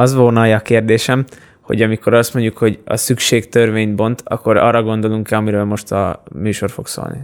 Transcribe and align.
az 0.00 0.14
volna 0.14 0.54
a 0.54 0.60
kérdésem, 0.60 1.24
hogy 1.60 1.82
amikor 1.82 2.14
azt 2.14 2.34
mondjuk, 2.34 2.58
hogy 2.58 2.78
a 2.84 2.96
szükség 2.96 3.48
törvényt 3.48 3.94
bont, 3.94 4.22
akkor 4.24 4.56
arra 4.56 4.82
gondolunk-e, 4.82 5.36
amiről 5.36 5.64
most 5.64 5.92
a 5.92 6.22
műsor 6.32 6.70
fog 6.70 6.86
szólni? 6.86 7.18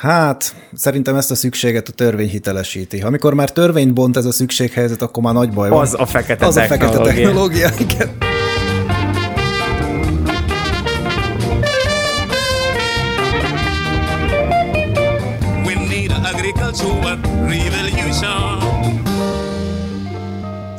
Hát, 0.00 0.54
szerintem 0.72 1.16
ezt 1.16 1.30
a 1.30 1.34
szükséget 1.34 1.88
a 1.88 1.92
törvény 1.92 2.28
hitelesíti. 2.28 3.00
Amikor 3.00 3.34
már 3.34 3.50
törvényt 3.50 3.94
bont 3.94 4.16
ez 4.16 4.24
a 4.24 4.32
szükséghelyzet, 4.32 5.02
akkor 5.02 5.22
már 5.22 5.34
nagy 5.34 5.52
baj 5.52 5.68
van. 5.68 5.80
Az 5.80 5.94
a 5.98 6.06
fekete 6.06 6.46
Az 6.46 6.56
a 6.56 6.60
technológia. 6.60 6.96
fekete 6.96 7.14
technológia, 7.14 7.68
igen. 7.78 8.27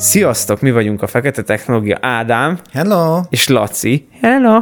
Sziasztok, 0.10 0.62
mi 0.62 0.72
vagyunk 0.72 1.02
a 1.02 1.08
Fekete 1.08 1.42
Technológia 1.44 1.98
Ádám 2.02 2.60
Hello! 2.74 3.22
és 3.30 3.48
Laci. 3.48 4.08
Hello! 4.22 4.60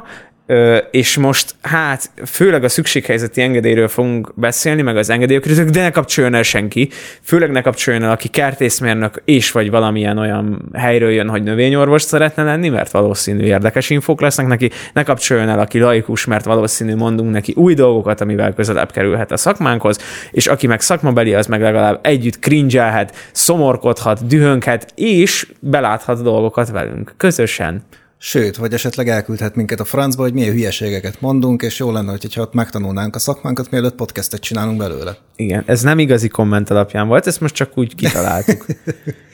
És 0.91 1.17
most 1.17 1.55
hát 1.61 2.09
főleg 2.25 2.63
a 2.63 2.69
szükséghelyzeti 2.69 3.41
engedélyről 3.41 3.87
fogunk 3.87 4.31
beszélni, 4.35 4.81
meg 4.81 4.97
az 4.97 5.09
engedélyokról, 5.09 5.55
de 5.65 5.81
ne 5.81 5.91
kapcsoljon 5.91 6.33
el 6.33 6.43
senki. 6.43 6.89
Főleg 7.21 7.51
ne 7.51 7.61
kapcsoljon 7.61 8.03
el, 8.03 8.11
aki 8.11 8.27
kertészmérnök 8.27 9.21
és 9.25 9.51
vagy 9.51 9.69
valamilyen 9.69 10.17
olyan 10.17 10.69
helyről 10.73 11.11
jön, 11.11 11.29
hogy 11.29 11.43
növényorvos 11.43 12.01
szeretne 12.01 12.43
lenni, 12.43 12.69
mert 12.69 12.91
valószínű 12.91 13.43
érdekes 13.43 13.89
infók 13.89 14.21
lesznek 14.21 14.47
neki. 14.47 14.69
Ne 14.93 15.03
kapcsoljon 15.03 15.49
el, 15.49 15.59
aki 15.59 15.79
laikus, 15.79 16.25
mert 16.25 16.45
valószínű 16.45 16.95
mondunk 16.95 17.31
neki 17.31 17.53
új 17.55 17.73
dolgokat, 17.73 18.21
amivel 18.21 18.53
közelebb 18.53 18.91
kerülhet 18.91 19.31
a 19.31 19.37
szakmánkhoz, 19.37 19.97
és 20.31 20.47
aki 20.47 20.67
meg 20.67 20.81
szakmabeli, 20.81 21.33
az 21.33 21.47
meg 21.47 21.61
legalább 21.61 21.99
együtt 22.01 22.39
cringelhet, 22.39 23.15
szomorkodhat, 23.31 24.27
dühönkhet, 24.27 24.91
és 24.95 25.47
beláthat 25.59 26.23
dolgokat 26.23 26.69
velünk 26.69 27.13
közösen. 27.17 27.83
Sőt, 28.19 28.55
vagy 28.55 28.73
esetleg 28.73 29.09
elküldhet 29.09 29.55
minket 29.55 29.79
a 29.79 29.85
francba, 29.85 30.21
hogy 30.21 30.33
milyen 30.33 30.51
hülyeségeket 30.51 31.21
mondunk, 31.21 31.61
és 31.61 31.79
jó 31.79 31.91
lenne, 31.91 32.09
hogyha 32.09 32.41
ott 32.41 32.53
megtanulnánk 32.53 33.15
a 33.15 33.19
szakmánkat, 33.19 33.71
mielőtt 33.71 33.95
podcastet 33.95 34.41
csinálunk 34.41 34.77
belőle. 34.77 35.17
Igen, 35.35 35.63
ez 35.65 35.81
nem 35.81 35.99
igazi 35.99 36.27
komment 36.27 36.69
alapján 36.69 37.07
volt, 37.07 37.27
ezt 37.27 37.41
most 37.41 37.55
csak 37.55 37.77
úgy 37.77 37.95
kitaláltuk. 37.95 38.65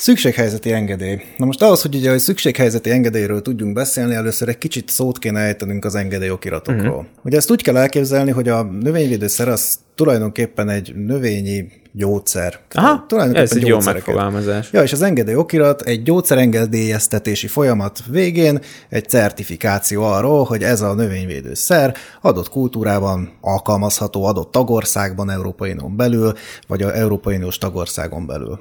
Szükséghelyzeti 0.00 0.72
engedély. 0.72 1.20
Na 1.36 1.44
most 1.44 1.62
ahhoz, 1.62 1.82
hogy 1.82 1.94
ugye 1.94 2.10
a 2.10 2.18
szükséghelyzeti 2.18 2.90
engedélyről 2.90 3.42
tudjunk 3.42 3.72
beszélni, 3.72 4.14
először 4.14 4.48
egy 4.48 4.58
kicsit 4.58 4.88
szót 4.88 5.18
kéne 5.18 5.40
ejtenünk 5.40 5.84
az 5.84 5.94
engedélyokiratokról. 5.94 6.96
Uh-huh. 6.96 7.06
Ugye 7.24 7.36
ezt 7.36 7.50
úgy 7.50 7.62
kell 7.62 7.76
elképzelni, 7.76 8.30
hogy 8.30 8.48
a 8.48 8.62
növényvédőszer 8.62 9.48
az 9.48 9.78
tulajdonképpen 9.94 10.68
egy 10.68 10.94
növényi 10.94 11.68
gyógyszer. 11.92 12.58
Aha, 12.70 13.04
tulajdonképpen 13.08 13.50
ez 13.50 13.56
egy 13.56 13.66
jó 13.66 13.80
megfogalmazás. 13.80 14.68
Ja, 14.72 14.82
és 14.82 14.92
az 14.92 15.02
engedélyokirat 15.02 15.82
egy 15.82 16.02
gyógyszerengedélyeztetési 16.02 17.46
folyamat 17.46 17.98
végén 18.10 18.60
egy 18.88 19.08
certifikáció 19.08 20.02
arról, 20.02 20.44
hogy 20.44 20.62
ez 20.62 20.80
a 20.80 20.94
növényvédőszer 20.94 21.94
adott 22.20 22.48
kultúrában 22.48 23.32
alkalmazható 23.40 24.24
adott 24.24 24.52
tagországban, 24.52 25.30
Európai 25.30 25.70
Unión 25.70 25.96
belül, 25.96 26.32
vagy 26.66 26.82
a 26.82 26.94
Európai 26.94 27.36
Uniós 27.36 27.58
tagországon 27.58 28.26
belül. 28.26 28.60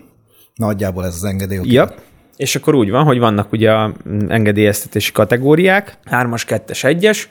Nagyjából 0.60 1.06
ez 1.06 1.14
az 1.14 1.24
engedélyokirat. 1.24 1.94
Ja. 1.98 2.04
És 2.36 2.56
akkor 2.56 2.76
úgy 2.76 2.90
van, 2.90 3.04
hogy 3.04 3.20
vannak 3.20 3.52
ugye 3.52 3.72
a 3.72 3.94
engedélyeztetési 4.28 5.12
kategóriák, 5.12 5.98
3-as, 6.12 6.44
2-es, 6.48 6.98
1-es, 7.00 7.24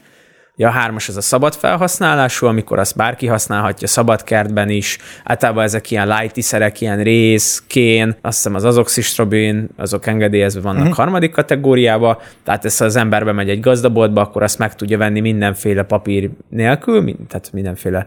Ja, 0.60 0.68
a 0.68 0.70
hármas 0.70 1.08
az 1.08 1.16
a 1.16 1.20
szabad 1.20 1.54
felhasználású, 1.54 2.46
amikor 2.46 2.78
azt 2.78 2.96
bárki 2.96 3.26
használhatja 3.26 3.86
szabadkertben 3.86 4.68
is. 4.68 4.98
Általában 5.24 5.64
ezek 5.64 5.90
ilyen 5.90 6.08
light 6.08 6.42
szerek, 6.42 6.80
ilyen 6.80 7.02
rész, 7.02 7.62
kén, 7.66 8.16
azt 8.20 8.36
hiszem 8.36 8.54
az 8.54 8.64
azoxistrobin, 8.64 9.68
azok 9.76 10.06
engedélyezve 10.06 10.60
vannak 10.60 10.80
uh-huh. 10.80 10.96
harmadik 10.96 11.30
kategóriába, 11.30 12.22
tehát 12.44 12.64
ez 12.64 12.78
ha 12.78 12.84
az 12.84 12.96
ember 12.96 13.24
bemegy 13.24 13.48
egy 13.48 13.60
gazdaboltba, 13.60 14.20
akkor 14.20 14.42
azt 14.42 14.58
meg 14.58 14.74
tudja 14.74 14.98
venni 14.98 15.20
mindenféle 15.20 15.82
papír 15.82 16.30
nélkül, 16.48 17.04
tehát 17.28 17.52
mindenféle 17.52 18.06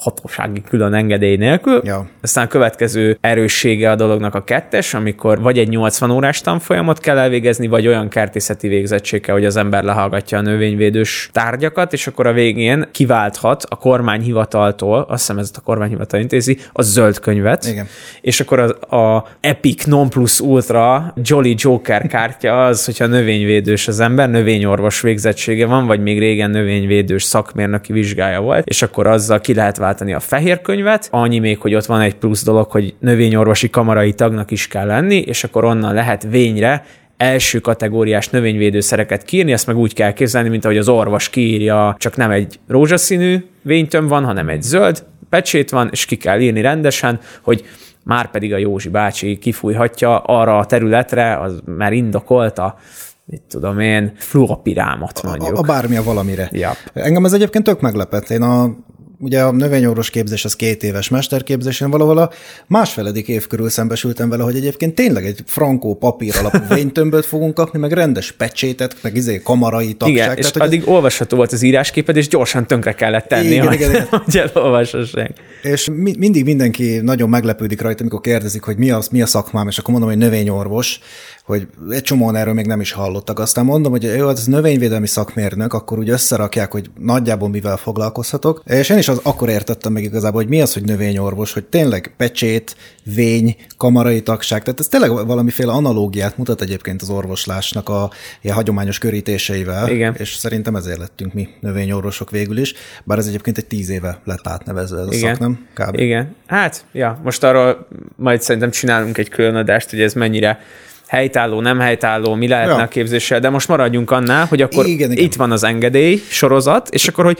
hatósági 0.00 0.62
külön 0.68 0.94
engedély 0.94 1.36
nélkül. 1.36 1.80
Ja. 1.84 2.08
Aztán 2.22 2.44
a 2.44 2.48
következő 2.48 3.18
erőssége 3.20 3.90
a 3.90 3.94
dolognak 3.94 4.34
a 4.34 4.44
kettes, 4.44 4.94
amikor 4.94 5.40
vagy 5.40 5.58
egy 5.58 5.68
80 5.68 6.10
órás 6.10 6.40
tanfolyamot 6.40 7.00
kell 7.00 7.18
elvégezni, 7.18 7.66
vagy 7.66 7.86
olyan 7.86 8.08
kertészeti 8.08 8.68
végzettség 8.68 9.20
kell, 9.20 9.34
hogy 9.34 9.44
az 9.44 9.56
ember 9.56 9.84
lehallgatja 9.84 10.38
a 10.38 10.40
növényvédős 10.40 11.30
tárgyakat, 11.32 11.92
és 11.92 12.06
akkor 12.06 12.26
a 12.26 12.32
végén 12.32 12.88
kiválthat 12.92 13.64
a 13.68 13.76
kormányhivataltól, 13.76 15.06
azt 15.08 15.20
hiszem 15.20 15.38
ez 15.38 15.50
a 15.54 15.60
kormányhivatal 15.60 16.20
intézi, 16.20 16.58
a 16.72 16.82
zöld 16.82 17.18
könyvet. 17.18 17.64
Igen. 17.64 17.86
És 18.20 18.40
akkor 18.40 18.76
a, 18.88 18.96
a 18.96 19.26
Epic 19.40 19.84
Non 19.84 20.08
Plus 20.08 20.40
Ultra 20.40 21.12
Jolly 21.22 21.54
Joker 21.58 22.06
kártya 22.06 22.64
az, 22.64 22.84
hogyha 22.84 23.06
növényvédős 23.06 23.88
az 23.88 24.00
ember, 24.00 24.30
növényorvos 24.30 25.00
végzettsége 25.00 25.66
van, 25.66 25.86
vagy 25.86 26.00
még 26.00 26.18
régen 26.18 26.50
növényvédős 26.50 27.22
szakmérnöki 27.22 27.92
vizsgája 27.92 28.40
volt, 28.40 28.66
és 28.66 28.82
akkor 28.82 29.06
azzal 29.06 29.40
ki 29.40 29.54
lehet 29.54 29.75
váltani 29.76 30.12
a 30.12 30.20
fehér 30.20 30.60
könyvet. 30.60 31.08
Annyi 31.10 31.38
még, 31.38 31.58
hogy 31.58 31.74
ott 31.74 31.86
van 31.86 32.00
egy 32.00 32.14
plusz 32.14 32.44
dolog, 32.44 32.70
hogy 32.70 32.94
növényorvosi 32.98 33.70
kamarai 33.70 34.12
tagnak 34.12 34.50
is 34.50 34.68
kell 34.68 34.86
lenni, 34.86 35.16
és 35.16 35.44
akkor 35.44 35.64
onnan 35.64 35.94
lehet 35.94 36.26
vényre 36.30 36.84
első 37.16 37.58
kategóriás 37.58 38.28
növényvédőszereket 38.28 39.22
kiírni, 39.22 39.52
ezt 39.52 39.66
meg 39.66 39.76
úgy 39.76 39.94
kell 39.94 40.12
képzelni, 40.12 40.48
mint 40.48 40.64
ahogy 40.64 40.78
az 40.78 40.88
orvos 40.88 41.28
kiírja, 41.28 41.96
csak 41.98 42.16
nem 42.16 42.30
egy 42.30 42.58
rózsaszínű 42.68 43.44
vénytöm 43.62 44.06
van, 44.06 44.24
hanem 44.24 44.48
egy 44.48 44.62
zöld 44.62 45.04
pecsét 45.28 45.70
van, 45.70 45.88
és 45.92 46.04
ki 46.04 46.16
kell 46.16 46.40
írni 46.40 46.60
rendesen, 46.60 47.20
hogy 47.42 47.64
már 48.04 48.30
pedig 48.30 48.52
a 48.52 48.56
Józsi 48.56 48.88
bácsi 48.88 49.38
kifújhatja 49.38 50.18
arra 50.18 50.58
a 50.58 50.66
területre, 50.66 51.38
az 51.38 51.60
már 51.64 51.92
indokolta, 51.92 52.78
mit 53.24 53.42
tudom 53.48 53.80
én, 53.80 54.12
fluopirámat 54.16 55.22
mondjuk. 55.22 55.56
A, 55.56 55.58
a 55.58 55.62
bármi 55.62 55.96
a 55.96 56.02
valamire. 56.02 56.48
Jap. 56.52 56.76
Engem 56.92 57.24
ez 57.24 57.32
egyébként 57.32 57.64
tök 57.64 57.80
meglepett. 57.80 58.30
Én 58.30 58.42
a 58.42 58.76
ugye 59.18 59.42
a 59.42 59.50
növényorvos 59.50 60.10
képzés 60.10 60.44
az 60.44 60.56
két 60.56 60.82
éves 60.82 61.08
mesterképzés, 61.08 61.80
én 61.80 61.90
valahol 61.90 62.18
a 62.18 62.30
másfeledik 62.66 63.28
év 63.28 63.46
körül 63.46 63.68
szembesültem 63.68 64.28
vele, 64.28 64.42
hogy 64.42 64.56
egyébként 64.56 64.94
tényleg 64.94 65.26
egy 65.26 65.42
frankó 65.46 65.94
papír 65.94 66.36
alapú 66.36 66.58
vénytömböt 66.74 67.26
fogunk 67.26 67.54
kapni, 67.54 67.78
meg 67.78 67.92
rendes 67.92 68.32
pecsétet, 68.32 68.96
meg 69.00 69.16
izé 69.16 69.40
kamarai 69.42 69.94
tagság. 69.94 70.14
igen, 70.14 70.36
és 70.36 70.50
tehát, 70.50 70.52
hogy 70.52 70.62
ez- 70.62 70.68
addig 70.68 70.88
olvasható 70.88 71.36
volt 71.36 71.52
az 71.52 71.62
írásképed, 71.62 72.16
és 72.16 72.28
gyorsan 72.28 72.66
tönkre 72.66 72.92
kellett 72.92 73.26
tenni, 73.28 73.46
Igen, 73.46 73.66
hogy, 73.66 73.74
igen, 73.74 73.90
igen. 73.90 74.06
hogy 74.24 74.36
elolvashassák. 74.54 75.32
És 75.62 75.88
mi, 75.92 76.14
mindig 76.18 76.44
mindenki 76.44 77.00
nagyon 77.02 77.28
meglepődik 77.28 77.80
rajta, 77.80 78.00
amikor 78.00 78.20
kérdezik, 78.20 78.62
hogy 78.62 78.76
mi 78.76 78.90
a, 78.90 79.00
mi 79.10 79.22
a 79.22 79.26
szakmám, 79.26 79.68
és 79.68 79.78
akkor 79.78 79.90
mondom, 79.90 80.10
hogy 80.10 80.18
növényorvos, 80.18 81.00
hogy 81.44 81.66
egy 81.90 82.02
csomóan 82.02 82.36
erről 82.36 82.54
még 82.54 82.66
nem 82.66 82.80
is 82.80 82.92
hallottak. 82.92 83.38
Aztán 83.38 83.64
mondom, 83.64 83.92
hogy 83.92 84.02
jó, 84.02 84.28
ez 84.28 84.46
növényvédelmi 84.46 85.06
szakmérnök, 85.06 85.72
akkor 85.72 85.98
úgy 85.98 86.08
összerakják, 86.08 86.72
hogy 86.72 86.90
nagyjából 86.98 87.48
mivel 87.48 87.76
foglalkozhatok. 87.76 88.62
És 88.66 88.88
én 88.88 88.98
is 88.98 89.05
az, 89.08 89.20
akkor 89.22 89.48
értettem 89.48 89.92
meg 89.92 90.02
igazából, 90.02 90.40
hogy 90.40 90.50
mi 90.50 90.60
az, 90.60 90.72
hogy 90.72 90.82
növényorvos, 90.84 91.52
hogy 91.52 91.64
tényleg 91.64 92.14
pecsét, 92.16 92.76
vény, 93.14 93.56
kamarai 93.76 94.22
tagság, 94.22 94.62
tehát 94.62 94.80
ez 94.80 94.88
tényleg 94.88 95.10
valamiféle 95.10 95.72
analógiát 95.72 96.36
mutat 96.36 96.60
egyébként 96.60 97.02
az 97.02 97.10
orvoslásnak 97.10 97.88
a 97.88 98.10
ilyen 98.42 98.56
hagyományos 98.56 98.98
körítéseivel. 98.98 99.88
Igen. 99.88 100.14
És 100.18 100.34
szerintem 100.34 100.76
ezért 100.76 100.98
lettünk 100.98 101.32
mi 101.32 101.48
növényorvosok 101.60 102.30
végül 102.30 102.58
is, 102.58 102.74
bár 103.04 103.18
ez 103.18 103.26
egyébként 103.26 103.58
egy 103.58 103.66
tíz 103.66 103.88
éve 103.90 104.20
lett 104.24 104.46
átnevezve 104.46 105.00
ez 105.00 105.06
a 105.06 105.12
Igen. 105.12 105.34
szak, 105.34 105.38
nem? 105.38 105.66
Kb. 105.74 105.98
Igen. 105.98 106.34
Hát, 106.46 106.84
ja, 106.92 107.20
most 107.24 107.44
arról 107.44 107.86
majd 108.16 108.42
szerintem 108.42 108.70
csinálunk 108.70 109.18
egy 109.18 109.28
külön 109.28 109.54
adást, 109.54 109.90
hogy 109.90 110.00
ez 110.00 110.12
mennyire 110.12 110.58
helytálló, 111.06 111.60
nem 111.60 111.80
helytálló, 111.80 112.34
mi 112.34 112.48
lehetne 112.48 112.72
Ja. 112.74 112.82
a 112.82 112.88
képzéssel, 112.88 113.40
de 113.40 113.48
most 113.50 113.68
maradjunk 113.68 114.10
annál, 114.10 114.46
hogy 114.46 114.62
akkor 114.62 114.86
Igen, 114.86 115.12
igen. 115.12 115.24
itt 115.24 115.34
van 115.34 115.52
az 115.52 115.64
engedély 115.64 116.22
sorozat, 116.28 116.88
és 116.88 117.08
akkor, 117.08 117.24
hogy 117.24 117.38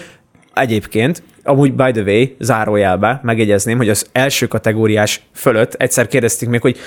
egyébként, 0.54 1.22
amúgy 1.46 1.72
by 1.72 1.90
the 1.90 2.02
way, 2.02 2.24
zárójelbe 2.38 3.20
megjegyezném, 3.22 3.76
hogy 3.76 3.88
az 3.88 4.06
első 4.12 4.46
kategóriás 4.46 5.20
fölött 5.34 5.74
egyszer 5.74 6.06
kérdezték 6.06 6.48
még, 6.48 6.60
hogy 6.60 6.78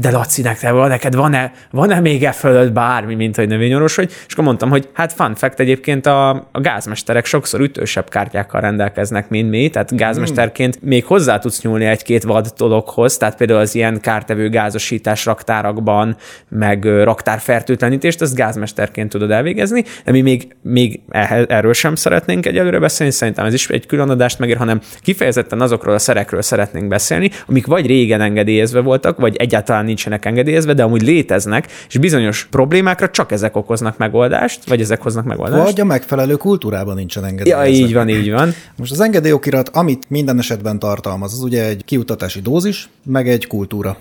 de 0.00 0.10
Laci, 0.10 0.42
neked, 0.42 0.70
van- 0.70 0.88
neked 0.88 1.14
van-e, 1.14 1.52
van-e 1.70 2.00
még 2.00 2.24
e 2.24 2.32
fölött 2.32 2.72
bármi, 2.72 3.14
mint 3.14 3.36
hogy 3.36 3.48
növényorvos 3.48 3.94
vagy? 3.94 4.10
És 4.26 4.32
akkor 4.32 4.44
mondtam, 4.44 4.70
hogy 4.70 4.88
hát 4.92 5.12
fun 5.12 5.34
fact 5.34 5.60
egyébként 5.60 6.06
a, 6.06 6.28
a 6.30 6.60
gázmesterek 6.60 7.24
sokszor 7.24 7.60
ütősebb 7.60 8.08
kártyákkal 8.08 8.60
rendelkeznek, 8.60 9.28
mint 9.28 9.50
mi, 9.50 9.68
tehát 9.68 9.96
gázmesterként 9.96 10.82
még 10.82 11.04
hozzá 11.04 11.38
tudsz 11.38 11.62
nyúlni 11.62 11.84
egy-két 11.84 12.22
vad 12.22 12.46
dologhoz, 12.56 13.16
tehát 13.16 13.36
például 13.36 13.60
az 13.60 13.74
ilyen 13.74 14.00
kártevő 14.00 14.48
gázosítás 14.48 15.24
raktárakban, 15.24 16.16
meg 16.48 16.84
raktárfertőtlenítést, 16.84 18.22
ezt 18.22 18.34
gázmesterként 18.34 19.08
tudod 19.08 19.30
elvégezni, 19.30 19.84
de 20.04 20.12
mi 20.12 20.20
még, 20.20 20.56
még 20.62 21.00
erről 21.48 21.72
sem 21.72 21.94
szeretnénk 21.94 22.46
egyelőre 22.46 22.78
beszélni, 22.78 23.12
szerintem 23.12 23.44
ez 23.44 23.54
is 23.54 23.68
egy 23.68 23.86
külön 23.96 24.10
adást 24.10 24.38
megér, 24.38 24.56
hanem 24.56 24.80
kifejezetten 25.00 25.60
azokról 25.60 25.94
a 25.94 25.98
szerekről 25.98 26.42
szeretnénk 26.42 26.88
beszélni, 26.88 27.30
amik 27.46 27.66
vagy 27.66 27.86
régen 27.86 28.20
engedélyezve 28.20 28.80
voltak, 28.80 29.18
vagy 29.18 29.36
egyáltalán 29.36 29.84
nincsenek 29.84 30.24
engedélyezve, 30.24 30.72
de 30.72 30.82
amúgy 30.82 31.02
léteznek, 31.02 31.66
és 31.88 31.98
bizonyos 31.98 32.46
problémákra 32.50 33.10
csak 33.10 33.32
ezek 33.32 33.56
okoznak 33.56 33.98
megoldást, 33.98 34.68
vagy 34.68 34.80
ezek 34.80 35.02
hoznak 35.02 35.24
megoldást. 35.24 35.64
Vagy 35.64 35.80
a 35.80 35.84
megfelelő 35.84 36.34
kultúrában 36.34 36.94
nincsen 36.94 37.22
Ja, 37.22 37.28
engedélyezve. 37.28 37.68
így 37.86 37.94
van, 37.94 38.08
így 38.08 38.32
van. 38.32 38.52
Most 38.76 38.92
az 38.92 39.00
engedélyokirat, 39.00 39.68
amit 39.68 40.04
minden 40.08 40.38
esetben 40.38 40.78
tartalmaz, 40.78 41.32
az 41.32 41.42
ugye 41.42 41.64
egy 41.64 41.84
kiutatási 41.84 42.40
dózis, 42.40 42.88
meg 43.04 43.28
egy 43.28 43.46
kultúra. 43.46 43.96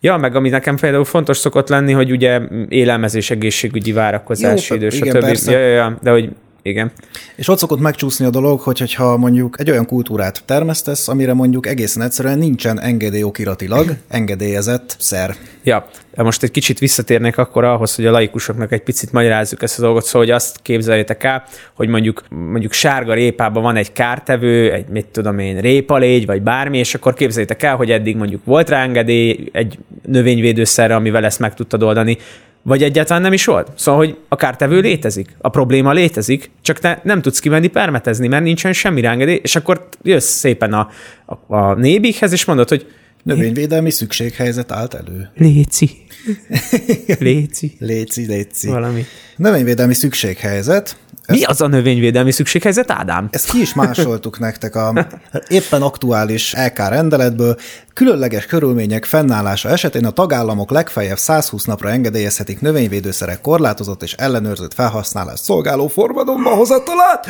Ja, 0.00 0.16
meg 0.16 0.36
ami 0.36 0.48
nekem 0.48 0.76
például 0.76 1.04
fontos 1.04 1.36
szokott 1.36 1.68
lenni, 1.68 1.92
hogy 1.92 2.10
ugye 2.10 2.40
élelmezés, 2.68 3.30
egészségügyi 3.30 3.92
várakozási 3.92 4.74
Jó, 4.74 4.76
idő, 4.76 4.90
stb. 4.90 5.50
Ja, 5.50 5.58
ja, 5.58 5.68
ja, 5.68 5.98
de 6.02 6.10
hogy 6.10 6.30
igen. 6.68 6.92
És 7.36 7.48
ott 7.48 7.58
szokott 7.58 7.80
megcsúszni 7.80 8.24
a 8.24 8.30
dolog, 8.30 8.60
hogy 8.60 8.78
hogyha 8.78 9.16
mondjuk 9.16 9.56
egy 9.60 9.70
olyan 9.70 9.86
kultúrát 9.86 10.42
termesztesz, 10.44 11.08
amire 11.08 11.32
mondjuk 11.32 11.66
egészen 11.66 12.02
egyszerűen 12.02 12.38
nincsen 12.38 12.80
engedélyokiratilag 12.80 13.96
engedélyezett 14.08 14.96
szer. 14.98 15.34
Ja, 15.62 15.88
most 16.14 16.42
egy 16.42 16.50
kicsit 16.50 16.78
visszatérnék 16.78 17.38
akkor 17.38 17.64
ahhoz, 17.64 17.94
hogy 17.94 18.06
a 18.06 18.10
laikusoknak 18.10 18.72
egy 18.72 18.82
picit 18.82 19.12
magyarázzuk 19.12 19.62
ezt 19.62 19.78
a 19.78 19.82
dolgot, 19.82 20.04
szóval 20.04 20.20
hogy 20.20 20.30
azt 20.30 20.58
képzeljétek 20.62 21.24
el, 21.24 21.44
hogy 21.74 21.88
mondjuk, 21.88 22.22
mondjuk 22.28 22.72
sárga 22.72 23.14
répában 23.14 23.62
van 23.62 23.76
egy 23.76 23.92
kártevő, 23.92 24.72
egy 24.72 24.88
mit 24.88 25.06
tudom 25.06 25.38
én, 25.38 25.60
répalégy, 25.60 26.26
vagy 26.26 26.42
bármi, 26.42 26.78
és 26.78 26.94
akkor 26.94 27.14
képzeljétek 27.14 27.62
el, 27.62 27.76
hogy 27.76 27.90
eddig 27.90 28.16
mondjuk 28.16 28.44
volt 28.44 28.68
rá 28.68 28.82
engedély 28.82 29.48
egy 29.52 29.78
növényvédőszerre, 30.06 30.94
amivel 30.94 31.24
ezt 31.24 31.38
meg 31.38 31.54
tudtad 31.54 31.82
oldani, 31.82 32.18
vagy 32.62 32.82
egyáltalán 32.82 33.22
nem 33.22 33.32
is 33.32 33.44
volt. 33.44 33.70
Szóval, 33.76 34.04
hogy 34.04 34.16
a 34.28 34.36
kártevő 34.36 34.80
létezik, 34.80 35.36
a 35.38 35.48
probléma 35.48 35.92
létezik, 35.92 36.50
csak 36.62 36.78
te 36.78 37.00
nem 37.04 37.22
tudsz 37.22 37.38
kimenni 37.38 37.66
permetezni, 37.66 38.28
mert 38.28 38.42
nincsen 38.44 38.72
semmi 38.72 39.04
engedély, 39.04 39.40
és 39.42 39.56
akkor 39.56 39.88
jössz 40.02 40.36
szépen 40.36 40.72
a, 40.72 40.88
a, 41.26 41.54
a 41.56 41.74
nébikhez, 41.74 42.32
és 42.32 42.44
mondod, 42.44 42.68
hogy 42.68 42.86
Növényvédelmi 43.22 43.90
szükséghelyzet 43.90 44.72
állt 44.72 44.94
elő. 44.94 45.30
léci, 45.36 45.90
léci, 47.18 47.76
Léci, 47.78 48.26
léci. 48.26 48.68
valami. 48.68 49.04
Növényvédelmi 49.36 49.94
szükséghelyzet. 49.94 50.96
Mi 51.32 51.42
az 51.42 51.60
a 51.60 51.66
növényvédelmi 51.66 52.32
szükséghelyzet, 52.32 52.90
Ádám? 52.90 53.28
Ezt 53.30 53.50
ki 53.50 53.60
is 53.60 53.74
másoltuk 53.74 54.38
nektek 54.48 54.74
a 54.74 55.06
éppen 55.48 55.82
aktuális 55.82 56.54
LK 56.54 56.78
rendeletből. 56.78 57.56
Különleges 57.92 58.46
körülmények 58.46 59.04
fennállása 59.04 59.68
esetén 59.68 60.04
a 60.04 60.10
tagállamok 60.10 60.70
legfeljebb 60.70 61.18
120 61.18 61.64
napra 61.64 61.90
engedélyezhetik 61.90 62.60
növényvédőszerek 62.60 63.40
korlátozott 63.40 64.02
és 64.02 64.12
ellenőrzött 64.12 64.74
felhasználást 64.74 65.42
szolgáló 65.42 65.86
formadonba 65.86 66.50
hozatalát. 66.50 67.26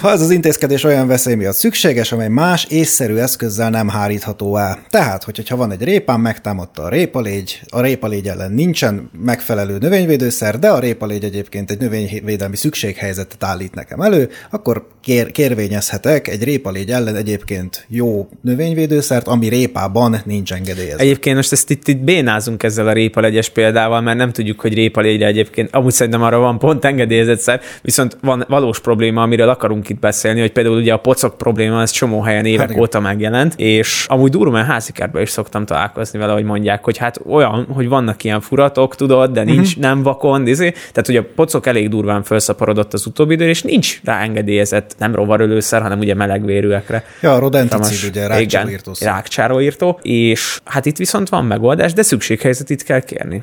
Ha 0.00 0.10
ez 0.10 0.20
az 0.20 0.30
intézkedés 0.30 0.84
olyan 0.84 1.06
veszély 1.06 1.34
miatt 1.34 1.54
szükséges, 1.54 2.12
amely 2.12 2.28
más 2.28 2.64
észszerű 2.64 3.16
eszközzel 3.16 3.70
nem 3.70 3.88
hárítható 3.88 4.56
el. 4.56 4.78
Tehát, 4.90 5.24
hogyha 5.24 5.56
van 5.56 5.70
egy 5.70 5.82
répán, 5.82 6.20
megtámadta 6.20 6.82
a 6.82 6.88
répalégy, 6.88 7.60
a 7.68 7.80
répalégy 7.80 8.28
ellen 8.28 8.52
nincsen 8.52 9.10
megfelelő 9.24 9.78
növényvédőszer, 9.78 10.58
de 10.58 10.70
a 10.70 10.78
répalégy 10.78 11.24
egyébként 11.24 11.70
egy 11.70 11.80
növényvédelmi 12.22 12.56
szükséghelyzetet 12.56 13.44
állít 13.44 13.74
nekem 13.74 14.00
elő, 14.00 14.30
akkor 14.50 14.86
kér, 15.00 15.30
kérvényezhetek 15.30 16.28
egy 16.28 16.44
répalégy 16.44 16.90
ellen 16.90 17.16
egyébként 17.16 17.86
jó 17.88 18.28
növényvédőszert, 18.40 19.26
ami 19.26 19.48
répában 19.48 20.16
nincs 20.24 20.52
engedélyezve. 20.52 21.02
Egyébként 21.02 21.36
most 21.36 21.52
ezt 21.52 21.70
itt, 21.70 21.88
itt 21.88 21.98
bénázunk 21.98 22.62
ezzel 22.62 22.88
a 22.88 22.92
répalegyes 22.92 23.48
példával, 23.48 24.00
mert 24.00 24.16
nem 24.16 24.32
tudjuk, 24.32 24.60
hogy 24.60 24.74
répalégyre 24.74 25.26
egyébként, 25.26 25.74
amúgy 25.74 25.92
szerintem 25.92 26.22
arra 26.22 26.38
van 26.38 26.58
pont 26.58 26.84
engedélyezett 26.84 27.40
szer, 27.40 27.60
viszont 27.82 28.16
van 28.20 28.44
valós 28.48 28.80
probléma, 28.80 29.22
amiről 29.22 29.48
akarunk 29.48 29.88
itt 29.88 29.98
beszélni, 29.98 30.40
hogy 30.40 30.52
például 30.52 30.76
ugye 30.76 30.92
a 30.92 30.98
pocok 30.98 31.38
probléma, 31.38 31.80
ez 31.80 31.90
csomó 31.90 32.20
helyen 32.20 32.44
évek 32.44 32.68
Hát 32.68 32.78
óta 32.78 33.00
megjelent, 33.00 33.54
és 33.56 34.06
amúgy 34.08 34.30
durván 34.30 34.64
házikertben 34.64 35.22
is 35.22 35.30
szoktam 35.30 35.66
találkozni 35.66 36.18
vele, 36.18 36.32
hogy 36.32 36.44
mondják, 36.44 36.84
hogy 36.84 36.96
hát 36.96 37.20
olyan, 37.26 37.66
hogy 37.72 37.88
vannak 37.88 38.24
ilyen 38.24 38.40
furatok, 38.40 38.96
tudod, 38.96 39.30
de 39.32 39.42
nincs, 39.42 39.68
uh-huh. 39.68 39.82
nem 39.82 40.02
vakon, 40.02 40.46
izé. 40.46 40.70
tehát 40.70 41.08
ugye 41.08 41.20
a 41.20 41.24
pocok 41.34 41.66
elég 41.66 41.88
durván 41.88 42.11
felszaporodott 42.22 42.92
az 42.92 43.06
utóbbi 43.06 43.34
idő, 43.34 43.48
és 43.48 43.62
nincs 43.62 44.00
rá 44.04 44.20
engedélyezett, 44.20 44.94
nem 44.98 45.14
rovarölőszer, 45.14 45.82
hanem 45.82 45.98
ugye 45.98 46.14
melegvérűekre. 46.14 47.04
Ja, 47.20 47.34
a 47.34 47.38
rodenticid, 47.38 48.10
ugye, 48.10 48.26
rákcsavírtószer. 48.26 49.08
rákcsálóírtó, 49.08 49.98
és 50.02 50.60
hát 50.64 50.86
itt 50.86 50.96
viszont 50.96 51.28
van 51.28 51.44
megoldás, 51.44 51.92
de 51.92 52.02
szükséghelyzetit 52.02 52.82
kell 52.82 53.00
kérni. 53.00 53.42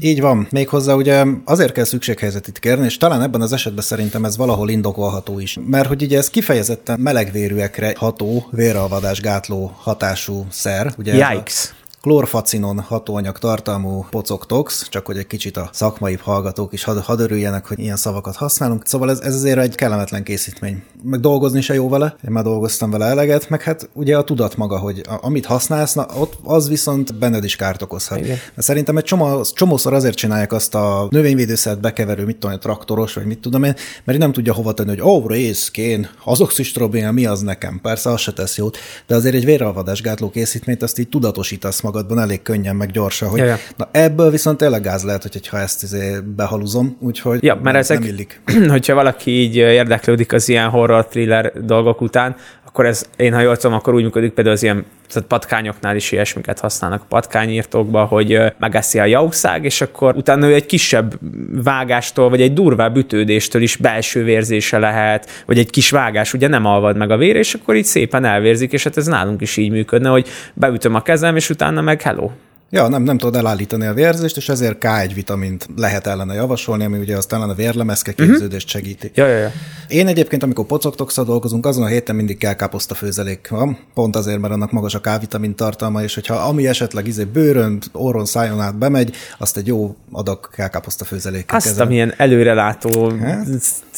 Így 0.00 0.20
van. 0.20 0.46
Méghozzá 0.50 0.94
ugye 0.94 1.24
azért 1.44 1.72
kell 1.72 1.84
szükséghelyzetit 1.84 2.58
kérni, 2.58 2.84
és 2.84 2.96
talán 2.96 3.22
ebben 3.22 3.40
az 3.40 3.52
esetben 3.52 3.84
szerintem 3.84 4.24
ez 4.24 4.36
valahol 4.36 4.68
indokolható 4.68 5.40
is. 5.40 5.58
Mert 5.66 5.86
hogy 5.88 6.02
ugye 6.02 6.18
ez 6.18 6.30
kifejezetten 6.30 7.00
melegvérűekre 7.00 7.92
ható, 7.96 8.48
véralvadás 8.50 9.20
gátló 9.20 9.72
hatású 9.76 10.46
szer. 10.50 10.92
Ugye 10.98 11.14
Yikes! 11.14 11.72
Klorfacinon 12.00 12.80
hatóanyag 12.80 13.38
tartalmú 13.38 14.06
pocoktox, 14.10 14.88
csak 14.88 15.06
hogy 15.06 15.16
egy 15.16 15.26
kicsit 15.26 15.56
a 15.56 15.70
szakmai 15.72 16.18
hallgatók 16.22 16.72
is 16.72 16.84
had, 16.84 16.98
hadd 16.98 17.20
örüljenek, 17.20 17.66
hogy 17.66 17.78
ilyen 17.78 17.96
szavakat 17.96 18.36
használunk. 18.36 18.86
Szóval 18.86 19.10
ez, 19.10 19.20
ez 19.20 19.34
azért 19.34 19.58
egy 19.58 19.74
kellemetlen 19.74 20.22
készítmény. 20.22 20.82
Meg 21.02 21.20
dolgozni 21.20 21.60
se 21.60 21.74
jó 21.74 21.88
vele, 21.88 22.16
én 22.24 22.30
már 22.30 22.44
dolgoztam 22.44 22.90
vele 22.90 23.04
eleget, 23.04 23.48
meg 23.48 23.62
hát 23.62 23.88
ugye 23.92 24.16
a 24.16 24.24
tudat 24.24 24.56
maga, 24.56 24.78
hogy 24.78 25.02
a, 25.08 25.18
amit 25.20 25.46
használsz, 25.46 25.94
na, 25.94 26.06
ott 26.18 26.38
az 26.42 26.68
viszont 26.68 27.14
benned 27.14 27.44
is 27.44 27.56
kárt 27.56 27.82
okozhat. 27.82 28.18
Igen. 28.18 28.36
De 28.54 28.62
szerintem 28.62 28.96
egy 28.96 29.04
csomó, 29.04 29.42
csomószor 29.42 29.94
azért 29.94 30.16
csinálják 30.16 30.52
azt 30.52 30.74
a 30.74 31.06
növényvédőszert 31.10 31.80
bekeverő, 31.80 32.24
mit 32.24 32.34
tudom, 32.34 32.52
én, 32.52 32.60
traktoros, 32.60 33.14
vagy 33.14 33.26
mit 33.26 33.38
tudom 33.38 33.64
én, 33.64 33.74
mert 34.04 34.18
nem 34.18 34.32
tudja 34.32 34.52
hova 34.52 34.72
tenni, 34.72 34.88
hogy 34.88 35.00
ó, 35.00 35.16
oh, 35.16 35.28
részkén, 35.28 36.08
azoxistrobin, 36.24 37.08
mi 37.08 37.26
az 37.26 37.40
nekem? 37.40 37.80
Persze, 37.82 38.10
az 38.10 38.20
se 38.20 38.32
tesz 38.32 38.56
jót, 38.56 38.76
de 39.06 39.14
azért 39.14 39.34
egy 39.34 39.44
véralvadás 39.44 40.02
gátló 40.02 40.30
készítményt 40.30 40.82
azt 40.82 40.98
így 40.98 41.08
tudatosítasz 41.08 41.80
magadban 41.88 42.18
elég 42.18 42.42
könnyen, 42.42 42.76
meg 42.76 42.90
gyorsan, 42.90 43.28
hogy 43.28 43.38
Ja, 43.38 43.44
ja. 43.44 43.56
na 43.76 43.88
ebből 43.90 44.30
viszont 44.30 44.58
tényleg 44.58 44.82
gáz 44.82 45.04
lehet, 45.04 45.22
hogy 45.22 45.48
ha 45.48 45.58
ezt 45.58 45.82
izé 45.82 46.18
behaluzom, 46.36 46.96
úgyhogy 47.00 47.44
Ja, 47.44 47.58
mert 47.62 47.76
ezek, 47.76 47.98
nem 47.98 48.08
illik. 48.08 48.40
hogyha 48.74 48.94
valaki 48.94 49.30
így 49.30 49.56
érdeklődik 49.56 50.32
az 50.32 50.48
ilyen 50.48 50.68
horror 50.68 51.06
thriller 51.06 51.52
dolgok 51.64 52.00
után, 52.00 52.36
akkor 52.66 52.86
ez, 52.86 53.04
én 53.16 53.34
ha 53.34 53.40
jól 53.40 53.56
tudom, 53.56 53.76
akkor 53.76 53.94
úgy 53.94 54.02
működik 54.02 54.32
például 54.32 54.56
az 54.56 54.62
ilyen 54.62 54.84
tehát 55.08 55.28
patkányoknál 55.28 55.96
is 55.96 56.12
ilyesmiket 56.12 56.58
használnak 56.58 57.02
a 57.02 57.06
patkányírtókba, 57.08 58.04
hogy 58.04 58.40
megeszi 58.58 58.98
a 58.98 59.04
jauszág, 59.04 59.64
és 59.64 59.80
akkor 59.80 60.14
utána 60.16 60.48
ő 60.48 60.54
egy 60.54 60.66
kisebb 60.66 61.18
vágástól, 61.62 62.28
vagy 62.28 62.40
egy 62.40 62.52
durvább 62.52 62.96
ütődéstől 62.96 63.62
is 63.62 63.76
belső 63.76 64.24
vérzése 64.24 64.78
lehet, 64.78 65.44
vagy 65.46 65.58
egy 65.58 65.70
kis 65.70 65.90
vágás, 65.90 66.34
ugye 66.34 66.48
nem 66.48 66.64
alvad 66.64 66.96
meg 66.96 67.10
a 67.10 67.16
vér, 67.16 67.36
és 67.36 67.54
akkor 67.54 67.76
így 67.76 67.84
szépen 67.84 68.24
elvérzik, 68.24 68.72
és 68.72 68.84
hát 68.84 68.96
ez 68.96 69.06
nálunk 69.06 69.40
is 69.40 69.56
így 69.56 69.70
működne, 69.70 70.08
hogy 70.08 70.28
beütöm 70.54 70.94
a 70.94 71.02
kezem, 71.02 71.36
és 71.36 71.50
utána 71.50 71.80
meg 71.80 72.02
hello. 72.02 72.30
Ja, 72.70 72.88
nem, 72.88 73.02
nem 73.02 73.18
tudod 73.18 73.36
elállítani 73.36 73.86
a 73.86 73.92
vérzést, 73.94 74.36
és 74.36 74.48
ezért 74.48 74.76
K1 74.80 75.10
vitamint 75.14 75.68
lehet 75.76 76.06
ellene 76.06 76.34
javasolni, 76.34 76.84
ami 76.84 76.98
ugye 76.98 77.16
aztán 77.16 77.40
a 77.40 77.54
vérlemezke 77.54 78.12
képződést 78.12 78.68
segíti. 78.68 79.10
Ja, 79.14 79.26
ja, 79.26 79.36
ja. 79.36 79.52
Én 79.88 80.06
egyébként, 80.06 80.42
amikor 80.42 80.66
pocoktokszal 80.66 81.24
dolgozunk, 81.24 81.66
azon 81.66 81.82
a 81.84 81.86
héten 81.86 82.16
mindig 82.16 82.38
kell 82.38 82.54
káposzta 82.54 82.94
főzelék 82.94 83.48
van, 83.48 83.78
pont 83.94 84.16
azért, 84.16 84.40
mert 84.40 84.52
annak 84.52 84.72
magas 84.72 84.94
a 84.94 85.00
K-vitamin 85.00 85.54
tartalma, 85.54 86.02
és 86.02 86.14
hogyha 86.14 86.34
ami 86.34 86.66
esetleg 86.66 87.06
izé 87.06 87.24
bőrön, 87.24 87.78
orron, 87.92 88.24
szájon 88.24 88.60
át 88.60 88.78
bemegy, 88.78 89.14
azt 89.38 89.56
egy 89.56 89.66
jó 89.66 89.96
adag 90.12 90.48
káposzta 90.50 91.04
főzelék. 91.04 91.52
Azt, 91.52 91.80
amilyen 91.80 92.14
előrelátó, 92.16 93.12
Hát? 93.20 93.46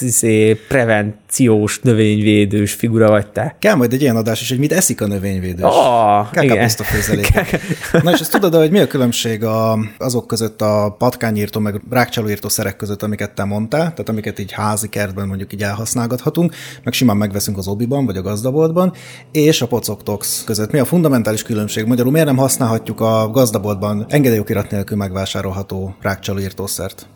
izé, 0.00 0.54
prevenciós, 0.54 1.80
növényvédős 1.80 2.72
figura 2.72 3.08
vagy 3.10 3.26
te. 3.26 3.56
Kell 3.58 3.74
majd 3.74 3.92
egy 3.92 4.00
ilyen 4.00 4.16
adás 4.16 4.40
is, 4.40 4.48
hogy 4.48 4.58
mit 4.58 4.72
eszik 4.72 5.00
a 5.00 5.06
növényvédő. 5.06 5.62
Ah, 5.62 6.30
Kell 6.30 6.44
igen. 6.44 6.56
káposzta 6.56 6.84
főzelék. 6.84 7.32
Na 8.04 8.10
és 8.12 8.20
ezt 8.20 8.30
tudod, 8.30 8.54
hogy 8.60 8.70
mi 8.70 8.78
a 8.78 8.86
különbség 8.86 9.44
a, 9.44 9.78
azok 9.98 10.26
között 10.26 10.62
a 10.62 10.94
patkányírtó, 10.98 11.60
meg 11.60 11.80
rákcsalóírtó 11.90 12.48
szerek 12.48 12.76
között, 12.76 13.02
amiket 13.02 13.34
te 13.34 13.44
mondtál, 13.44 13.80
tehát 13.80 14.08
amiket 14.08 14.38
így 14.38 14.52
házi 14.52 14.88
kertben 14.88 15.28
mondjuk 15.28 15.52
így 15.52 15.62
elhasználgathatunk, 15.62 16.54
meg 16.84 16.92
simán 16.92 17.16
megveszünk 17.16 17.58
az 17.58 17.68
obiban, 17.68 18.06
vagy 18.06 18.16
a 18.16 18.22
gazdaboltban, 18.22 18.92
és 19.32 19.62
a 19.62 19.66
pocoktox 19.66 20.44
között. 20.44 20.70
Mi 20.70 20.78
a 20.78 20.84
fundamentális 20.84 21.42
különbség? 21.42 21.86
Magyarul 21.86 22.12
miért 22.12 22.26
nem 22.26 22.36
használhatjuk 22.36 23.00
a 23.00 23.30
gazdaboltban 23.30 24.06
engedélyokirat 24.08 24.70
nélkül 24.70 24.96
megvásárolható 24.96 25.94
rákcsalóírtószert? 26.00 27.08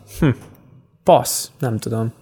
Passz, 1.03 1.49
nem 1.59 1.77
tudom. 1.77 2.13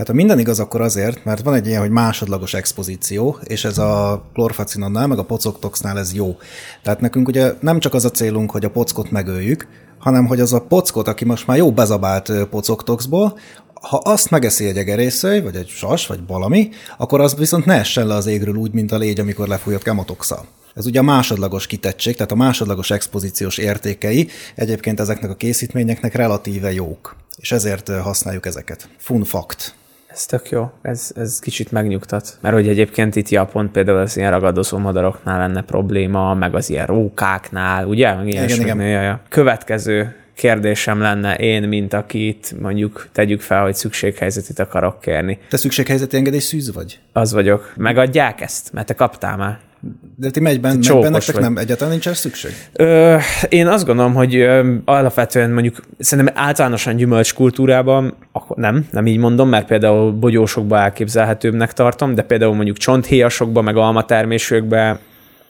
Hát 0.00 0.08
ha 0.08 0.14
minden 0.14 0.38
igaz, 0.38 0.60
akkor 0.60 0.80
azért, 0.80 1.24
mert 1.24 1.42
van 1.42 1.54
egy 1.54 1.66
ilyen, 1.66 1.80
hogy 1.80 1.90
másodlagos 1.90 2.54
expozíció, 2.54 3.38
és 3.44 3.64
ez 3.64 3.78
a 3.78 4.22
klorfacinonnál, 4.32 5.06
meg 5.06 5.18
a 5.18 5.24
pocoktoxnál 5.24 5.98
ez 5.98 6.14
jó. 6.14 6.36
Tehát 6.82 7.00
nekünk 7.00 7.28
ugye 7.28 7.52
nem 7.60 7.78
csak 7.78 7.94
az 7.94 8.04
a 8.04 8.10
célunk, 8.10 8.50
hogy 8.50 8.64
a 8.64 8.70
pockot 8.70 9.10
megöljük, 9.10 9.66
hanem 9.98 10.26
hogy 10.26 10.40
az 10.40 10.52
a 10.52 10.60
pockot, 10.60 11.08
aki 11.08 11.24
most 11.24 11.46
már 11.46 11.56
jó 11.56 11.72
bezabált 11.72 12.32
pocoktoxból, 12.50 13.38
ha 13.74 13.96
azt 13.96 14.30
megeszi 14.30 14.66
egy 14.66 14.76
egerészőj, 14.76 15.40
vagy 15.40 15.56
egy 15.56 15.68
sas, 15.68 16.06
vagy 16.06 16.20
valami, 16.26 16.68
akkor 16.98 17.20
az 17.20 17.34
viszont 17.34 17.64
ne 17.64 17.74
essen 17.74 18.06
le 18.06 18.14
az 18.14 18.26
égről 18.26 18.54
úgy, 18.54 18.72
mint 18.72 18.92
a 18.92 18.98
légy, 18.98 19.20
amikor 19.20 19.48
lefújott 19.48 19.82
kemotoxa. 19.82 20.44
Ez 20.74 20.86
ugye 20.86 20.98
a 20.98 21.02
másodlagos 21.02 21.66
kitettség, 21.66 22.16
tehát 22.16 22.32
a 22.32 22.36
másodlagos 22.36 22.90
expozíciós 22.90 23.58
értékei 23.58 24.28
egyébként 24.54 25.00
ezeknek 25.00 25.30
a 25.30 25.36
készítményeknek 25.36 26.14
relatíve 26.14 26.72
jók, 26.72 27.16
és 27.36 27.52
ezért 27.52 27.88
használjuk 27.88 28.46
ezeket. 28.46 28.88
Fun 28.98 29.24
fact. 29.24 29.78
Ez 30.12 30.26
tök 30.26 30.48
jó, 30.48 30.70
ez, 30.82 31.12
ez 31.16 31.38
kicsit 31.38 31.72
megnyugtat. 31.72 32.38
Mert 32.40 32.54
hogy 32.54 32.68
egyébként 32.68 33.16
itt 33.16 33.28
Japon 33.28 33.70
például 33.70 33.98
az 33.98 34.16
ilyen 34.16 34.30
ragadozó 34.30 34.78
madaroknál 34.78 35.38
lenne 35.38 35.62
probléma, 35.62 36.34
meg 36.34 36.54
az 36.54 36.70
ilyen 36.70 36.86
rókáknál, 36.86 37.86
ugye? 37.86 38.14
Meg 38.14 38.28
Igen, 38.28 38.48
igen. 38.48 38.80
Ja, 38.80 39.00
ja. 39.00 39.20
Következő 39.28 40.14
kérdésem 40.34 41.00
lenne 41.00 41.36
én, 41.36 41.68
mint 41.68 41.92
akit 41.92 42.54
mondjuk 42.60 43.08
tegyük 43.12 43.40
fel, 43.40 43.62
hogy 43.62 43.74
szükséghelyzetit 43.74 44.58
akarok 44.58 45.00
kérni. 45.00 45.38
Te 45.48 45.56
szükséghelyzeti 45.56 46.16
engedély 46.16 46.40
szűz 46.40 46.74
vagy? 46.74 47.00
Az 47.12 47.32
vagyok. 47.32 47.72
Megadják 47.76 48.40
ezt? 48.40 48.72
Mert 48.72 48.86
te 48.86 48.94
kaptál 48.94 49.36
már. 49.36 49.58
De 50.16 50.30
ti 50.30 50.40
megyben, 50.40 50.76
megyben 50.76 51.10
nektek 51.10 51.34
vagy. 51.34 51.44
nem 51.44 51.56
egyáltalán 51.56 51.92
nincs 51.92 52.16
szükség? 52.16 52.50
Ö, 52.72 53.16
én 53.48 53.66
azt 53.66 53.86
gondolom, 53.86 54.14
hogy 54.14 54.36
ö, 54.36 54.74
alapvetően 54.84 55.50
mondjuk 55.50 55.80
szerintem 55.98 56.34
általánosan 56.36 56.96
gyümölcs 56.96 57.34
kultúrában, 57.34 58.14
akkor 58.32 58.56
nem, 58.56 58.86
nem 58.90 59.06
így 59.06 59.18
mondom, 59.18 59.48
mert 59.48 59.66
például 59.66 60.12
bogyósokba 60.12 60.78
elképzelhetőbbnek 60.78 61.72
tartom, 61.72 62.14
de 62.14 62.22
például 62.22 62.54
mondjuk 62.54 62.76
csonthéjasokba, 62.76 63.62
meg 63.62 63.76
almatermésőkbe 63.76 64.98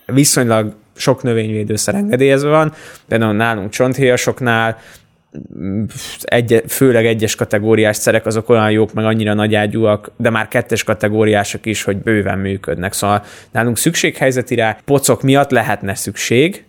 viszonylag 0.07 0.75
sok 0.97 1.23
növényvédőszer 1.23 1.95
engedélyezve 1.95 2.49
van, 2.49 2.73
például 3.09 3.33
nálunk 3.33 3.71
csonthéjasoknál 3.71 4.79
egy, 6.21 6.63
főleg 6.69 7.07
egyes 7.07 7.35
kategóriás 7.35 7.97
szerek 7.97 8.27
azok 8.27 8.49
olyan 8.49 8.71
jók, 8.71 8.93
meg 8.93 9.05
annyira 9.05 9.35
nagyágyúak, 9.35 10.11
de 10.17 10.31
már 10.31 10.49
kettes 10.49 10.85
kategóriások 10.85 11.67
is, 11.67 11.83
hogy 11.83 11.97
bőven 11.97 12.39
működnek. 12.39 12.93
Szóval 12.93 13.25
nálunk 13.51 13.79
szükséghelyzeti 13.79 14.55
rá, 14.55 14.79
pocok 14.85 15.23
miatt 15.23 15.51
lehetne 15.51 15.95
szükség, 15.95 16.65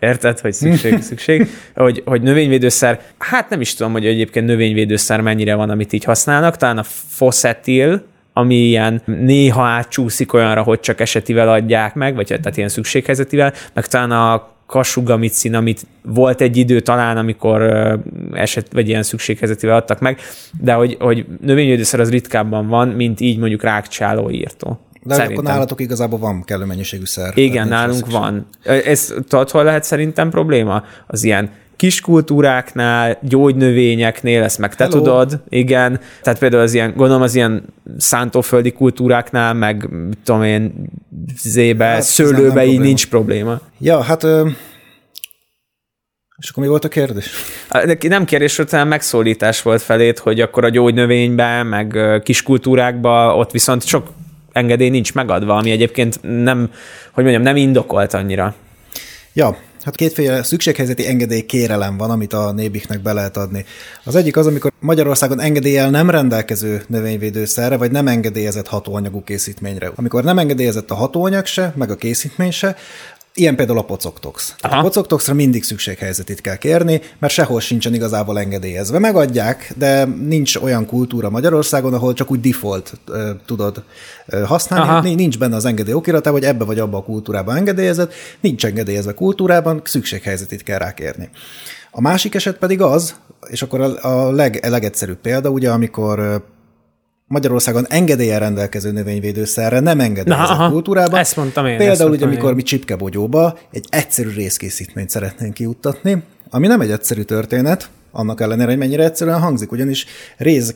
Érted, 0.00 0.40
hogy 0.40 0.52
szükség, 0.52 1.00
szükség, 1.10 1.48
hogy, 1.74 2.02
hogy 2.04 2.22
növényvédőszer, 2.22 3.00
hát 3.18 3.50
nem 3.50 3.60
is 3.60 3.74
tudom, 3.74 3.92
hogy 3.92 4.06
egyébként 4.06 4.46
növényvédőszer 4.46 5.20
mennyire 5.20 5.54
van, 5.54 5.70
amit 5.70 5.92
így 5.92 6.04
használnak, 6.04 6.56
talán 6.56 6.78
a 6.78 6.82
foszetil, 7.08 8.02
ami 8.32 8.54
ilyen 8.54 9.02
néha 9.04 9.62
átcsúszik 9.64 10.32
olyanra, 10.32 10.62
hogy 10.62 10.80
csak 10.80 11.00
esetivel 11.00 11.48
adják 11.48 11.94
meg, 11.94 12.14
vagy 12.14 12.26
tehát 12.26 12.56
ilyen 12.56 12.68
szükséghelyzetivel, 12.68 13.52
meg 13.72 13.86
talán 13.86 14.10
a 14.10 14.51
kasugamicin, 14.72 15.54
amit 15.54 15.86
volt 16.02 16.40
egy 16.40 16.56
idő 16.56 16.80
talán, 16.80 17.16
amikor 17.16 17.62
eset, 18.32 18.72
vagy 18.72 18.88
ilyen 18.88 19.02
szükséghelyzetivel 19.02 19.76
adtak 19.76 20.00
meg, 20.00 20.18
de 20.60 20.72
hogy, 20.72 20.96
hogy 21.00 21.26
növényvédőszer 21.40 22.00
az 22.00 22.10
ritkábban 22.10 22.68
van, 22.68 22.88
mint 22.88 23.20
így 23.20 23.38
mondjuk 23.38 23.62
rákcsáló 23.62 24.30
írtó. 24.30 24.80
De 25.02 25.14
Szerintem. 25.14 25.38
akkor 25.38 25.52
nálatok 25.52 25.80
igazából 25.80 26.18
van 26.18 26.42
kellő 26.44 26.64
mennyiségű 26.64 27.04
szer. 27.04 27.32
Igen, 27.34 27.68
nálunk 27.68 28.10
van. 28.10 28.46
Ez 28.64 29.14
tudod, 29.28 29.50
hol 29.50 29.64
lehet 29.64 29.84
szerintem 29.84 30.30
probléma? 30.30 30.84
Az 31.06 31.24
ilyen 31.24 31.50
kis 31.82 32.00
kultúráknál, 32.00 33.18
gyógynövényeknél, 33.22 34.42
ezt 34.42 34.58
meg 34.58 34.74
te 34.74 34.84
Hello. 34.84 34.98
tudod, 34.98 35.40
igen. 35.48 36.00
Tehát 36.22 36.38
például 36.38 36.62
az 36.62 36.74
ilyen, 36.74 36.92
gondolom 36.96 37.22
az 37.22 37.34
ilyen 37.34 37.64
szántóföldi 37.98 38.72
kultúráknál, 38.72 39.54
meg 39.54 39.88
tudom 40.24 40.42
én, 40.42 40.72
zébe, 41.42 41.84
Hát, 41.84 42.02
szőlőbe 42.02 42.64
így 42.64 42.80
nincs 42.80 43.08
probléma. 43.08 43.60
Ja, 43.78 44.02
hát... 44.02 44.22
Ö... 44.22 44.48
És 46.38 46.50
akkor 46.50 46.62
mi 46.62 46.68
volt 46.68 46.84
a 46.84 46.88
kérdés? 46.88 47.30
Nem 48.00 48.24
kérdés, 48.24 48.56
hanem 48.56 48.88
megszólítás 48.88 49.62
volt 49.62 49.82
felét, 49.82 50.18
hogy 50.18 50.40
akkor 50.40 50.64
a 50.64 50.68
gyógynövényben, 50.68 51.66
meg 51.66 51.94
ö, 51.94 52.18
kis 52.22 52.42
kultúrákban 52.42 53.38
ott 53.38 53.50
viszont 53.50 53.84
sok 53.84 54.06
engedély 54.52 54.88
nincs 54.88 55.14
megadva, 55.14 55.56
ami 55.56 55.70
egyébként 55.70 56.18
nem, 56.22 56.70
hogy 57.12 57.22
mondjam, 57.24 57.44
nem 57.44 57.56
indokolt 57.56 58.14
annyira. 58.14 58.54
Ja, 59.32 59.56
hát 59.84 59.96
kétféle 59.96 60.42
szükséghelyzeti 60.42 61.06
engedély 61.06 61.40
kérelem 61.40 61.96
van, 61.96 62.10
amit 62.10 62.32
a 62.32 62.52
nébiknek 62.52 63.02
be 63.02 63.12
lehet 63.12 63.36
adni. 63.36 63.64
Az 64.04 64.14
egyik 64.14 64.36
az, 64.36 64.46
amikor 64.46 64.72
Magyarországon 64.80 65.40
engedéllyel 65.40 65.90
nem 65.90 66.10
rendelkező 66.10 66.82
növényvédőszerre, 66.86 67.76
vagy 67.76 67.90
nem 67.90 68.08
engedélyezett 68.08 68.66
hatóanyagú 68.66 69.22
készítményre. 69.22 69.92
Amikor 69.94 70.24
nem 70.24 70.38
engedélyezett 70.38 70.90
a 70.90 70.94
hatóanyag 70.94 71.46
se, 71.46 71.72
meg 71.76 71.90
a 71.90 71.96
készítmény 71.96 72.50
se, 72.50 72.76
Ilyen 73.34 73.56
például 73.56 73.78
a 73.78 73.82
pocoktox. 73.82 74.54
Tehát 74.60 74.76
a 74.76 74.78
Aha. 74.78 74.88
pocoktoxra 74.88 75.34
mindig 75.34 75.64
szükséghelyzetit 75.64 76.40
kell 76.40 76.56
kérni, 76.56 77.00
mert 77.18 77.32
sehol 77.32 77.60
sincsen 77.60 77.94
igazából 77.94 78.38
engedélyezve. 78.38 78.98
Megadják, 78.98 79.72
de 79.76 80.04
nincs 80.04 80.56
olyan 80.56 80.86
kultúra 80.86 81.30
Magyarországon, 81.30 81.94
ahol 81.94 82.12
csak 82.12 82.30
úgy 82.30 82.40
default 82.40 82.92
ö, 83.06 83.30
tudod 83.46 83.84
ö, 84.26 84.42
használni. 84.42 84.88
Aha. 84.88 85.00
Ni- 85.00 85.14
Nincs 85.14 85.38
benne 85.38 85.56
az 85.56 85.64
engedély 85.64 85.94
okiratában, 85.94 86.38
hogy 86.40 86.48
ebbe 86.48 86.64
vagy 86.64 86.78
abba 86.78 86.96
a 86.96 87.02
kultúrában 87.02 87.56
engedélyezett, 87.56 88.12
nincs 88.40 88.64
engedélyezve 88.64 89.12
kultúrában, 89.14 89.80
szükséghelyzetit 89.84 90.62
kell 90.62 90.78
rákérni. 90.78 91.30
A 91.90 92.00
másik 92.00 92.34
eset 92.34 92.58
pedig 92.58 92.80
az, 92.80 93.14
és 93.48 93.62
akkor 93.62 93.80
a, 93.80 94.08
a 94.26 94.30
leg, 94.32 94.66
legegyszerűbb 94.68 95.18
példa, 95.20 95.48
ugye, 95.50 95.70
amikor 95.70 96.44
Magyarországon 97.32 97.86
engedélyen 97.88 98.38
rendelkező 98.38 98.90
növényvédőszerre 98.92 99.80
nem 99.80 100.00
engedélyezett 100.00 100.48
Na, 100.48 100.54
aha. 100.54 100.70
kultúrában. 100.70 101.18
Ezt 101.18 101.36
mondtam 101.36 101.66
én, 101.66 101.76
Például, 101.76 102.10
ugye, 102.10 102.24
amikor 102.24 102.48
én. 102.48 102.54
mi 102.54 102.62
csipkebogyóba 102.62 103.58
egy 103.70 103.86
egyszerű 103.88 104.30
részkészítményt 104.30 105.10
szeretnénk 105.10 105.54
kijuttatni, 105.54 106.22
ami 106.50 106.66
nem 106.66 106.80
egy 106.80 106.90
egyszerű 106.90 107.22
történet, 107.22 107.90
annak 108.10 108.40
ellenére, 108.40 108.68
hogy 108.68 108.78
mennyire 108.78 109.04
egyszerűen 109.04 109.40
hangzik, 109.40 109.72
ugyanis 109.72 110.06
rész, 110.36 110.74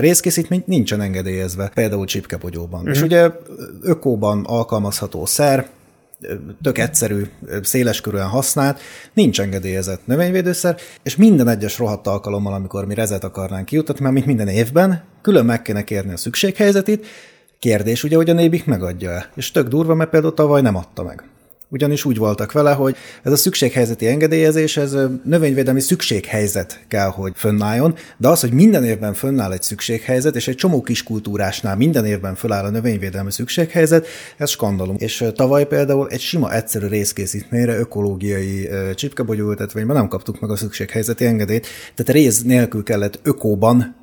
részkészítmény 0.00 0.62
nincsen 0.66 1.00
engedélyezve, 1.00 1.70
például 1.74 2.06
csipkebogyóban. 2.06 2.80
Mhm. 2.80 2.90
És 2.90 3.02
ugye 3.02 3.30
ökóban 3.82 4.44
alkalmazható 4.44 5.26
szer, 5.26 5.66
tök 6.62 6.78
egyszerű, 6.78 7.22
széleskörűen 7.62 8.26
használt, 8.26 8.80
nincs 9.12 9.40
engedélyezett 9.40 10.06
növényvédőszer, 10.06 10.76
és 11.02 11.16
minden 11.16 11.48
egyes 11.48 11.78
rohadt 11.78 12.06
alkalommal, 12.06 12.52
amikor 12.52 12.86
mi 12.86 12.94
rezet 12.94 13.24
akarnánk 13.24 13.66
kijutatni, 13.66 14.04
már 14.04 14.12
mint 14.12 14.26
minden 14.26 14.48
évben, 14.48 15.02
külön 15.22 15.44
meg 15.44 15.62
kéne 15.62 15.84
kérni 15.84 16.12
a 16.12 16.16
szükséghelyzetit, 16.16 17.06
Kérdés 17.58 18.04
ugye, 18.04 18.16
hogy 18.16 18.30
a 18.30 18.32
nébik 18.32 18.64
megadja-e. 18.64 19.30
És 19.34 19.50
tök 19.50 19.68
durva, 19.68 19.94
mert 19.94 20.10
például 20.10 20.34
tavaly 20.34 20.60
nem 20.60 20.76
adta 20.76 21.02
meg. 21.02 21.24
Ugyanis 21.70 22.04
úgy 22.04 22.16
voltak 22.16 22.52
vele, 22.52 22.72
hogy 22.72 22.96
ez 23.22 23.32
a 23.32 23.36
szükséghelyzeti 23.36 24.06
engedélyezés, 24.06 24.76
ez 24.76 24.96
növényvédelmi 25.24 25.80
szükséghelyzet 25.80 26.84
kell, 26.88 27.08
hogy 27.08 27.32
fönnálljon, 27.34 27.94
de 28.16 28.28
az, 28.28 28.40
hogy 28.40 28.52
minden 28.52 28.84
évben 28.84 29.14
fönnáll 29.14 29.52
egy 29.52 29.62
szükséghelyzet, 29.62 30.36
és 30.36 30.48
egy 30.48 30.54
csomó 30.54 30.82
kis 30.82 31.02
kultúrásnál 31.02 31.76
minden 31.76 32.04
évben 32.04 32.34
föláll 32.34 32.64
a 32.64 32.70
növényvédelmi 32.70 33.32
szükséghelyzet, 33.32 34.06
ez 34.36 34.50
skandalum. 34.50 34.96
És 34.98 35.24
tavaly 35.34 35.66
például 35.66 36.08
egy 36.08 36.20
sima 36.20 36.52
egyszerű 36.52 36.86
részkészítményre 36.86 37.78
ökológiai 37.78 38.68
ö, 38.68 38.94
csipkebogyóültetvényben 38.94 39.96
nem 39.96 40.08
kaptuk 40.08 40.40
meg 40.40 40.50
a 40.50 40.56
szükséghelyzeti 40.56 41.24
engedélyt, 41.24 41.66
tehát 41.94 42.22
rész 42.22 42.42
nélkül 42.42 42.82
kellett 42.82 43.20
ökóban 43.22 43.97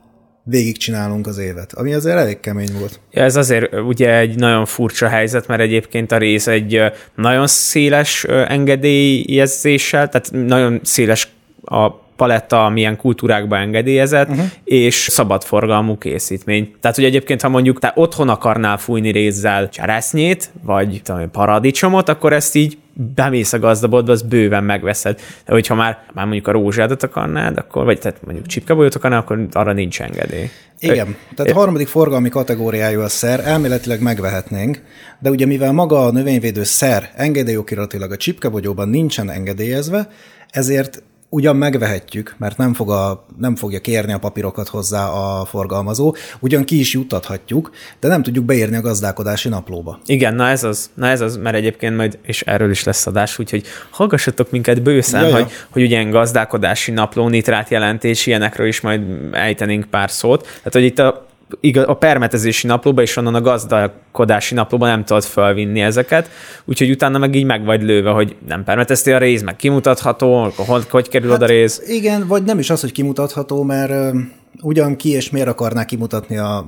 végigcsinálunk 0.48 1.28
az 1.28 1.38
évet, 1.38 1.74
ami 1.74 1.94
azért 1.94 2.18
elég 2.18 2.40
kemény 2.40 2.72
volt. 2.80 3.00
Ja, 3.12 3.24
ez 3.24 3.36
azért 3.36 3.74
ugye 3.74 4.18
egy 4.18 4.36
nagyon 4.36 4.66
furcsa 4.66 5.08
helyzet, 5.08 5.48
mert 5.48 5.62
egyébként 5.62 6.12
a 6.12 6.18
rész 6.18 6.48
egy 6.48 6.82
nagyon 7.16 7.48
széles 7.48 8.24
engedélyezéssel, 8.24 10.10
tehát 10.10 10.32
nagyon 10.48 10.80
széles 10.84 11.28
a 11.64 11.90
paletta, 12.16 12.66
amilyen 12.66 12.98
kultúrákban 12.98 13.60
engedélyezett, 13.60 14.30
uh-huh. 14.30 14.46
és 14.64 14.96
szabadforgalmú 14.96 15.98
készítmény. 15.98 16.74
Tehát, 16.80 16.96
hogy 16.96 17.06
egyébként, 17.06 17.42
ha 17.42 17.50
mondjuk 17.50 17.80
te 17.80 17.92
otthon 17.96 18.30
akarnál 18.30 18.78
fújni 18.78 19.12
rézzel 19.12 19.70
cseresznyét, 19.70 20.50
vagy 20.64 21.02
tudom, 21.04 21.32
paradicsomot, 21.32 22.10
akkor 22.10 22.34
ezt 22.34 22.56
így 22.56 22.78
bemész 23.16 23.54
a 23.54 23.60
gazdaboltba, 23.60 24.12
az 24.12 24.22
bőven 24.22 24.64
megveszed. 24.64 25.20
De 25.46 25.54
hogyha 25.54 25.76
már, 25.76 25.98
már 26.14 26.26
mondjuk 26.26 26.48
a 26.48 26.52
rózsádat 26.52 27.04
akarnád, 27.04 27.58
akkor, 27.58 27.86
vagy 27.86 28.00
tehát 28.00 28.18
mondjuk 28.26 28.46
csipkabolyot 28.46 28.96
akarnál, 28.96 29.20
akkor 29.20 29.48
arra 29.52 29.74
nincs 29.74 30.02
engedély. 30.02 30.50
Igen, 30.80 31.16
tehát 31.36 31.52
a 31.52 31.56
harmadik 31.56 31.88
forgalmi 31.88 32.30
kategóriájú 32.30 33.02
a 33.02 33.10
szer, 33.10 33.40
elméletileg 33.40 34.02
megvehetnénk, 34.02 34.82
de 35.20 35.30
ugye 35.30 35.46
mivel 35.46 35.72
maga 35.72 36.06
a 36.06 36.12
növényvédő 36.12 36.64
szer 36.64 37.10
engedélyokiratilag 37.16 38.12
a 38.12 38.18
csipkebogyóban 38.18 38.90
nincsen 38.90 39.30
engedélyezve, 39.30 40.08
ezért 40.50 41.04
ugyan 41.36 41.56
megvehetjük, 41.56 42.36
mert 42.38 42.58
nem, 42.58 42.74
fog 42.74 42.90
a, 42.90 43.26
nem 43.40 43.56
fogja 43.56 43.80
kérni 43.80 44.14
a 44.14 44.18
papírokat 44.18 44.68
hozzá 44.68 45.08
a 45.08 45.46
forgalmazó, 45.46 46.16
ugyan 46.40 46.64
ki 46.64 46.80
is 46.80 46.94
juttathatjuk, 46.94 47.72
de 48.00 48.08
nem 48.08 48.24
tudjuk 48.24 48.46
beírni 48.46 48.76
a 48.76 48.82
gazdálkodási 48.82 49.50
naplóba. 49.50 50.00
Igen, 50.06 50.36
na 50.36 50.48
ez 50.48 50.64
az, 50.64 50.90
na 50.94 51.08
ez 51.08 51.22
az, 51.22 51.38
mert 51.38 51.56
egyébként 51.56 51.96
majd, 51.96 52.20
és 52.22 52.42
erről 52.42 52.70
is 52.70 52.84
lesz 52.84 53.08
adás, 53.08 53.40
úgyhogy 53.40 53.64
hallgassatok 53.90 54.52
minket 54.52 54.82
bőszen, 54.82 55.22
Ja, 55.22 55.28
ja. 55.28 55.36
hogy, 55.36 55.52
hogy 55.70 55.84
ugye 55.84 56.04
gazdálkodási 56.04 56.92
napló, 56.92 57.28
nitrát 57.28 57.70
jelentés, 57.70 58.26
ilyenekről 58.26 58.68
is 58.68 58.82
majd 58.82 59.02
ejtenénk 59.32 59.86
pár 59.86 60.12
szót. 60.12 60.42
Tehát, 60.42 60.74
hogy 60.74 60.84
itt 60.84 61.00
a 61.00 61.26
igaz, 61.60 61.86
a 61.88 61.94
permetezési 61.94 62.68
naplóba 62.68 63.02
és 63.02 63.16
onnan 63.16 63.36
a 63.36 63.42
gazdálkodási 63.42 64.54
naplóba 64.54 64.88
nem 64.88 65.04
tudod 65.04 65.24
felvinni 65.24 65.82
ezeket, 65.82 66.30
úgyhogy 66.66 66.90
utána 66.90 67.18
meg 67.18 67.36
így 67.36 67.46
meg 67.46 67.66
vagy 67.66 67.82
lőve, 67.82 68.10
hogy 68.10 68.36
nem 68.48 68.64
permeteztél 68.64 69.16
a 69.16 69.18
rész, 69.18 69.42
meg 69.42 69.56
kimutatható, 69.56 70.52
hogy, 70.56 70.90
hogy 70.90 71.10
kerül 71.10 71.30
hát, 71.30 71.38
oda 71.38 71.46
rész. 71.46 71.82
Igen, 71.88 72.28
vagy 72.28 72.44
nem 72.44 72.60
is 72.60 72.70
az, 72.70 72.82
hogy 72.82 72.92
kimutatható, 72.92 73.64
mert 73.64 74.14
ugyan 74.62 74.96
ki 74.96 75.10
és 75.10 75.30
miért 75.30 75.48
akarná 75.48 75.86
kimutatni 75.86 76.38
a 76.38 76.66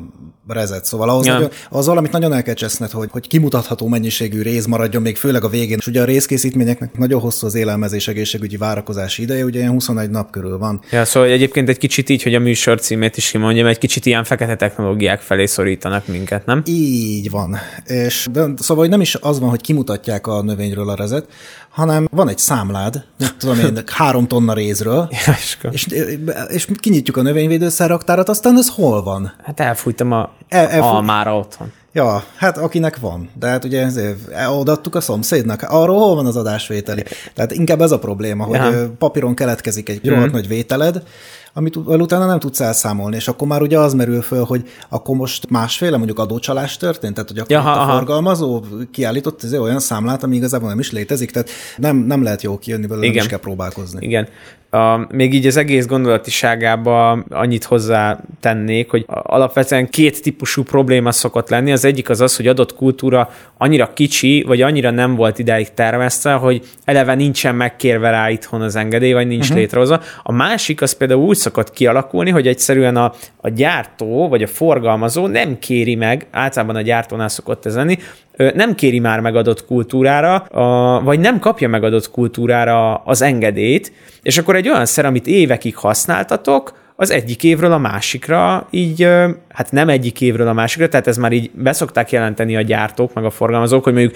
rezet. 0.47 0.85
Szóval 0.85 1.09
ahhoz, 1.09 1.25
Ja. 1.25 1.33
nagyon, 1.33 1.49
az 1.69 1.85
valamit 1.85 2.11
nagyon 2.11 2.33
el 2.33 2.43
kell 2.43 2.53
cseszned, 2.53 2.91
hogy, 2.91 3.09
hogy 3.11 3.27
kimutatható 3.27 3.87
mennyiségű 3.87 4.41
réz 4.41 4.65
maradjon 4.65 5.01
még 5.01 5.15
főleg 5.17 5.43
a 5.43 5.49
végén. 5.49 5.77
És 5.77 5.87
ugye 5.87 6.01
a 6.01 6.05
részkészítményeknek 6.05 6.97
nagyon 6.97 7.19
hosszú 7.21 7.45
az 7.45 7.55
élelmezés 7.55 8.07
egészségügyi 8.07 8.57
várakozási 8.57 9.21
ideje, 9.21 9.43
ugye 9.43 9.59
ilyen 9.59 9.71
21 9.71 10.09
nap 10.09 10.31
körül 10.31 10.57
van. 10.57 10.81
Ja, 10.91 11.05
szóval 11.05 11.29
egyébként 11.29 11.69
egy 11.69 11.77
kicsit 11.77 12.09
így, 12.09 12.23
hogy 12.23 12.35
a 12.35 12.39
műsor 12.39 12.79
címét 12.79 13.17
is 13.17 13.31
kimondjam, 13.31 13.67
egy 13.67 13.77
kicsit 13.77 14.05
ilyen 14.05 14.23
fekete 14.23 14.55
technológiák 14.55 15.19
felé 15.21 15.45
szorítanak 15.45 16.07
minket, 16.07 16.45
nem? 16.45 16.61
Így 16.65 17.29
van. 17.29 17.57
És 17.85 18.27
de, 18.31 18.41
szóval 18.57 18.83
hogy 18.83 18.89
nem 18.89 19.01
is 19.01 19.15
az 19.15 19.39
van, 19.39 19.49
hogy 19.49 19.61
kimutatják 19.61 20.27
a 20.27 20.41
növényről 20.41 20.89
a 20.89 20.95
rezet, 20.95 21.27
hanem 21.77 22.07
van 22.11 22.29
egy 22.29 22.37
számlád, 22.37 23.03
nem 23.17 23.29
tudom 23.37 23.59
én, 23.59 23.83
három 23.95 24.27
tonna 24.27 24.53
rézről, 24.53 25.09
és 25.31 25.57
és, 26.49 26.67
kinyitjuk 26.79 27.17
a 27.17 27.21
növényvédőszerraktárat, 27.21 28.29
aztán 28.29 28.57
ez 28.57 28.69
hol 28.69 29.03
van? 29.03 29.33
Hát 29.43 29.59
elfújtam 29.59 30.11
a 30.11 30.29
El- 30.49 30.67
elfúj- 30.67 30.91
almára 30.93 31.37
otthon. 31.37 31.71
Ja, 31.91 32.23
hát 32.35 32.57
akinek 32.57 32.99
van. 32.99 33.29
De 33.39 33.47
hát 33.47 33.63
ugye 33.63 33.81
ezért 33.85 34.17
odaadtuk 34.49 34.95
a 34.95 35.01
szomszédnak. 35.01 35.61
Arról 35.61 35.97
hol 35.99 36.15
van 36.15 36.25
az 36.25 36.35
adásvételi? 36.35 37.03
Tehát 37.33 37.51
inkább 37.51 37.81
ez 37.81 37.91
a 37.91 37.99
probléma, 37.99 38.43
hogy 38.43 38.55
Ja. 38.55 38.91
papíron 38.97 39.35
keletkezik 39.35 39.89
egy 39.89 39.99
Mhm. 40.03 40.13
rohadt 40.13 40.31
nagy 40.31 40.47
vételed, 40.47 41.03
amit 41.57 41.75
utána 41.75 42.25
nem 42.25 42.39
tudsz 42.39 42.59
elszámolni, 42.59 43.15
és 43.15 43.27
akkor 43.27 43.47
már 43.47 43.61
ugye 43.61 43.79
az 43.79 43.93
merül 43.93 44.21
föl, 44.21 44.43
hogy 44.43 44.69
akkor 44.89 45.15
most 45.15 45.49
másféle 45.49 45.97
mondjuk 45.97 46.19
adócsalás 46.19 46.77
történt, 46.77 47.13
tehát 47.13 47.29
hogy 47.29 47.39
akkor 47.39 47.51
Ja, 47.51 47.59
aha, 47.59 47.81
a 47.81 47.97
forgalmazó 47.97 48.63
kiállított 48.91 49.43
ez 49.43 49.53
olyan 49.53 49.79
számlát, 49.79 50.23
ami 50.23 50.35
igazából 50.35 50.69
nem 50.69 50.79
is 50.79 50.91
létezik, 50.91 51.31
tehát 51.31 51.49
nem, 51.77 51.97
nem 51.97 52.23
lehet 52.23 52.41
jó 52.41 52.57
kijönni 52.57 52.85
belőle, 52.85 53.05
nem 53.05 53.09
Igen. 53.11 53.23
is 53.23 53.29
kell 53.29 53.39
próbálkozni. 53.39 54.05
Igen. 54.05 54.27
A, 54.69 55.15
még 55.15 55.33
így 55.33 55.45
az 55.45 55.57
egész 55.57 55.85
gondolatiságába 55.85 57.11
annyit 57.29 57.63
hozzá 57.63 58.19
tennék, 58.39 58.89
hogy 58.89 59.05
alapvetően 59.07 59.89
két 59.89 60.21
típusú 60.21 60.63
probléma 60.63 61.11
szokott 61.11 61.49
lenni. 61.49 61.71
Az 61.71 61.85
egyik 61.85 62.09
az 62.09 62.21
az, 62.21 62.35
hogy 62.35 62.47
adott 62.47 62.75
kultúra 62.75 63.29
annyira 63.57 63.93
kicsi, 63.93 64.43
vagy 64.47 64.61
annyira 64.61 64.91
nem 64.91 65.15
volt 65.15 65.39
ideig 65.39 65.73
termesztve, 65.73 66.33
hogy 66.33 66.61
eleve 66.85 67.15
nincsen 67.15 67.55
megkérve 67.55 68.09
rá 68.09 68.29
itthon 68.29 68.61
az 68.61 68.75
engedély, 68.75 69.13
vagy 69.13 69.27
nincs 69.27 69.43
uh-huh. 69.43 69.57
létrehozva. 69.57 70.01
A 70.23 70.31
másik 70.31 70.81
az 70.81 70.93
például 70.93 71.23
úgy 71.23 71.37
szokott 71.37 71.71
kialakulni, 71.71 72.29
hogy 72.29 72.47
egyszerűen 72.47 72.95
a, 72.95 73.13
a 73.41 73.49
gyártó, 73.49 74.27
vagy 74.27 74.43
a 74.43 74.47
forgalmazó 74.47 75.27
nem 75.27 75.59
kéri 75.59 75.95
meg, 75.95 76.27
általában 76.31 76.75
a 76.75 76.81
gyártónál 76.81 77.29
szokott 77.29 77.65
ez 77.65 77.75
lenni, 77.75 77.97
nem 78.53 78.75
kéri 78.75 78.99
már 78.99 79.19
meg 79.19 79.35
adott 79.35 79.65
kultúrára, 79.65 80.47
vagy 81.03 81.19
nem 81.19 81.39
kapja 81.39 81.67
meg 81.67 81.83
adott 81.83 82.11
kultúrára 82.11 82.95
az 82.95 83.21
engedélyt, 83.21 83.91
és 84.21 84.37
akkor 84.37 84.55
egy 84.55 84.69
olyan 84.69 84.85
szer, 84.85 85.05
amit 85.05 85.27
évekig 85.27 85.75
használtatok, 85.75 86.85
az 86.99 87.11
egyik 87.11 87.43
évről 87.43 87.71
a 87.71 87.77
másikra 87.77 88.67
így, 88.71 89.03
hát 89.49 89.71
nem 89.71 89.89
egyik 89.89 90.21
évről 90.21 90.47
a 90.47 90.53
másikra, 90.53 90.87
tehát 90.87 91.07
ez 91.07 91.17
már 91.17 91.31
így 91.31 91.51
beszokták 91.53 92.11
jelenteni 92.11 92.55
a 92.55 92.61
gyártók, 92.61 93.13
meg 93.13 93.25
a 93.25 93.29
forgalmazók, 93.29 93.83
hogy 93.83 93.93
mondjuk 93.93 94.15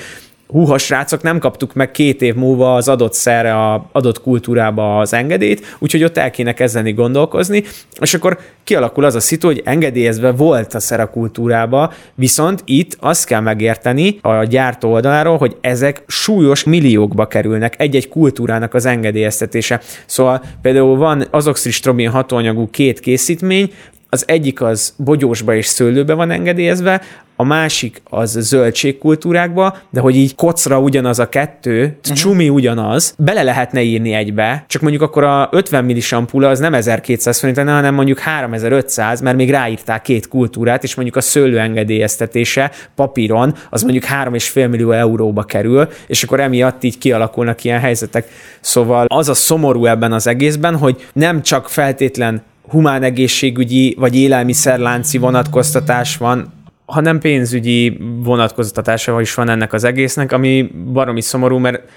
húha 0.52 0.78
srácok, 0.78 1.22
nem 1.22 1.40
kaptuk 1.40 1.74
meg 1.74 1.92
két 1.92 2.22
év 2.22 2.36
múlva 2.36 2.76
az 2.76 2.88
adott 2.88 3.14
szerre, 3.14 3.56
a 3.56 3.90
adott 3.92 4.22
kultúrába 4.22 5.00
az 5.00 5.14
engedélyt, 5.14 5.76
úgyhogy 5.80 6.04
ott 6.04 6.18
el 6.18 6.32
kéne 6.32 6.54
kezdeni 6.54 6.94
gondolkozni, 6.94 7.64
és 8.00 8.14
akkor 8.14 8.40
kialakul 8.64 9.04
az 9.04 9.16
a 9.16 9.20
szitu, 9.20 9.48
hogy 9.48 9.62
engedélyezve 9.66 10.32
volt 10.32 10.74
a 10.74 10.80
szer 10.80 11.00
a 11.00 11.10
kultúrába, 11.10 11.94
viszont 12.16 12.62
itt 12.66 12.98
azt 13.00 13.26
kell 13.26 13.40
megérteni 13.40 14.18
a 14.22 14.44
gyártó 14.44 14.92
oldaláról, 14.92 15.38
hogy 15.38 15.58
ezek 15.62 16.04
súlyos 16.08 16.64
milliókba 16.64 17.28
kerülnek 17.28 17.74
egy-egy 17.78 18.10
kultúrának 18.10 18.74
az 18.74 18.86
engedélyeztetése. 18.86 19.82
Szóval 20.06 20.44
például 20.62 20.98
van 20.98 21.28
azoxristrobin 21.32 22.10
hatóanyagú 22.10 22.70
két 22.70 23.00
készítmény, 23.00 23.72
az 24.14 24.24
egyik 24.28 24.62
az 24.62 24.94
bogyósba 24.98 25.56
és 25.56 25.66
szőlőbe 25.66 26.14
van 26.14 26.32
engedélyezve, 26.32 27.02
a 27.36 27.44
másik 27.44 28.02
az 28.10 28.38
zöldségkultúrákba, 28.40 29.78
de 29.90 30.00
hogy 30.00 30.16
így 30.16 30.36
kocra 30.36 30.80
ugyanaz 30.80 31.20
a 31.20 31.30
kettő, 31.30 31.84
uh-huh. 31.84 32.18
csumi 32.18 32.50
ugyanaz, 32.50 33.16
bele 33.18 33.44
lehetne 33.44 33.82
írni 33.82 34.14
egybe, 34.14 34.64
csak 34.68 34.82
mondjuk 34.82 35.02
akkor 35.02 35.24
a 35.24 35.50
50 35.52 35.86
millis 35.86 36.12
ampula 36.12 36.50
az 36.50 36.60
nem 36.60 36.74
1200 36.74 37.40
forint 37.40 37.58
lenne, 37.58 37.74
hanem 37.74 37.94
mondjuk 37.94 38.20
3500, 38.20 39.22
mert 39.22 39.36
még 39.36 39.50
ráírták 39.50 40.02
két 40.02 40.28
kultúrát, 40.28 40.84
és 40.84 40.96
mondjuk 40.96 41.18
a 41.18 41.22
szőlő 41.22 41.60
engedélyeztetése 41.60 42.72
papíron 42.96 43.56
az 43.70 43.82
mondjuk 43.82 44.04
3,5 44.04 44.70
millió 44.70 44.92
euróba 44.92 45.44
kerül, 45.44 45.88
és 46.08 46.24
akkor 46.24 46.40
emiatt 46.40 46.84
így 46.84 46.98
kialakulnak 46.98 47.64
ilyen 47.64 47.80
helyzetek. 47.80 48.28
Szóval 48.60 49.06
az 49.08 49.30
a 49.30 49.34
szomorú 49.34 49.86
ebben 49.86 50.12
az 50.12 50.28
egészben, 50.28 50.78
hogy 50.78 51.08
nem 51.14 51.42
csak 51.42 51.70
feltétlen 51.70 52.42
humán 52.70 53.04
egészségügyi 53.04 53.96
vagy 54.00 54.16
élelmiszerlánci 54.16 55.18
vonatkoztatás 55.18 56.18
van, 56.18 56.54
hanem 56.86 57.20
pénzügyi 57.20 57.98
vonatkoztatása 58.24 59.22
is 59.22 59.34
van 59.34 59.50
ennek 59.50 59.74
az 59.74 59.84
egésznek, 59.84 60.32
ami 60.32 60.72
baromi 60.94 61.22
szomorú, 61.22 61.58
mert 61.58 61.90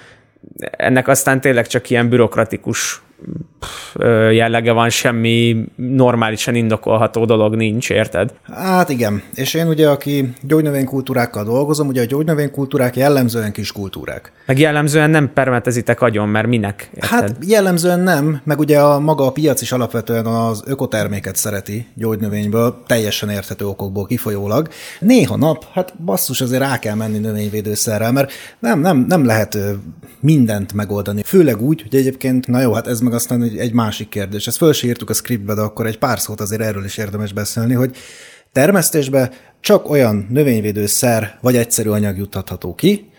ennek 0.71 1.09
aztán 1.09 1.41
tényleg 1.41 1.67
csak 1.67 1.91
ilyen 1.91 2.09
bürokratikus 2.09 3.03
jellege 4.31 4.73
van, 4.73 4.91
semmi 4.91 5.65
normálisan 5.77 6.55
indokolható 6.55 7.25
dolog 7.25 7.55
nincs, 7.55 7.91
érted? 7.91 8.35
Hát 8.43 8.89
igen, 8.89 9.23
és 9.35 9.55
én 9.55 9.67
ugye, 9.67 9.89
aki 9.89 10.33
gyógynövénykultúrákkal 10.43 11.45
dolgozom, 11.45 11.89
ugye 11.89 12.03
a 12.03 12.05
gyógynövénykultúrák 12.05 12.97
jellemzően 12.97 13.53
kis 13.53 13.73
kultúrák. 13.73 14.33
Meg 14.47 14.59
jellemzően 14.59 15.11
nem 15.11 15.33
permetezitek 15.33 16.01
agyon, 16.01 16.29
mert 16.29 16.47
minek? 16.47 16.91
Érted? 16.95 17.11
Hát 17.11 17.37
jellemzően 17.47 18.01
nem, 18.01 18.41
meg 18.45 18.59
ugye 18.59 18.81
a 18.81 18.99
maga 18.99 19.27
a 19.27 19.33
piac 19.33 19.61
is 19.61 19.73
alapvetően 19.73 20.27
az 20.27 20.63
ökoterméket 20.67 21.37
szereti 21.37 21.87
gyógynövényből, 21.95 22.83
teljesen 22.87 23.31
érthető 23.31 23.67
okokból 23.67 24.07
kifolyólag. 24.07 24.69
Néha 25.01 25.37
nap, 25.37 25.65
hát 25.73 25.95
basszus, 26.05 26.41
azért 26.41 26.63
rá 26.63 26.79
kell 26.79 26.95
menni 26.95 27.19
növényvédőszerrel, 27.19 28.13
mert 28.13 28.33
nem, 28.59 28.81
nem, 28.81 29.05
nem 29.09 29.25
lehet 29.25 29.59
mindent 30.21 30.73
megoldani. 30.73 31.23
Főleg 31.23 31.63
úgy, 31.63 31.83
hogy 31.83 31.95
egyébként, 31.95 32.47
na 32.47 32.61
jó, 32.61 32.73
hát 32.73 32.87
ez 32.87 33.01
meg 33.01 33.14
aztán 33.15 33.43
egy, 33.43 33.59
egy 33.59 33.73
másik 33.73 34.09
kérdés. 34.09 34.47
Ezt 34.47 34.57
föl 34.57 34.73
se 34.73 34.87
írtuk 34.87 35.11
a 35.11 35.15
scriptbe, 35.15 35.55
de 35.55 35.61
akkor 35.61 35.87
egy 35.87 35.99
pár 35.99 36.21
szót 36.21 36.41
azért 36.41 36.61
erről 36.61 36.85
is 36.85 36.97
érdemes 36.97 37.33
beszélni, 37.33 37.75
hogy 37.75 37.97
termesztésbe 38.53 39.31
csak 39.61 39.91
olyan 39.91 40.27
növényvédőszer 40.31 41.39
vagy 41.41 41.57
egyszerű 41.57 41.89
anyag 41.89 42.17
juttatható 42.17 42.75
ki, 42.75 43.11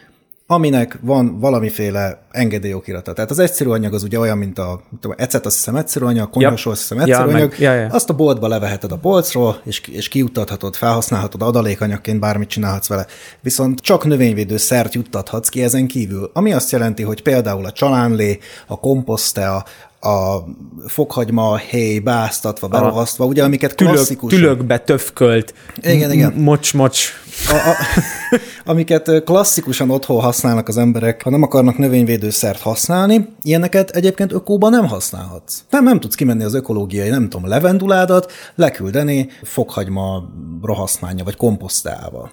aminek 0.48 0.98
van 1.02 1.40
valamiféle 1.40 2.25
engedélyokirata. 2.36 3.14
Tehát 3.14 3.32
az 3.32 3.40
egyszerű 3.40 3.70
anyag 3.70 3.94
az 3.94 4.04
ugye 4.04 4.20
olyan, 4.20 4.38
mint 4.38 4.60
a 4.60 4.82
tudom, 5.02 5.16
ecet, 5.20 5.46
azt 5.46 5.56
hiszem 5.56 5.76
egyszerű 5.76 6.06
anyag, 6.06 6.30
konyhasó, 6.30 6.72
azt 6.72 6.80
hiszem 6.82 6.98
Ja, 6.98 7.04
egyszerű 7.04 7.26
meg- 7.26 7.36
anyag. 7.36 7.60
ja, 7.60 7.74
ja. 7.74 7.88
Azt 7.92 8.10
a 8.10 8.14
boltba 8.14 8.48
leveheted 8.48 8.92
a 8.92 8.98
polcról, 8.98 9.60
és, 9.66 9.82
és 9.92 10.08
kiuttathatod, 10.08 10.76
felhasználhatod 10.76 11.42
adalékanyagként, 11.42 12.20
bármit 12.20 12.50
csinálhatsz 12.50 12.88
vele. 12.88 13.06
Viszont 13.42 13.80
csak 13.80 14.06
növényvédő 14.06 14.58
szert 14.58 14.94
juttathatsz 14.94 15.50
ki 15.50 15.64
ezen 15.64 15.88
kívül. 15.88 16.30
Ami 16.34 16.54
azt 16.54 16.72
jelenti, 16.72 17.04
hogy 17.04 17.22
például 17.22 17.66
a 17.66 17.72
csalánlé, 17.72 18.40
a 18.68 18.80
komposztea, 18.80 19.64
a 20.00 20.44
fokhagyma, 20.88 21.58
héj, 21.58 22.00
beáztatva, 22.00 22.68
berohasztva, 22.68 23.26
ugye, 23.26 23.44
amiket 23.44 23.76
Tülök, 23.76 23.94
klasszikus. 23.94 24.34
tülökbe 24.34 24.78
töfkölt. 24.80 25.54
Igen, 25.82 26.12
igen. 26.12 26.34
Mocs, 26.34 26.74
mocs. 26.74 27.10
A, 27.48 27.54
a, 27.54 27.76
amiket 28.72 29.24
klasszikusan 29.24 29.90
otthon 29.90 30.22
használnak 30.22 30.68
az 30.68 30.78
emberek, 30.78 31.22
ha 31.24 31.30
nem 31.30 31.42
akarnak 31.44 31.78
növényvédőszert 32.26 32.62
használni, 32.62 33.28
ilyeneket 33.42 33.90
egyébként 33.90 34.32
ökóban 34.32 34.72
nem 34.72 34.88
használhatsz. 34.88 35.64
Nem, 35.70 35.84
nem 35.84 36.00
tudsz 36.00 36.16
kimenni 36.16 36.44
az 36.44 36.54
ökológiai, 36.54 37.10
nem 37.10 37.30
tudom, 37.30 37.48
levenduládat, 37.48 38.32
leküldeni 38.56 39.30
fokhagyma 39.44 40.24
rohasztmánya, 40.62 41.24
vagy 41.24 41.36
komposztával. 41.36 42.32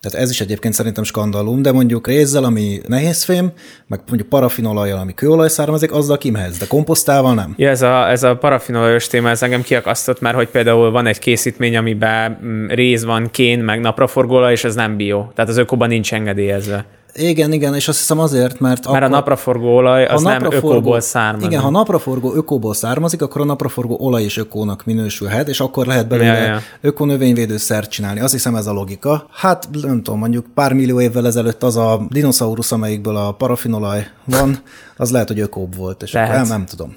Tehát 0.00 0.18
ez 0.18 0.30
is 0.30 0.40
egyébként 0.40 0.74
szerintem 0.74 1.04
skandalum, 1.04 1.62
de 1.62 1.72
mondjuk 1.72 2.06
rézzel, 2.06 2.44
ami 2.44 2.80
nehézfém, 2.86 3.52
meg 3.86 4.00
mondjuk 4.06 4.28
parafinolajjal, 4.28 4.98
ami 4.98 5.14
kőolaj 5.14 5.48
származik, 5.48 5.92
azzal 5.92 6.18
kimehetsz, 6.18 6.58
de 6.58 6.66
komposztával 6.66 7.34
nem. 7.34 7.54
Ja, 7.56 7.68
ez 7.68 7.82
a, 7.82 8.10
ez 8.10 8.22
a 8.22 8.36
parafinolajos 8.36 9.06
téma, 9.06 9.28
ez 9.28 9.42
engem 9.42 9.62
kiakasztott, 9.62 10.20
mert 10.20 10.36
hogy 10.36 10.48
például 10.48 10.90
van 10.90 11.06
egy 11.06 11.18
készítmény, 11.18 11.76
amiben 11.76 12.38
mm, 12.44 12.66
réz 12.66 13.04
van, 13.04 13.28
kén, 13.30 13.58
meg 13.58 13.80
napraforgóolaj, 13.80 14.52
és 14.52 14.64
ez 14.64 14.74
nem 14.74 14.96
bio. 14.96 15.26
Tehát 15.34 15.50
az 15.50 15.56
ökóban 15.56 15.88
nincs 15.88 16.12
engedélyezve. 16.12 16.84
Igen, 17.14 17.52
igen, 17.52 17.74
és 17.74 17.88
azt 17.88 17.98
hiszem 17.98 18.18
azért, 18.18 18.60
mert 18.60 18.90
Mert 18.90 19.04
a 19.04 19.08
napraforgóolaj 19.08 20.06
az 20.06 20.22
nem 20.22 20.44
ökóból 20.44 21.00
származik. 21.00 21.50
Igen, 21.50 21.62
ha 21.62 21.70
napraforgó 21.70 22.34
ökóból 22.34 22.74
származik, 22.74 23.22
akkor 23.22 23.40
a 23.40 23.44
napraforgó 23.44 23.96
olaj 24.00 24.22
is 24.22 24.36
ökónak 24.36 24.84
minősülhet, 24.84 25.48
és 25.48 25.60
akkor 25.60 25.86
lehet 25.86 26.08
belőle 26.08 26.38
Ja, 26.38 26.44
ja, 26.44 26.60
ökonövényvédőszert 26.80 27.90
csinálni. 27.90 28.20
Azt 28.20 28.32
hiszem 28.32 28.54
ez 28.54 28.66
a 28.66 28.72
logika. 28.72 29.26
Hát 29.32 29.68
nem 29.82 30.02
tudom, 30.02 30.18
mondjuk 30.18 30.46
pár 30.54 30.72
millió 30.72 31.00
évvel 31.00 31.26
ezelőtt 31.26 31.62
az 31.62 31.76
a 31.76 32.06
dinoszaurusz, 32.08 32.72
amelyikből 32.72 33.16
a 33.16 33.32
parafinolaj 33.32 34.06
van, 34.24 34.58
az 34.96 35.10
lehet, 35.10 35.28
hogy 35.28 35.40
ökóbb 35.40 35.76
volt, 35.76 36.02
és 36.02 36.12
Lehet. 36.12 36.36
nem, 36.36 36.46
nem 36.46 36.64
tudom. 36.66 36.96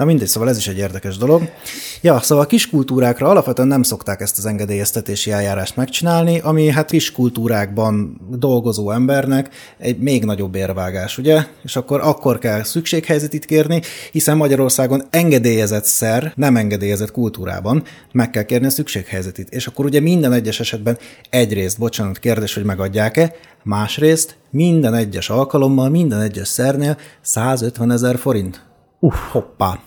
Na 0.00 0.06
mindegy, 0.06 0.28
szóval 0.28 0.48
ez 0.48 0.56
is 0.56 0.68
egy 0.68 0.78
érdekes 0.78 1.16
dolog. 1.16 1.50
Ja, 2.00 2.20
szóval 2.20 2.44
a 2.44 2.46
kiskultúrákra 2.46 3.28
alapvetően 3.28 3.68
nem 3.68 3.82
szokták 3.82 4.20
ezt 4.20 4.38
az 4.38 4.46
engedélyeztetési 4.46 5.30
eljárást 5.30 5.76
megcsinálni, 5.76 6.38
ami 6.38 6.70
hát 6.70 6.90
kiskultúrákban 6.90 8.20
dolgozó 8.30 8.90
embernek 8.90 9.50
egy 9.78 9.98
még 9.98 10.24
nagyobb 10.24 10.54
érvágás, 10.54 11.18
ugye? 11.18 11.44
És 11.62 11.76
akkor 11.76 12.00
akkor 12.00 12.38
kell 12.38 12.62
szükséghelyzetit 12.62 13.44
kérni, 13.44 13.80
hiszen 14.12 14.36
Magyarországon 14.36 15.02
engedélyezett 15.10 15.84
szer, 15.84 16.32
nem 16.36 16.56
engedélyezett 16.56 17.10
kultúrában 17.10 17.82
meg 18.12 18.30
kell 18.30 18.42
kérni 18.42 18.66
a 18.66 18.70
szükséghelyzetit. 18.70 19.48
És 19.48 19.66
akkor 19.66 19.84
ugye 19.84 20.00
minden 20.00 20.32
egyes 20.32 20.60
esetben 20.60 20.98
egyrészt, 21.30 21.78
bocsánat, 21.78 22.18
kérdés, 22.18 22.54
hogy 22.54 22.64
megadják-e, 22.64 23.34
másrészt 23.62 24.36
minden 24.50 24.94
egyes 24.94 25.30
alkalommal, 25.30 25.88
minden 25.88 26.20
egyes 26.20 26.48
szernél 26.48 26.96
150 27.20 27.90
ezer 27.90 28.18
forint. 28.18 28.68
Uff, 29.00 29.18
hoppá. 29.30 29.80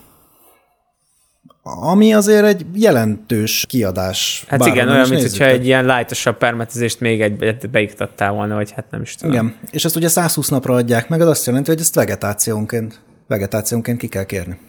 Ami 1.66 2.14
azért 2.14 2.46
egy 2.46 2.66
jelentős 2.74 3.66
kiadás. 3.68 4.44
Hát 4.48 4.66
igen, 4.66 4.90
olyan, 4.90 5.10
mint 5.10 5.22
hogyha 5.22 5.46
egy 5.46 5.66
ilyen 5.66 5.86
lightosabb 5.86 6.38
permetezést 6.38 7.00
még 7.00 7.22
egy 7.22 7.70
beiktattál 7.72 8.32
volna, 8.32 8.56
vagy 8.56 8.72
hát 8.72 8.86
nem 8.92 9.02
is 9.02 9.16
tudom. 9.16 9.34
Igen, 9.34 9.56
és 9.72 9.86
ezt 9.86 9.96
ugye 9.96 10.08
120 10.08 10.50
napra 10.50 10.74
adják 10.74 11.10
meg, 11.10 11.22
az 11.22 11.28
azt 11.28 11.46
jelenti, 11.46 11.70
hogy 11.70 11.80
ezt 11.80 11.96
vegetációnként, 11.96 13.00
vegetációnként 13.28 13.98
ki 13.98 14.08
kell 14.08 14.24
kérni. 14.24 14.60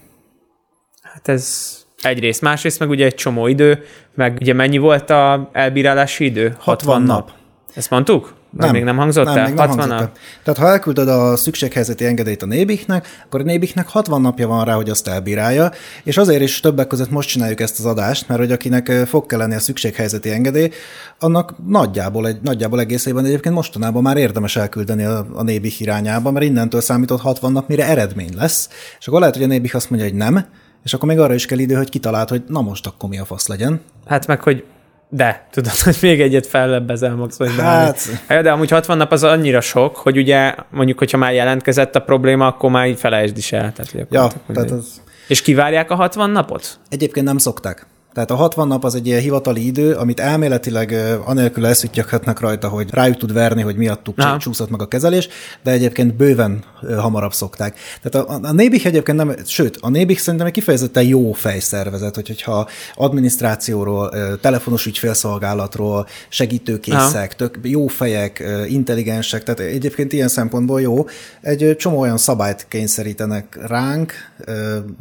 Hát 1.03 1.29
ez 1.29 1.75
egyrészt, 2.03 2.41
másrészt 2.41 2.79
meg 2.79 2.89
ugye 2.89 3.05
egy 3.05 3.15
csomó 3.15 3.47
idő, 3.47 3.85
meg 4.15 4.39
ugye 4.41 4.53
mennyi 4.53 4.79
volt 4.79 5.11
a 5.11 5.51
elbírálási 5.53 6.25
idő? 6.25 6.57
60 6.59 7.03
nap. 7.03 7.31
Ezt 7.75 7.91
mondtuk? 7.91 8.35
Nem, 8.57 8.71
még 8.71 8.85
nem 8.85 8.97
hangzott 8.97 9.25
nem, 9.25 9.37
el? 9.37 9.45
Még 9.45 9.55
nem 9.55 9.69
60 9.69 9.89
hangzott 9.89 10.07
el. 10.07 10.13
Tehát 10.43 10.61
ha 10.61 10.69
elküldöd 10.69 11.09
a 11.09 11.37
szükséghelyzeti 11.37 12.05
engedélyt 12.05 12.43
a 12.43 12.47
nébiknek, 12.47 13.07
akkor 13.25 13.41
a 13.41 13.45
nébiknek 13.45 13.89
60 13.89 14.21
napja 14.21 14.47
van 14.47 14.65
rá, 14.65 14.75
hogy 14.75 14.91
azt 14.91 15.09
elbírálja, 15.09 15.71
és 16.05 16.17
azért 16.17 16.43
is 16.43 16.61
többek 16.61 16.87
között 16.87 17.11
most 17.11 17.29
csináljuk 17.29 17.61
ezt 17.61 17.79
az 17.79 17.85
adást, 17.85 18.29
mert 18.29 18.41
hogy 18.41 18.53
akinek 18.53 18.91
fog 19.07 19.27
kelleni 19.27 19.55
a 19.55 19.59
szükséghelyzeti 19.59 20.31
engedély, 20.31 20.71
annak 21.19 21.55
nagyjából, 21.67 22.27
egy, 22.27 22.39
nagyjából 22.43 22.81
egész 22.81 23.07
évben 23.07 23.25
egyébként 23.25 23.55
mostanában 23.55 24.03
már 24.03 24.17
érdemes 24.17 24.57
elküldeni 24.57 25.05
a, 25.05 25.27
a 25.35 25.43
nébik 25.43 25.81
irányába, 25.81 26.31
mert 26.31 26.45
innentől 26.45 26.81
számított 26.81 27.21
60 27.21 27.53
nap, 27.53 27.69
mire 27.69 27.89
eredmény 27.89 28.35
lesz, 28.37 28.69
és 28.99 29.07
akkor 29.07 29.21
lehet, 29.21 29.35
hogy 29.35 29.45
a 29.45 29.49
nébik 29.49 29.75
azt 29.75 29.91
mondja, 29.91 30.09
hogy 30.09 30.19
nem, 30.19 30.47
és 30.85 30.95
akkor 30.95 31.09
még 31.09 31.19
arra 31.19 31.35
is 31.35 31.47
kell 31.47 31.59
idő, 31.59 31.75
hogy 31.75 31.89
kitalált, 31.89 32.29
hogy 32.29 32.43
na 32.47 32.61
most 32.61 32.87
akkor 32.87 33.09
mi 33.09 33.19
a 33.19 33.25
fasz 33.25 33.47
legyen. 33.47 33.81
Hát 34.07 34.27
meg, 34.27 34.43
hogy 34.43 34.65
de, 35.09 35.47
tudod, 35.51 35.79
hogy 35.79 35.97
még 36.01 36.21
egyet 36.21 36.47
fellebbezel 36.47 37.15
max, 37.15 37.37
vagy 37.39 37.51
Hát. 37.59 38.01
hát. 38.27 38.43
De 38.43 38.51
amúgy 38.51 38.71
60 38.71 38.97
nap 38.97 39.13
az 39.13 39.23
annyira 39.23 39.61
sok, 39.61 39.97
hogy 39.97 40.17
ugye 40.17 40.55
mondjuk, 40.71 40.99
hogyha 40.99 41.19
már 41.19 41.33
jelentkezett 41.33 41.97
a 41.97 42.01
probléma, 42.01 42.47
akkor 42.47 42.71
már 42.71 42.87
így 42.87 42.99
felejtsd 42.99 43.37
is 43.37 43.53
el. 43.53 43.73
Tehát, 43.73 44.07
Ja, 44.11 44.29
tehát 44.55 44.71
az, 44.71 45.03
És 45.29 45.43
kivárják 45.43 45.91
a 45.91 45.95
60 45.95 46.31
napot? 46.31 46.79
Egyébként 46.89 47.27
nem 47.27 47.39
szokták. 47.39 47.87
Tehát 48.15 48.31
a 48.31 48.35
60 48.35 48.69
nap 48.69 48.85
az 48.85 48.95
egy 48.95 49.07
ilyen 49.07 49.21
hivatali 49.21 49.67
idő, 49.67 49.93
amit 49.93 50.21
elméletileg 50.21 50.95
anélkül 51.25 51.67
elszüttyöghetnek 51.67 52.41
rajta, 52.41 52.69
hogy 52.69 52.91
rájuk 52.91 53.17
tud 53.17 53.33
verni, 53.33 53.63
hogy 53.63 53.77
miattuk 53.77 54.19
Aha. 54.19 54.39
Csúszott 54.39 54.71
meg 54.71 54.83
a 54.83 54.89
kezelés, 54.89 55.29
de 55.63 55.71
egyébként 55.71 56.15
bőven 56.17 56.65
hamarabb 56.97 57.33
szokták. 57.33 57.79
Tehát 58.03 58.29
a, 58.29 58.49
a 58.49 58.53
Nébik 58.53 58.85
egyébként 58.85 59.19
nem, 59.19 59.35
sőt, 59.47 59.79
a 59.81 59.89
Nébik 59.89 60.19
szerintem 60.19 60.47
egy 60.47 60.53
kifejezetten 60.53 61.05
jó 61.05 61.33
fejszervezet, 61.33 62.15
hogy, 62.15 62.27
hogyha 62.27 62.69
adminisztrációról, 62.95 64.13
telefonos 64.41 64.87
ügyfélszolgálatról, 64.87 66.07
segítőkészek, 66.29 67.37
tök 67.37 67.59
jó 67.63 67.87
fejek, 67.87 68.45
intelligensek, 68.69 69.43
tehát 69.43 69.61
egyébként 69.61 70.13
ilyen 70.13 70.29
szempontból 70.29 70.81
jó. 70.81 71.07
Egy 71.41 71.77
csomó 71.79 71.99
olyan 71.99 72.19
szabályt 72.19 72.67
kényszerítenek 72.69 73.59
ránk, 73.67 74.13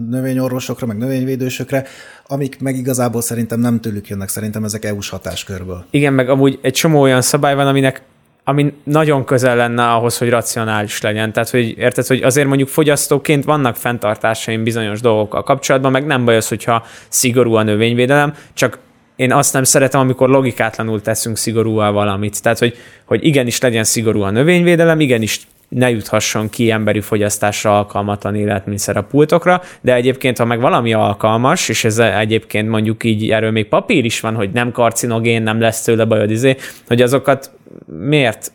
növényorvosokra, 0.10 0.86
meg 0.86 0.98
növényvédősökre, 0.98 1.88
amik 2.34 2.60
meg 2.60 2.76
igazából 2.76 3.22
szerintem 3.22 3.60
nem 3.60 3.80
tőlük 3.80 4.08
jönnek, 4.08 4.30
szerintem 4.30 4.64
ezek 4.64 4.86
EU-s 4.86 5.10
hatáskörből. 5.10 5.86
Igen, 5.90 6.14
meg 6.14 6.30
amúgy 6.30 6.60
egy 6.62 6.74
csomó 6.74 7.02
olyan 7.02 7.22
szabály 7.22 7.56
van, 7.56 7.68
aminek 7.68 8.02
ami 8.46 8.74
nagyon 8.84 9.24
közel 9.26 9.56
lenne 9.56 9.92
ahhoz, 9.92 10.18
hogy 10.18 10.30
racionális 10.30 11.02
legyen. 11.02 11.34
Tehát, 11.34 11.50
hogy 11.50 11.78
érted, 11.78 12.08
hogy 12.08 12.22
azért 12.22 12.48
mondjuk 12.48 12.70
fogyasztóként 12.70 13.44
vannak 13.44 13.76
fenntartásaim 13.76 14.64
bizonyos 14.64 15.02
dolgokkal 15.02 15.44
kapcsolatban, 15.44 15.92
meg 15.92 16.06
nem 16.06 16.26
baj 16.26 16.36
az, 16.36 16.48
hogyha 16.48 16.86
szigorú 17.10 17.54
a 17.54 17.64
növényvédelem, 17.64 18.34
csak 18.54 18.80
én 19.16 19.32
azt 19.32 19.54
nem 19.54 19.64
szeretem, 19.64 20.00
amikor 20.00 20.30
logikátlanul 20.30 21.02
teszünk 21.02 21.38
szigorúval 21.38 21.92
valamit. 21.92 22.42
Tehát, 22.42 22.60
hogy, 22.60 22.78
hogy 23.06 23.26
igenis 23.26 23.62
legyen 23.62 23.84
szigorú 23.84 24.22
a 24.22 24.30
növényvédelem, 24.30 25.00
igenis 25.00 25.48
ne 25.74 25.90
juthasson 25.90 26.50
ki 26.50 26.72
emberi 26.72 27.02
fogyasztásra 27.02 27.78
alkalmatlan 27.78 28.36
életműszer 28.36 28.98
a 28.98 29.04
pultokra, 29.04 29.62
de 29.82 29.94
egyébként, 29.94 30.38
ha 30.38 30.46
meg 30.46 30.60
valami 30.60 30.94
alkalmas, 30.94 31.70
és 31.70 31.84
ez 31.84 32.00
egyébként 32.00 32.70
mondjuk 32.70 33.04
így 33.04 33.30
erről 33.30 33.52
még 33.52 33.68
papír 33.68 34.06
is 34.06 34.20
van, 34.20 34.36
hogy 34.36 34.52
nem 34.52 34.72
karcinogén, 34.72 35.44
nem 35.44 35.60
lesz 35.60 35.82
tőle 35.82 36.06
bajod, 36.06 36.32
izé, 36.32 36.56
hogy 36.88 37.02
azokat 37.02 37.52
miért 38.00 38.52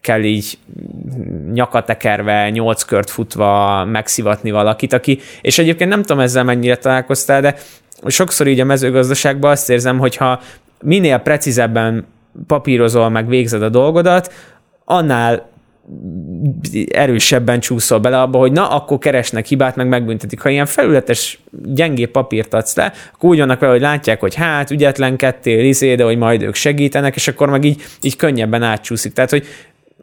kell 0.00 0.22
így 0.22 0.58
nyakatekerve, 1.52 2.50
nyolc 2.50 2.82
kört 2.82 3.10
futva 3.10 3.84
megszivatni 3.84 4.50
valakit, 4.50 4.92
aki, 4.92 5.18
és 5.40 5.58
egyébként 5.58 5.90
nem 5.90 6.02
tudom 6.02 6.22
ezzel 6.22 6.44
mennyire 6.44 6.76
találkoztál, 6.76 7.40
de 7.40 7.56
sokszor 8.06 8.46
így 8.46 8.60
a 8.60 8.64
mezőgazdaságban 8.64 9.50
azt 9.50 9.70
érzem, 9.70 9.98
hogyha 9.98 10.40
minél 10.82 11.18
precízebben 11.18 12.06
papírozol, 12.46 13.08
meg 13.08 13.28
végzed 13.28 13.62
a 13.62 13.68
dolgodat, 13.68 14.32
annál 14.84 15.48
erősebben 16.90 17.60
csúszol 17.60 17.98
bele 17.98 18.20
abba, 18.20 18.38
hogy 18.38 18.52
na, 18.52 18.68
akkor 18.68 18.98
keresnek 18.98 19.46
hibát, 19.46 19.76
meg 19.76 19.88
megbüntetik. 19.88 20.40
Ha 20.40 20.48
ilyen 20.48 20.66
felületes, 20.66 21.38
gyengé 21.64 22.04
papírt 22.04 22.54
adsz 22.54 22.76
le, 22.76 22.92
akkor 23.14 23.30
úgy 23.30 23.38
vannak 23.38 23.60
vele, 23.60 23.72
hogy 23.72 23.80
látják, 23.80 24.20
hogy 24.20 24.34
hát 24.34 24.70
ügyetlenkedtél, 24.70 25.64
izé, 25.64 25.94
de 25.94 26.04
hogy 26.04 26.18
majd 26.18 26.42
ők 26.42 26.54
segítenek, 26.54 27.14
és 27.14 27.28
akkor 27.28 27.50
meg 27.50 27.64
így, 27.64 27.82
így 28.00 28.16
könnyebben 28.16 28.62
átcsúszik. 28.62 29.12
Tehát, 29.12 29.30
hogy 29.30 29.46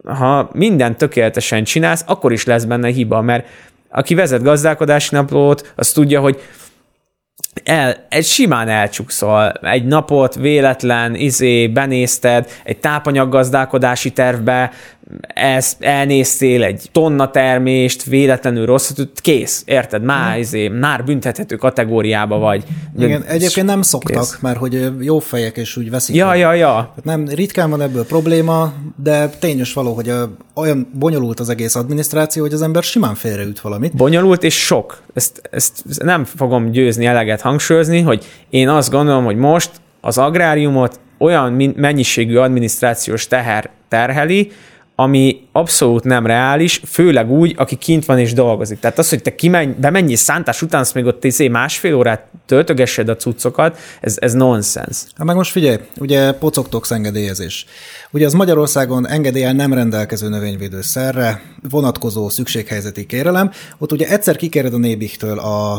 ha 0.03 0.49
mindent 0.53 0.97
tökéletesen 0.97 1.63
csinálsz, 1.63 2.03
akkor 2.07 2.31
is 2.31 2.45
lesz 2.45 2.63
benne 2.63 2.89
hiba, 2.89 3.21
mert 3.21 3.47
aki 3.89 4.15
vezet 4.15 4.43
gazdálkodási 4.43 5.15
naplót, 5.15 5.73
az 5.75 5.91
tudja, 5.91 6.19
hogy 6.19 6.41
el, 7.63 8.05
egy 8.09 8.25
simán 8.25 8.67
elcsúszol, 8.67 9.51
egy 9.51 9.85
napot 9.85 10.35
véletlen, 10.35 11.15
izé, 11.15 11.67
benézted, 11.67 12.49
egy 12.63 12.77
tápanyaggazdálkodási 12.77 14.11
tervbe, 14.11 14.71
ezt 15.33 15.83
elnéztél 15.83 16.63
egy 16.63 16.89
tonna 16.91 17.31
termést, 17.31 18.03
véletlenül 18.03 18.65
rosszat, 18.65 19.09
kész, 19.21 19.63
érted? 19.65 20.03
Már, 20.03 20.39
izé, 20.39 20.67
már 20.67 21.03
büntethető 21.03 21.55
kategóriába 21.55 22.37
vagy. 22.37 22.63
Igen, 22.97 23.23
egyébként 23.23 23.67
nem 23.67 23.81
szoktak, 23.81 24.21
Kész. 24.21 24.37
mert 24.41 24.57
hogy 24.57 24.91
jó 24.99 25.19
fejek 25.19 25.57
és 25.57 25.77
úgy 25.77 25.89
veszik. 25.89 26.15
Ja, 26.15 26.27
meg. 26.27 26.39
ja, 26.39 26.53
ja. 26.53 26.93
Nem, 27.03 27.27
ritkán 27.27 27.69
van 27.69 27.81
ebből 27.81 28.05
probléma, 28.05 28.73
de 29.03 29.27
tényes 29.27 29.73
való, 29.73 29.93
hogy 29.93 30.11
olyan 30.55 30.89
bonyolult 30.93 31.39
az 31.39 31.49
egész 31.49 31.75
adminisztráció, 31.75 32.41
hogy 32.41 32.53
az 32.53 32.61
ember 32.61 32.83
simán 32.83 33.15
félreüt 33.15 33.61
valamit. 33.61 33.95
Bonyolult 33.95 34.43
és 34.43 34.65
sok. 34.65 35.01
Ezt, 35.13 35.41
ezt 35.51 35.83
nem 36.03 36.25
fogom 36.25 36.71
győzni 36.71 37.05
eleget 37.05 37.41
hangsúlyozni, 37.41 38.01
hogy 38.01 38.25
én 38.49 38.69
azt 38.69 38.91
gondolom, 38.91 39.25
hogy 39.25 39.37
most 39.37 39.71
az 40.01 40.17
agráriumot 40.17 40.99
olyan 41.17 41.73
mennyiségű 41.75 42.35
adminisztrációs 42.35 43.27
teher 43.27 43.69
terheli, 43.87 44.51
ami 44.95 45.47
abszolút 45.51 46.03
nem 46.03 46.25
reális, 46.25 46.81
főleg 46.85 47.31
úgy, 47.31 47.53
aki 47.57 47.75
kint 47.75 48.05
van 48.05 48.19
és 48.19 48.33
dolgozik. 48.33 48.79
Tehát 48.79 48.97
az, 48.97 49.09
hogy 49.09 49.21
te 49.21 49.35
kimenj, 49.35 49.73
bemenj 49.79 50.11
és 50.11 50.19
szántás 50.19 50.61
után, 50.61 50.81
azt 50.81 50.93
még 50.93 51.05
ott 51.05 51.23
izé 51.23 51.47
másfél 51.47 51.95
órát 51.95 52.25
töltögessed 52.45 53.09
a 53.09 53.15
cuccokat, 53.15 53.77
ez, 54.01 54.15
ez 54.19 54.33
nonsens. 54.33 55.03
Hát 55.15 55.25
meg 55.25 55.35
most 55.35 55.51
figyelj, 55.51 55.77
ugye 55.97 56.31
pocoktox 56.31 56.91
engedélyezés. 56.91 57.65
Ugye 58.11 58.25
az 58.25 58.33
Magyarországon 58.33 59.07
engedéllyel 59.07 59.53
nem 59.53 59.73
rendelkező 59.73 60.29
növényvédőszerre 60.29 61.41
vonatkozó 61.69 62.29
szükséghelyzeti 62.29 63.05
kérelem, 63.05 63.51
ott 63.77 63.91
ugye 63.91 64.07
egyszer 64.07 64.35
kikéred 64.35 64.73
a 64.73 64.77
nébiktől 64.77 65.39
a, 65.39 65.73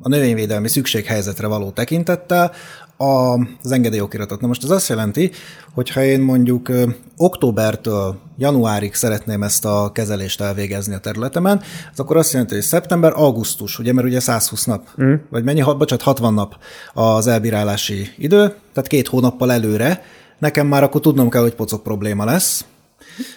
a 0.00 0.08
növényvédelmi 0.08 0.68
szükséghelyzetre 0.68 1.46
való 1.46 1.70
tekintettel 1.70 2.52
a, 2.98 3.38
az 3.62 3.72
engedélyokiratot. 3.72 4.40
Na 4.40 4.46
most 4.46 4.64
ez 4.64 4.70
azt 4.70 4.88
jelenti, 4.88 5.30
hogy 5.74 5.90
ha 5.90 6.02
én 6.02 6.20
mondjuk 6.20 6.68
ö, 6.68 6.88
októbertől 7.16 8.16
januárig 8.36 8.94
szeretném 8.94 9.42
ezt 9.42 9.64
a 9.64 9.90
kezelést 9.92 10.40
elvégezni 10.40 10.94
a 10.94 10.98
területemen, 10.98 11.60
az 11.92 12.00
akkor 12.00 12.16
azt 12.16 12.32
jelenti, 12.32 12.54
hogy 12.54 12.62
szeptember, 12.62 13.12
augusztus, 13.14 13.78
ugye, 13.78 13.92
mert 13.92 14.06
ugye 14.06 14.20
120 14.20 14.64
nap, 14.64 14.88
mm. 15.02 15.14
vagy 15.30 15.44
mennyi, 15.44 15.60
ha- 15.60 15.76
bocsánat, 15.76 16.04
60 16.04 16.34
nap 16.34 16.56
az 16.92 17.26
elbírálási 17.26 18.08
idő, 18.16 18.54
tehát 18.72 18.88
két 18.88 19.08
hónappal 19.08 19.52
előre, 19.52 20.02
nekem 20.38 20.66
már 20.66 20.82
akkor 20.82 21.00
tudnom 21.00 21.30
kell, 21.30 21.42
hogy 21.42 21.54
pocok 21.54 21.82
probléma 21.82 22.24
lesz, 22.24 22.64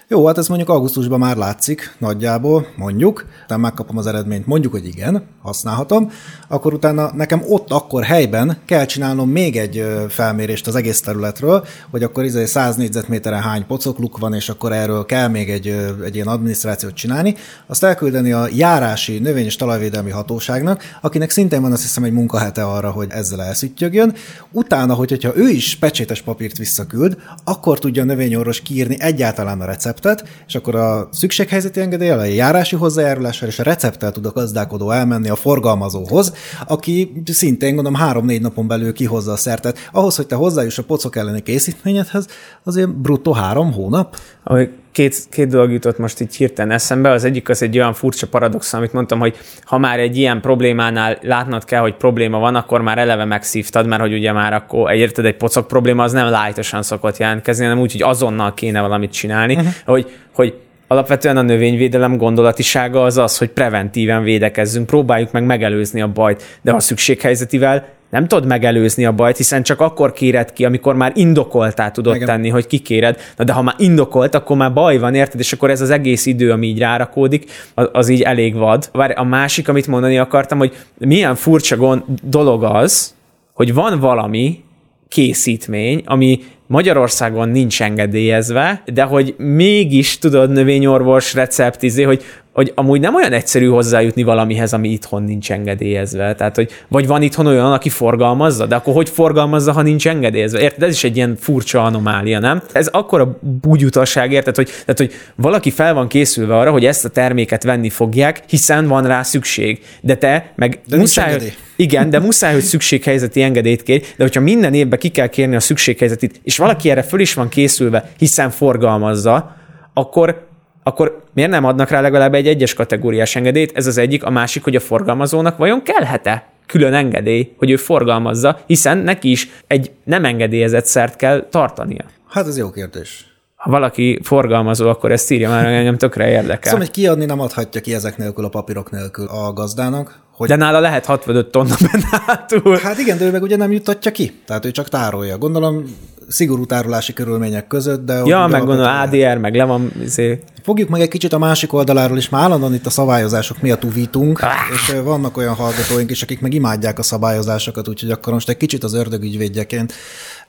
jó, 0.07 0.25
hát 0.25 0.37
ez 0.37 0.47
mondjuk 0.47 0.69
augusztusban 0.69 1.19
már 1.19 1.37
látszik, 1.37 1.95
nagyjából, 1.97 2.67
mondjuk, 2.75 3.25
utána 3.43 3.61
megkapom 3.61 3.97
az 3.97 4.07
eredményt, 4.07 4.45
mondjuk, 4.45 4.71
hogy 4.71 4.85
igen, 4.85 5.23
használhatom, 5.41 6.11
akkor 6.47 6.73
utána 6.73 7.11
nekem 7.15 7.43
ott 7.47 7.71
akkor 7.71 8.03
helyben 8.03 8.57
kell 8.65 8.85
csinálnom 8.85 9.29
még 9.29 9.57
egy 9.57 9.85
felmérést 10.09 10.67
az 10.67 10.75
egész 10.75 11.01
területről, 11.01 11.65
hogy 11.89 12.03
akkor 12.03 12.23
izé 12.23 12.45
100 12.45 12.75
négyzetméteren 12.75 13.41
hány 13.41 13.65
pocokluk 13.65 14.17
van, 14.17 14.33
és 14.33 14.49
akkor 14.49 14.73
erről 14.73 15.05
kell 15.05 15.27
még 15.27 15.49
egy, 15.49 15.67
egy 16.05 16.15
ilyen 16.15 16.27
adminisztrációt 16.27 16.93
csinálni, 16.93 17.35
azt 17.67 17.83
elküldeni 17.83 18.31
a 18.31 18.47
járási 18.53 19.19
növény- 19.19 19.45
és 19.45 19.55
talajvédelmi 19.55 20.11
hatóságnak, 20.11 20.83
akinek 21.01 21.29
szintén 21.29 21.61
van 21.61 21.71
azt 21.71 21.81
hiszem 21.81 22.03
egy 22.03 22.11
munkahete 22.11 22.63
arra, 22.63 22.91
hogy 22.91 23.07
ezzel 23.11 23.43
elszüttyögjön. 23.43 24.13
Utána, 24.51 24.93
hogy, 24.93 25.09
hogyha 25.09 25.35
ő 25.35 25.49
is 25.49 25.75
pecsétes 25.75 26.21
papírt 26.21 26.57
visszaküld, 26.57 27.17
akkor 27.43 27.79
tudja 27.79 28.01
a 28.01 28.05
növényorvos 28.05 28.61
kiírni 28.61 28.95
egyáltalán 28.99 29.61
a 29.61 29.65
receptet, 29.71 30.23
és 30.47 30.55
akkor 30.55 30.75
a 30.75 31.09
szükséghelyzeti 31.11 31.79
engedéllyel, 31.79 32.19
a 32.19 32.23
járási 32.23 32.75
hozzájárulással 32.75 33.47
és 33.47 33.59
a 33.59 33.63
recepttel 33.63 34.11
tud 34.11 34.25
a 34.25 34.31
gazdálkodó 34.31 34.91
elmenni 34.91 35.29
a 35.29 35.35
forgalmazóhoz, 35.35 36.33
aki 36.67 37.23
szintén 37.25 37.75
gondolom 37.75 37.99
három-négy 37.99 38.41
napon 38.41 38.67
belül 38.67 38.93
kihozza 38.93 39.31
a 39.31 39.35
szertet. 39.35 39.77
Ahhoz, 39.91 40.15
hogy 40.15 40.27
te 40.27 40.35
hozzájuss 40.35 40.77
a 40.77 40.83
pocok 40.83 41.15
elleni 41.15 41.41
készítményedhez, 41.41 42.25
azért 42.63 42.95
bruttó 42.95 43.31
három 43.31 43.71
hónap. 43.71 44.15
Ahogy 44.43 44.69
két, 44.91 45.15
két 45.29 45.47
dolog 45.47 45.71
jutott 45.71 45.97
most 45.97 46.21
így 46.21 46.35
hirtelen 46.35 46.71
eszembe. 46.71 47.09
Az 47.09 47.23
egyik 47.23 47.49
az 47.49 47.61
egy 47.61 47.77
olyan 47.77 47.93
furcsa 47.93 48.27
paradox, 48.27 48.73
amit 48.73 48.93
mondtam, 48.93 49.19
hogy 49.19 49.35
ha 49.63 49.77
már 49.77 49.99
egy 49.99 50.17
ilyen 50.17 50.41
problémánál 50.41 51.17
látnod 51.21 51.65
kell, 51.65 51.81
hogy 51.81 51.95
probléma 51.95 52.39
van, 52.39 52.55
akkor 52.55 52.81
már 52.81 52.97
eleve 52.97 53.25
megszívtad, 53.25 53.87
mert 53.87 54.01
hogy 54.01 54.13
ugye 54.13 54.31
már 54.31 54.53
akkor 54.53 54.93
érted, 54.93 55.25
egy 55.25 55.37
pocok 55.37 55.67
probléma 55.67 56.03
az 56.03 56.11
nem 56.11 56.29
lájtosan 56.29 56.83
szokott 56.83 57.17
jelentkezni, 57.17 57.63
hanem 57.63 57.79
úgy, 57.79 57.91
hogy 57.91 58.01
azonnal 58.01 58.53
kéne 58.53 58.81
valamit 58.81 59.11
csinálni, 59.11 59.55
uh-huh. 59.55 59.71
hogy, 59.85 60.11
hogy 60.33 60.53
alapvetően 60.87 61.37
a 61.37 61.41
növényvédelem 61.41 62.17
gondolatisága 62.17 63.03
az 63.03 63.17
az, 63.17 63.37
hogy 63.37 63.49
preventíven 63.49 64.23
védekezzünk, 64.23 64.85
próbáljuk 64.85 65.31
meg 65.31 65.43
megelőzni 65.43 66.01
a 66.01 66.07
bajt, 66.07 66.59
de 66.61 66.71
ha 66.71 66.79
szükséghelyzetivel 66.79 67.87
nem 68.11 68.27
tudod 68.27 68.45
megelőzni 68.47 69.05
a 69.05 69.11
bajt, 69.11 69.37
hiszen 69.37 69.63
csak 69.63 69.81
akkor 69.81 70.13
kéred 70.13 70.53
ki, 70.53 70.65
amikor 70.65 70.95
már 70.95 71.11
indokoltá 71.15 71.91
tudod 71.91 72.15
Igen. 72.15 72.27
tenni, 72.27 72.49
hogy 72.49 72.67
kikéred. 72.67 73.19
Na 73.37 73.43
de 73.43 73.53
ha 73.53 73.61
már 73.61 73.75
indokolt, 73.77 74.35
akkor 74.35 74.57
már 74.57 74.73
baj 74.73 74.97
van, 74.97 75.15
érted? 75.15 75.39
És 75.39 75.53
akkor 75.53 75.69
ez 75.69 75.81
az 75.81 75.89
egész 75.89 76.25
idő, 76.25 76.51
ami 76.51 76.67
így 76.67 76.79
rárakódik, 76.79 77.51
az, 77.73 77.89
az 77.91 78.09
így 78.09 78.21
elég 78.21 78.55
vad. 78.55 78.89
Várj, 78.93 79.13
a 79.13 79.23
másik, 79.23 79.69
amit 79.69 79.87
mondani 79.87 80.17
akartam, 80.17 80.57
hogy 80.57 80.75
milyen 80.97 81.35
furcsa 81.35 81.75
gond, 81.75 82.03
dolog 82.23 82.63
az, 82.63 83.15
hogy 83.53 83.73
van 83.73 83.99
valami 83.99 84.63
készítmény, 85.07 86.01
ami 86.05 86.39
Magyarországon 86.71 87.49
nincs 87.49 87.81
engedélyezve, 87.81 88.81
de 88.93 89.03
hogy 89.03 89.35
mégis 89.37 90.17
tudod 90.17 90.51
növényorvos 90.51 91.33
recept, 91.33 91.83
izé, 91.83 92.03
hogy, 92.03 92.23
hogy 92.53 92.71
amúgy 92.75 92.99
nem 92.99 93.15
olyan 93.15 93.31
egyszerű 93.31 93.67
hozzájutni 93.67 94.23
valamihez, 94.23 94.73
ami 94.73 94.89
itthon 94.89 95.23
nincs 95.23 95.51
engedélyezve. 95.51 96.35
Tehát, 96.35 96.55
hogy 96.55 96.69
vagy 96.87 97.07
van 97.07 97.21
itthon 97.21 97.45
olyan, 97.45 97.71
aki 97.71 97.89
forgalmazza, 97.89 98.65
de 98.65 98.75
akkor 98.75 98.93
hogy 98.93 99.09
forgalmazza, 99.09 99.71
ha 99.71 99.81
nincs 99.81 100.07
engedélyezve? 100.07 100.59
Érted? 100.59 100.83
Ez 100.83 100.93
is 100.93 101.03
egy 101.03 101.15
ilyen 101.15 101.35
furcsa 101.39 101.83
anomália, 101.83 102.39
nem? 102.39 102.61
Ez 102.71 102.87
akkora 102.87 103.39
búgyutaság, 103.61 104.31
érted, 104.31 104.55
hogy, 104.55 104.65
tehát, 104.65 104.97
hogy 104.97 105.13
valaki 105.35 105.71
fel 105.71 105.93
van 105.93 106.07
készülve 106.07 106.57
arra, 106.57 106.71
hogy 106.71 106.85
ezt 106.85 107.05
a 107.05 107.09
terméket 107.09 107.63
venni 107.63 107.89
fogják, 107.89 108.43
hiszen 108.47 108.87
van 108.87 109.07
rá 109.07 109.23
szükség. 109.23 109.79
De 110.01 110.15
te 110.15 110.51
meg 110.55 110.79
De 110.87 110.97
muszáj. 110.97 111.53
Igen, 111.81 112.09
de 112.09 112.19
muszáj, 112.19 112.53
hogy 112.53 112.61
szükséghelyzeti 112.61 113.41
engedélyt 113.41 113.83
kérj, 113.83 114.01
de 114.01 114.23
hogyha 114.23 114.41
minden 114.41 114.73
évben 114.73 114.99
ki 114.99 115.09
kell 115.09 115.27
kérni 115.27 115.55
a 115.55 115.59
szükséghelyzetit, 115.59 116.39
és 116.43 116.57
valaki 116.57 116.89
erre 116.89 117.03
föl 117.03 117.19
is 117.19 117.33
van 117.33 117.49
készülve, 117.49 118.11
hiszen 118.17 118.49
forgalmazza, 118.49 119.55
akkor 119.93 120.49
akkor 120.83 121.23
miért 121.33 121.49
nem 121.49 121.65
adnak 121.65 121.89
rá 121.89 122.01
legalább 122.01 122.33
egy 122.33 122.47
egyes 122.47 122.73
kategóriás 122.73 123.35
engedélyt? 123.35 123.71
Ez 123.73 123.87
az 123.87 123.97
egyik, 123.97 124.23
a 124.23 124.29
másik, 124.29 124.63
hogy 124.63 124.75
a 124.75 124.79
forgalmazónak 124.79 125.57
vajon 125.57 125.83
kellhet-e 125.83 126.49
külön 126.65 126.93
engedély, 126.93 127.53
hogy 127.57 127.69
ő 127.69 127.75
forgalmazza, 127.75 128.59
hiszen 128.65 128.97
neki 128.97 129.31
is 129.31 129.49
egy 129.67 129.91
nem 130.03 130.25
engedélyezett 130.25 130.85
szert 130.85 131.15
kell 131.15 131.47
tartania. 131.49 132.05
Hát 132.27 132.47
ez 132.47 132.57
jó 132.57 132.71
kérdés. 132.71 133.30
Ha 133.61 133.69
valaki 133.69 134.19
forgalmazó, 134.23 134.89
akkor 134.89 135.11
ezt 135.11 135.31
írja 135.31 135.49
már, 135.49 135.65
engem 135.65 135.97
tökre 135.97 136.29
érdekel. 136.29 136.71
Szóval, 136.71 136.79
hogy 136.79 136.91
kiadni 136.91 137.25
nem 137.25 137.39
adhatja 137.39 137.81
ki 137.81 137.93
ezek 137.93 138.17
nélkül 138.17 138.45
a 138.45 138.49
papírok 138.49 138.91
nélkül 138.91 139.25
a 139.25 139.53
gazdának, 139.53 140.19
hogy 140.31 140.47
De 140.47 140.55
nála 140.55 140.79
lehet 140.79 141.05
65 141.05 141.51
tonna 141.51 141.75
benne 141.91 142.23
hátul. 142.25 142.77
Hát 142.77 142.97
igen, 142.97 143.17
de 143.17 143.25
ő 143.25 143.31
meg 143.31 143.41
ugye 143.41 143.55
nem 143.55 143.71
juttatja 143.71 144.11
ki. 144.11 144.41
Tehát 144.45 144.65
ő 144.65 144.71
csak 144.71 144.89
tárolja. 144.89 145.37
Gondolom 145.37 145.83
szigorú 146.27 146.65
tárolási 146.65 147.13
körülmények 147.13 147.67
között, 147.67 148.05
de... 148.05 148.21
Ja, 148.25 148.47
meg 148.47 148.63
gondolom 148.63 148.99
ADR, 148.99 149.37
meg 149.37 149.55
le 149.55 149.63
van, 149.63 149.91
izé, 150.03 150.39
Fogjuk 150.63 150.89
meg 150.89 151.01
egy 151.01 151.07
kicsit 151.07 151.33
a 151.33 151.37
másik 151.37 151.73
oldaláról 151.73 152.17
is, 152.17 152.29
már 152.29 152.43
állandóan 152.43 152.73
itt 152.73 152.85
a 152.85 152.89
szabályozások 152.89 153.61
miatt 153.61 153.83
uvítunk, 153.83 154.45
és 154.73 154.93
ö, 154.93 155.03
vannak 155.03 155.37
olyan 155.37 155.53
hallgatóink 155.53 156.11
is, 156.11 156.21
akik 156.21 156.41
meg 156.41 156.53
imádják 156.53 156.99
a 156.99 157.03
szabályozásokat, 157.03 157.87
úgyhogy 157.87 158.11
akkor 158.11 158.33
most 158.33 158.49
egy 158.49 158.57
kicsit 158.57 158.83
az 158.83 158.93
ördög 158.93 159.23
ügyvédjeként. 159.23 159.93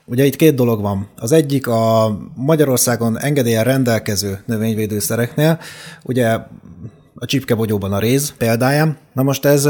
Ugye 0.05 0.25
itt 0.25 0.35
két 0.35 0.55
dolog 0.55 0.81
van. 0.81 1.07
Az 1.17 1.31
egyik 1.31 1.67
a 1.67 2.15
Magyarországon 2.35 3.19
engedélyen 3.19 3.63
rendelkező 3.63 4.43
növényvédőszereknél, 4.45 5.59
ugye 6.03 6.27
a 7.15 7.25
csipkebogyóban 7.25 7.93
a 7.93 7.99
réz 7.99 8.33
példáján. 8.37 8.97
Na 9.13 9.23
most 9.23 9.45
ez 9.45 9.69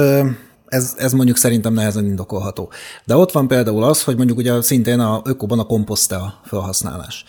ez, 0.66 0.96
ez 0.98 1.14
mondjuk 1.14 1.38
szerintem 1.38 1.74
nehezen 1.74 2.06
indokolható. 2.06 2.72
De 3.06 3.16
ott 3.16 3.32
van 3.32 3.48
például 3.48 3.84
az, 3.84 4.04
hogy 4.04 4.18
mondjuk 4.18 4.38
ugye 4.38 4.62
szintén 4.62 5.00
a 5.00 5.22
ökóban 5.24 5.60
a 5.60 5.64
komposztea 5.64 6.34
felhasználás 6.44 7.26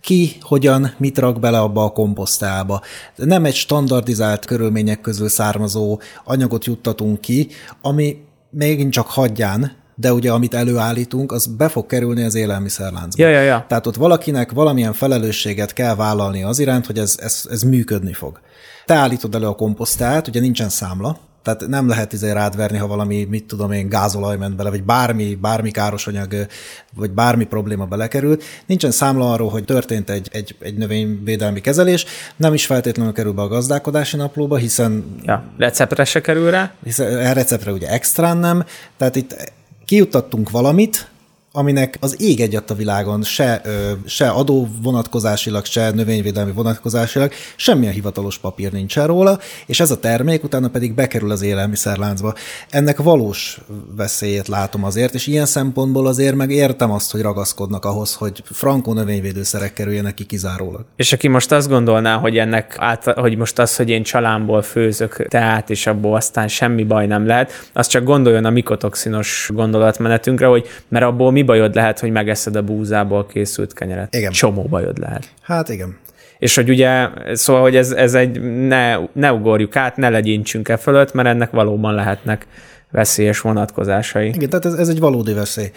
ki, 0.00 0.36
hogyan, 0.40 0.94
mit 0.98 1.18
rak 1.18 1.40
bele 1.40 1.60
abba 1.60 1.84
a 1.84 1.92
komposztálba. 1.92 2.80
Nem 3.16 3.44
egy 3.44 3.54
standardizált 3.54 4.44
körülmények 4.44 5.00
közül 5.00 5.28
származó 5.28 6.00
anyagot 6.24 6.64
juttatunk 6.64 7.20
ki, 7.20 7.48
ami 7.80 8.16
megint 8.50 8.92
csak 8.92 9.06
hagyján, 9.06 9.72
de 10.00 10.12
ugye 10.12 10.32
amit 10.32 10.54
előállítunk, 10.54 11.32
az 11.32 11.46
be 11.46 11.68
fog 11.68 11.86
kerülni 11.86 12.22
az 12.24 12.34
élelmiszerláncba. 12.34 13.22
Ja, 13.22 13.28
ja, 13.28 13.40
ja. 13.40 13.64
Tehát 13.68 13.86
ott 13.86 13.96
valakinek 13.96 14.52
valamilyen 14.52 14.92
felelősséget 14.92 15.72
kell 15.72 15.94
vállalni 15.94 16.42
az 16.42 16.58
iránt, 16.58 16.86
hogy 16.86 16.98
ez, 16.98 17.18
ez, 17.22 17.42
ez 17.50 17.62
működni 17.62 18.12
fog. 18.12 18.40
Te 18.86 18.94
állítod 18.94 19.34
elő 19.34 19.46
a 19.46 19.54
komposztát, 19.54 20.28
ugye 20.28 20.40
nincsen 20.40 20.68
számla, 20.68 21.18
tehát 21.42 21.66
nem 21.66 21.88
lehet 21.88 22.12
izé 22.12 22.30
rád 22.30 22.56
verni, 22.56 22.78
ha 22.78 22.86
valami, 22.86 23.26
mit 23.30 23.44
tudom 23.44 23.72
én, 23.72 23.88
gázolaj 23.88 24.36
ment 24.36 24.56
bele, 24.56 24.70
vagy 24.70 24.82
bármi, 24.82 25.34
bármi 25.34 25.70
káros 25.70 26.06
anyag, 26.06 26.46
vagy 26.94 27.10
bármi 27.10 27.44
probléma 27.44 27.84
belekerült. 27.84 28.44
Nincsen 28.66 28.90
számla 28.90 29.32
arról, 29.32 29.50
hogy 29.50 29.64
történt 29.64 30.10
egy, 30.10 30.28
egy, 30.32 30.56
egy 30.60 30.74
növényvédelmi 30.74 31.60
kezelés, 31.60 32.04
nem 32.36 32.54
is 32.54 32.66
feltétlenül 32.66 33.12
kerül 33.12 33.32
be 33.32 33.42
a 33.42 33.48
gazdálkodási 33.48 34.16
naplóba, 34.16 34.56
hiszen 34.56 35.04
ja, 35.22 35.44
receptre 35.58 36.04
se 36.04 36.20
kerül 36.20 36.50
rá. 36.50 36.72
hiszen 36.84 37.34
receptre 37.34 37.72
ugye 37.72 37.88
extrán 37.88 38.36
nem, 38.36 38.64
tehát 38.96 39.16
itt 39.16 39.52
kijuttattunk 39.88 40.50
valamit, 40.50 41.08
aminek 41.52 41.96
az 42.00 42.16
ég 42.20 42.40
egyat 42.40 42.70
a 42.70 42.74
világon 42.74 43.22
se, 43.22 43.60
ö, 43.64 43.92
se 44.06 44.28
adó 44.28 44.68
vonatkozásilag, 44.82 45.64
se 45.64 45.90
növényvédelmi 45.90 46.52
vonatkozásilag 46.52 47.32
semmilyen 47.56 47.92
hivatalos 47.92 48.38
papír 48.38 48.72
nincsen 48.72 49.06
róla, 49.06 49.38
és 49.66 49.80
ez 49.80 49.90
a 49.90 49.98
termék 49.98 50.44
utána 50.44 50.68
pedig 50.68 50.94
bekerül 50.94 51.30
az 51.30 51.42
élelmiszerláncba. 51.42 52.34
Ennek 52.70 52.98
valós 52.98 53.60
veszélyét 53.96 54.48
látom 54.48 54.84
azért, 54.84 55.14
és 55.14 55.26
ilyen 55.26 55.46
szempontból 55.46 56.06
azért 56.06 56.34
meg 56.34 56.50
értem 56.50 56.90
azt, 56.90 57.12
hogy 57.12 57.20
ragaszkodnak 57.20 57.84
ahhoz, 57.84 58.14
hogy 58.14 58.42
frankó 58.44 58.92
növényvédőszerek 58.92 59.72
kerüljenek 59.72 60.14
ki 60.14 60.24
kizárólag. 60.24 60.84
És 60.96 61.12
aki 61.12 61.28
most 61.28 61.52
azt 61.52 61.68
gondolná, 61.68 62.16
hogy 62.16 62.38
ennek 62.38 62.76
át, 62.78 63.04
hogy 63.04 63.36
most 63.36 63.58
az, 63.58 63.76
hogy 63.76 63.88
én 63.88 64.02
csalámból 64.02 64.62
főzök 64.62 65.26
teát, 65.28 65.70
és 65.70 65.86
abból 65.86 66.16
aztán 66.16 66.48
semmi 66.48 66.84
baj 66.84 67.06
nem 67.06 67.26
lehet, 67.26 67.52
az 67.72 67.86
csak 67.86 68.04
gondoljon 68.04 68.44
a 68.44 68.50
mikotoxinos 68.50 69.50
gondolatmenetünkre, 69.54 70.46
hogy 70.46 70.66
mert 70.88 71.04
abból 71.04 71.30
mi 71.38 71.44
bajod 71.44 71.74
lehet, 71.74 71.98
hogy 71.98 72.10
megeszed 72.10 72.56
a 72.56 72.62
búzából 72.62 73.26
készült 73.26 73.72
kenyeret. 73.72 74.14
Igen. 74.14 74.32
Csomó 74.32 74.62
bajod 74.62 74.98
lehet. 74.98 75.28
Hát 75.42 75.68
igen. 75.68 75.96
És 76.38 76.54
hogy 76.54 76.68
ugye, 76.68 77.08
szóval, 77.32 77.62
hogy 77.62 77.76
ez, 77.76 77.90
ez 77.90 78.14
egy, 78.14 78.40
ne, 78.66 78.96
ne 79.12 79.32
ugorjuk 79.32 79.76
át, 79.76 79.96
ne 79.96 80.08
legyintsünk 80.08 80.68
e 80.68 80.76
fölött, 80.76 81.12
mert 81.12 81.28
ennek 81.28 81.50
valóban 81.50 81.94
lehetnek 81.94 82.46
veszélyes 82.90 83.40
vonatkozásai. 83.40 84.28
Igen, 84.28 84.48
tehát 84.48 84.64
ez, 84.64 84.72
ez 84.72 84.88
egy 84.88 85.00
valódi 85.00 85.32
veszély. 85.32 85.70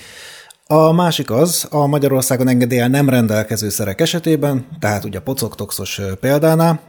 A 0.68 0.92
másik 0.92 1.32
az, 1.32 1.68
a 1.72 1.88
Magyarországon 1.88 2.48
engedéllyel 2.48 2.88
nem 2.88 3.10
rendelkező 3.10 3.70
szerek 3.70 4.02
esetében, 4.02 4.66
tehát 4.80 5.06
ugye 5.06 5.18
a 5.18 5.22
pocoktoxos 5.22 6.02
példánál, 6.20 6.80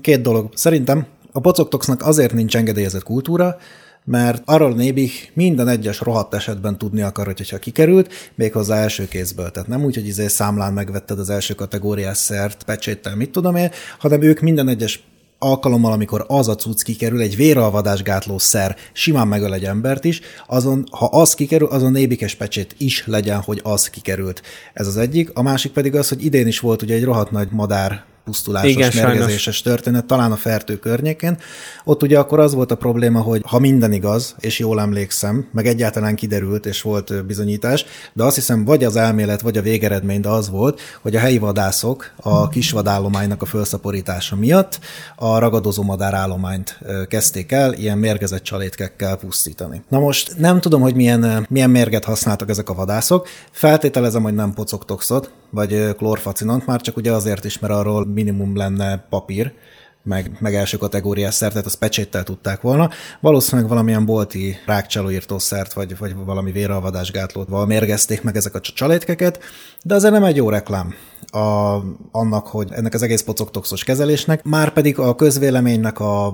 két 0.00 0.22
dolog. 0.22 0.50
Szerintem 0.54 1.06
a 1.32 1.40
pocoktoxnak 1.40 2.02
azért 2.02 2.32
nincs 2.32 2.56
engedélyezett 2.56 3.02
kultúra, 3.02 3.56
mert 4.04 4.42
arról 4.44 4.74
Nébih 4.74 5.12
minden 5.32 5.68
egyes 5.68 6.00
rohadt 6.00 6.34
esetben 6.34 6.78
tudni 6.78 7.02
akar, 7.02 7.26
hogy 7.26 7.50
ha 7.50 7.58
kikerült, 7.58 8.12
méghozzá 8.34 8.76
első 8.76 9.08
kézből. 9.08 9.50
Tehát 9.50 9.68
nem 9.68 9.84
úgy, 9.84 9.94
hogy 9.94 10.06
izé 10.06 10.26
számlán 10.26 10.72
megvetted 10.72 11.18
az 11.18 11.30
első 11.30 11.54
kategóriás 11.54 12.16
szert, 12.16 12.62
pecséttel, 12.62 13.16
mit 13.16 13.30
tudom 13.30 13.56
én, 13.56 13.70
hanem 13.98 14.22
ők 14.22 14.40
minden 14.40 14.68
egyes 14.68 15.02
alkalommal, 15.38 15.92
amikor 15.92 16.24
az 16.28 16.48
a 16.48 16.54
cucc 16.54 16.82
kikerül, 16.82 17.20
egy 17.20 17.36
véralvadásgátló 17.36 18.38
szer 18.38 18.76
simán 18.92 19.28
megöl 19.28 19.54
egy 19.54 19.64
embert 19.64 20.04
is, 20.04 20.20
azon, 20.46 20.86
ha 20.90 21.06
az 21.06 21.34
kikerül, 21.34 21.68
azon 21.68 21.92
nébikes 21.92 22.34
pecsét 22.34 22.74
is 22.78 23.06
legyen, 23.06 23.40
hogy 23.40 23.60
az 23.62 23.90
kikerült. 23.90 24.42
Ez 24.72 24.86
az 24.86 24.96
egyik. 24.96 25.30
A 25.34 25.42
másik 25.42 25.72
pedig 25.72 25.94
az, 25.94 26.08
hogy 26.08 26.24
idén 26.24 26.46
is 26.46 26.60
volt 26.60 26.82
ugye 26.82 26.94
egy 26.94 27.04
rohadt 27.04 27.30
nagy 27.30 27.48
madár 27.50 28.04
pusztulásos, 28.24 28.70
Igen, 28.70 28.90
sajnos. 28.90 29.12
mérgezéses 29.12 29.62
történet, 29.62 30.04
talán 30.04 30.32
a 30.32 30.36
Fertő 30.36 30.78
környékén. 30.78 31.38
Ott 31.84 32.02
ugye 32.02 32.18
akkor 32.18 32.40
az 32.40 32.54
volt 32.54 32.70
a 32.70 32.74
probléma, 32.74 33.20
hogy 33.20 33.42
ha 33.46 33.58
minden 33.58 33.92
igaz, 33.92 34.34
és 34.38 34.58
jól 34.58 34.80
emlékszem, 34.80 35.48
meg 35.52 35.66
egyáltalán 35.66 36.14
kiderült, 36.14 36.66
és 36.66 36.82
volt 36.82 37.26
bizonyítás, 37.26 37.84
de 38.12 38.22
azt 38.22 38.34
hiszem, 38.34 38.64
vagy 38.64 38.84
az 38.84 38.96
elmélet, 38.96 39.40
vagy 39.40 39.58
a 39.58 39.62
végeredmény, 39.62 40.20
de 40.20 40.28
az 40.28 40.50
volt, 40.50 40.80
hogy 41.02 41.16
a 41.16 41.18
helyi 41.18 41.38
vadászok 41.38 42.12
a 42.16 42.48
kisvadállománynak 42.48 43.42
a 43.42 43.46
felszaporítása 43.46 44.36
miatt 44.36 44.78
a 45.16 45.38
ragadozó 45.38 45.82
madárállományt 45.82 46.78
kezdték 47.08 47.52
el 47.52 47.72
ilyen 47.72 47.98
mérgezett 47.98 48.42
csalétkekkel 48.42 49.16
pusztítani. 49.16 49.82
Na 49.88 49.98
most 49.98 50.38
nem 50.38 50.60
tudom, 50.60 50.80
hogy 50.80 50.94
milyen, 50.94 51.46
milyen 51.48 51.70
mérget 51.70 52.04
használtak 52.04 52.48
ezek 52.48 52.68
a 52.68 52.74
vadászok. 52.74 53.28
Feltételezem, 53.50 54.22
hogy 54.22 54.34
nem 54.34 54.52
pocoktoxot, 54.54 55.30
vagy 55.50 55.72
ö, 55.72 55.94
klórfacinont, 55.94 56.66
már 56.66 56.80
csak 56.80 56.96
ugye 56.96 57.12
azért 57.12 57.44
is, 57.44 57.58
mert 57.58 57.72
arról 57.72 58.04
minimum 58.12 58.54
lenne 58.56 59.00
papír, 59.10 59.52
meg, 60.02 60.36
meg 60.40 60.54
első 60.54 60.76
kategóriás 60.76 61.34
szert, 61.34 61.52
tehát 61.52 61.66
azt 61.66 61.78
pecséttel 61.78 62.22
tudták 62.22 62.60
volna. 62.60 62.90
Valószínűleg 63.20 63.68
valamilyen 63.70 64.04
bolti 64.04 64.56
rákcsalóírtószert, 64.66 65.72
vagy, 65.72 65.98
vagy 65.98 66.14
valami 66.24 66.52
véralvadásgátlót 66.52 67.48
val 67.48 67.66
mérgezték 67.66 68.22
meg 68.22 68.36
ezek 68.36 68.54
a 68.54 68.60
cs- 68.60 68.74
csalétkeket, 68.74 69.38
de 69.82 69.94
azért 69.94 70.12
nem 70.12 70.24
egy 70.24 70.36
jó 70.36 70.48
reklám 70.48 70.94
a, 71.32 71.78
annak, 72.10 72.46
hogy 72.46 72.68
ennek 72.72 72.94
az 72.94 73.02
egész 73.02 73.22
pocoktoxos 73.22 73.84
kezelésnek, 73.84 74.44
már 74.44 74.72
pedig 74.72 74.98
a 74.98 75.14
közvéleménynek 75.14 76.00
a, 76.00 76.26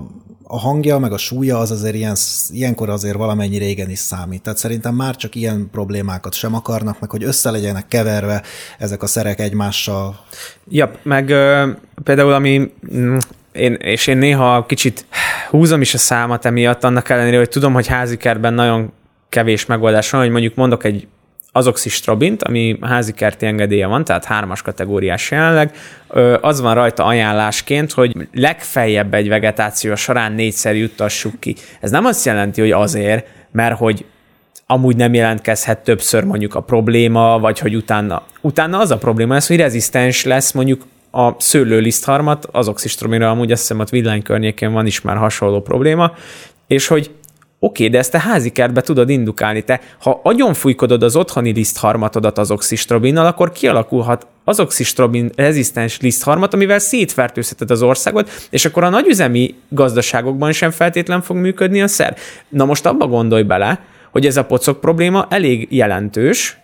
a 0.42 0.58
hangja, 0.58 0.98
meg 0.98 1.12
a 1.12 1.18
súlya 1.18 1.58
az 1.58 1.70
azért 1.70 1.94
ilyen, 1.94 2.16
ilyenkor 2.50 2.88
azért 2.88 3.16
valamennyi 3.16 3.58
régen 3.58 3.90
is 3.90 3.98
számít. 3.98 4.42
Tehát 4.42 4.58
szerintem 4.58 4.94
már 4.94 5.16
csak 5.16 5.34
ilyen 5.34 5.68
problémákat 5.72 6.34
sem 6.34 6.54
akarnak, 6.54 7.00
meg 7.00 7.10
hogy 7.10 7.24
össze 7.24 7.50
legyenek 7.50 7.88
keverve 7.88 8.42
ezek 8.78 9.02
a 9.02 9.06
szerek 9.06 9.40
egymással. 9.40 10.20
Ja, 10.68 10.90
meg 11.02 11.30
ö, 11.30 11.70
például 12.02 12.32
ami, 12.32 12.72
mm, 12.94 13.16
én, 13.52 13.74
és 13.74 14.06
én 14.06 14.16
néha 14.16 14.66
kicsit 14.66 15.06
húzom 15.48 15.80
is 15.80 15.94
a 15.94 15.98
számat 15.98 16.44
emiatt, 16.44 16.84
annak 16.84 17.08
ellenére, 17.08 17.36
hogy 17.36 17.48
tudom, 17.48 17.72
hogy 17.72 17.86
házikerben 17.86 18.54
nagyon 18.54 18.92
kevés 19.28 19.66
megoldás 19.66 20.10
van, 20.10 20.20
hogy 20.20 20.30
mondjuk 20.30 20.54
mondok 20.54 20.84
egy 20.84 21.06
azoxistrobint, 21.52 22.42
ami 22.42 22.78
házikerti 22.80 23.46
engedélye 23.46 23.86
van, 23.86 24.04
tehát 24.04 24.24
hármas 24.24 24.62
kategóriás 24.62 25.30
jelenleg, 25.30 25.70
az 26.40 26.60
van 26.60 26.74
rajta 26.74 27.04
ajánlásként, 27.04 27.92
hogy 27.92 28.28
legfeljebb 28.34 29.14
egy 29.14 29.28
vegetáció 29.28 29.94
során 29.94 30.32
négyszer 30.32 30.76
juttassuk 30.76 31.40
ki. 31.40 31.56
Ez 31.80 31.90
nem 31.90 32.04
azt 32.04 32.24
jelenti, 32.24 32.60
hogy 32.60 32.70
azért, 32.70 33.26
mert 33.52 33.76
hogy 33.76 34.04
amúgy 34.66 34.96
nem 34.96 35.14
jelentkezhet 35.14 35.78
többször 35.78 36.24
mondjuk 36.24 36.54
a 36.54 36.60
probléma, 36.60 37.38
vagy 37.38 37.58
hogy 37.58 37.74
utána, 37.74 38.22
utána 38.40 38.78
az 38.78 38.90
a 38.90 38.98
probléma 38.98 39.34
lesz, 39.34 39.48
hogy 39.48 39.56
rezisztens 39.56 40.24
lesz 40.24 40.52
mondjuk 40.52 40.82
a 41.10 41.40
szőlőlisztharmat, 41.40 42.48
az 42.52 42.68
oxistromira 42.68 43.30
amúgy 43.30 43.52
azt 43.52 43.60
hiszem 43.60 43.78
ott 43.78 43.88
villány 43.88 44.22
környékén 44.22 44.72
van 44.72 44.86
is 44.86 45.00
már 45.00 45.16
hasonló 45.16 45.60
probléma, 45.60 46.12
és 46.66 46.86
hogy 46.86 47.10
Oké, 47.60 47.88
de 47.88 47.98
ezt 47.98 48.14
a 48.14 48.18
házi 48.18 48.50
kertbe 48.50 48.80
tudod 48.80 49.08
indukálni. 49.08 49.62
Te, 49.62 49.80
ha 50.00 50.20
agyonfújkodod 50.22 51.02
az 51.02 51.16
otthoni 51.16 51.52
lisztharmatodat 51.52 52.38
az 52.38 52.50
oxistrobinnal, 52.50 53.26
akkor 53.26 53.52
kialakulhat 53.52 54.26
az 54.44 54.60
oxistrobin 54.60 55.30
rezisztens 55.36 56.00
lisztharmat, 56.00 56.54
amivel 56.54 56.78
szétfertőzheted 56.78 57.70
az 57.70 57.82
országot, 57.82 58.30
és 58.50 58.64
akkor 58.64 58.84
a 58.84 58.88
nagyüzemi 58.88 59.54
gazdaságokban 59.68 60.52
sem 60.52 60.70
feltétlen 60.70 61.22
fog 61.22 61.36
működni 61.36 61.82
a 61.82 61.86
szer. 61.86 62.16
Na 62.48 62.64
most 62.64 62.86
abba 62.86 63.06
gondolj 63.06 63.42
bele, 63.42 63.80
hogy 64.10 64.26
ez 64.26 64.36
a 64.36 64.44
pocok 64.44 64.80
probléma 64.80 65.26
elég 65.30 65.66
jelentős, 65.70 66.58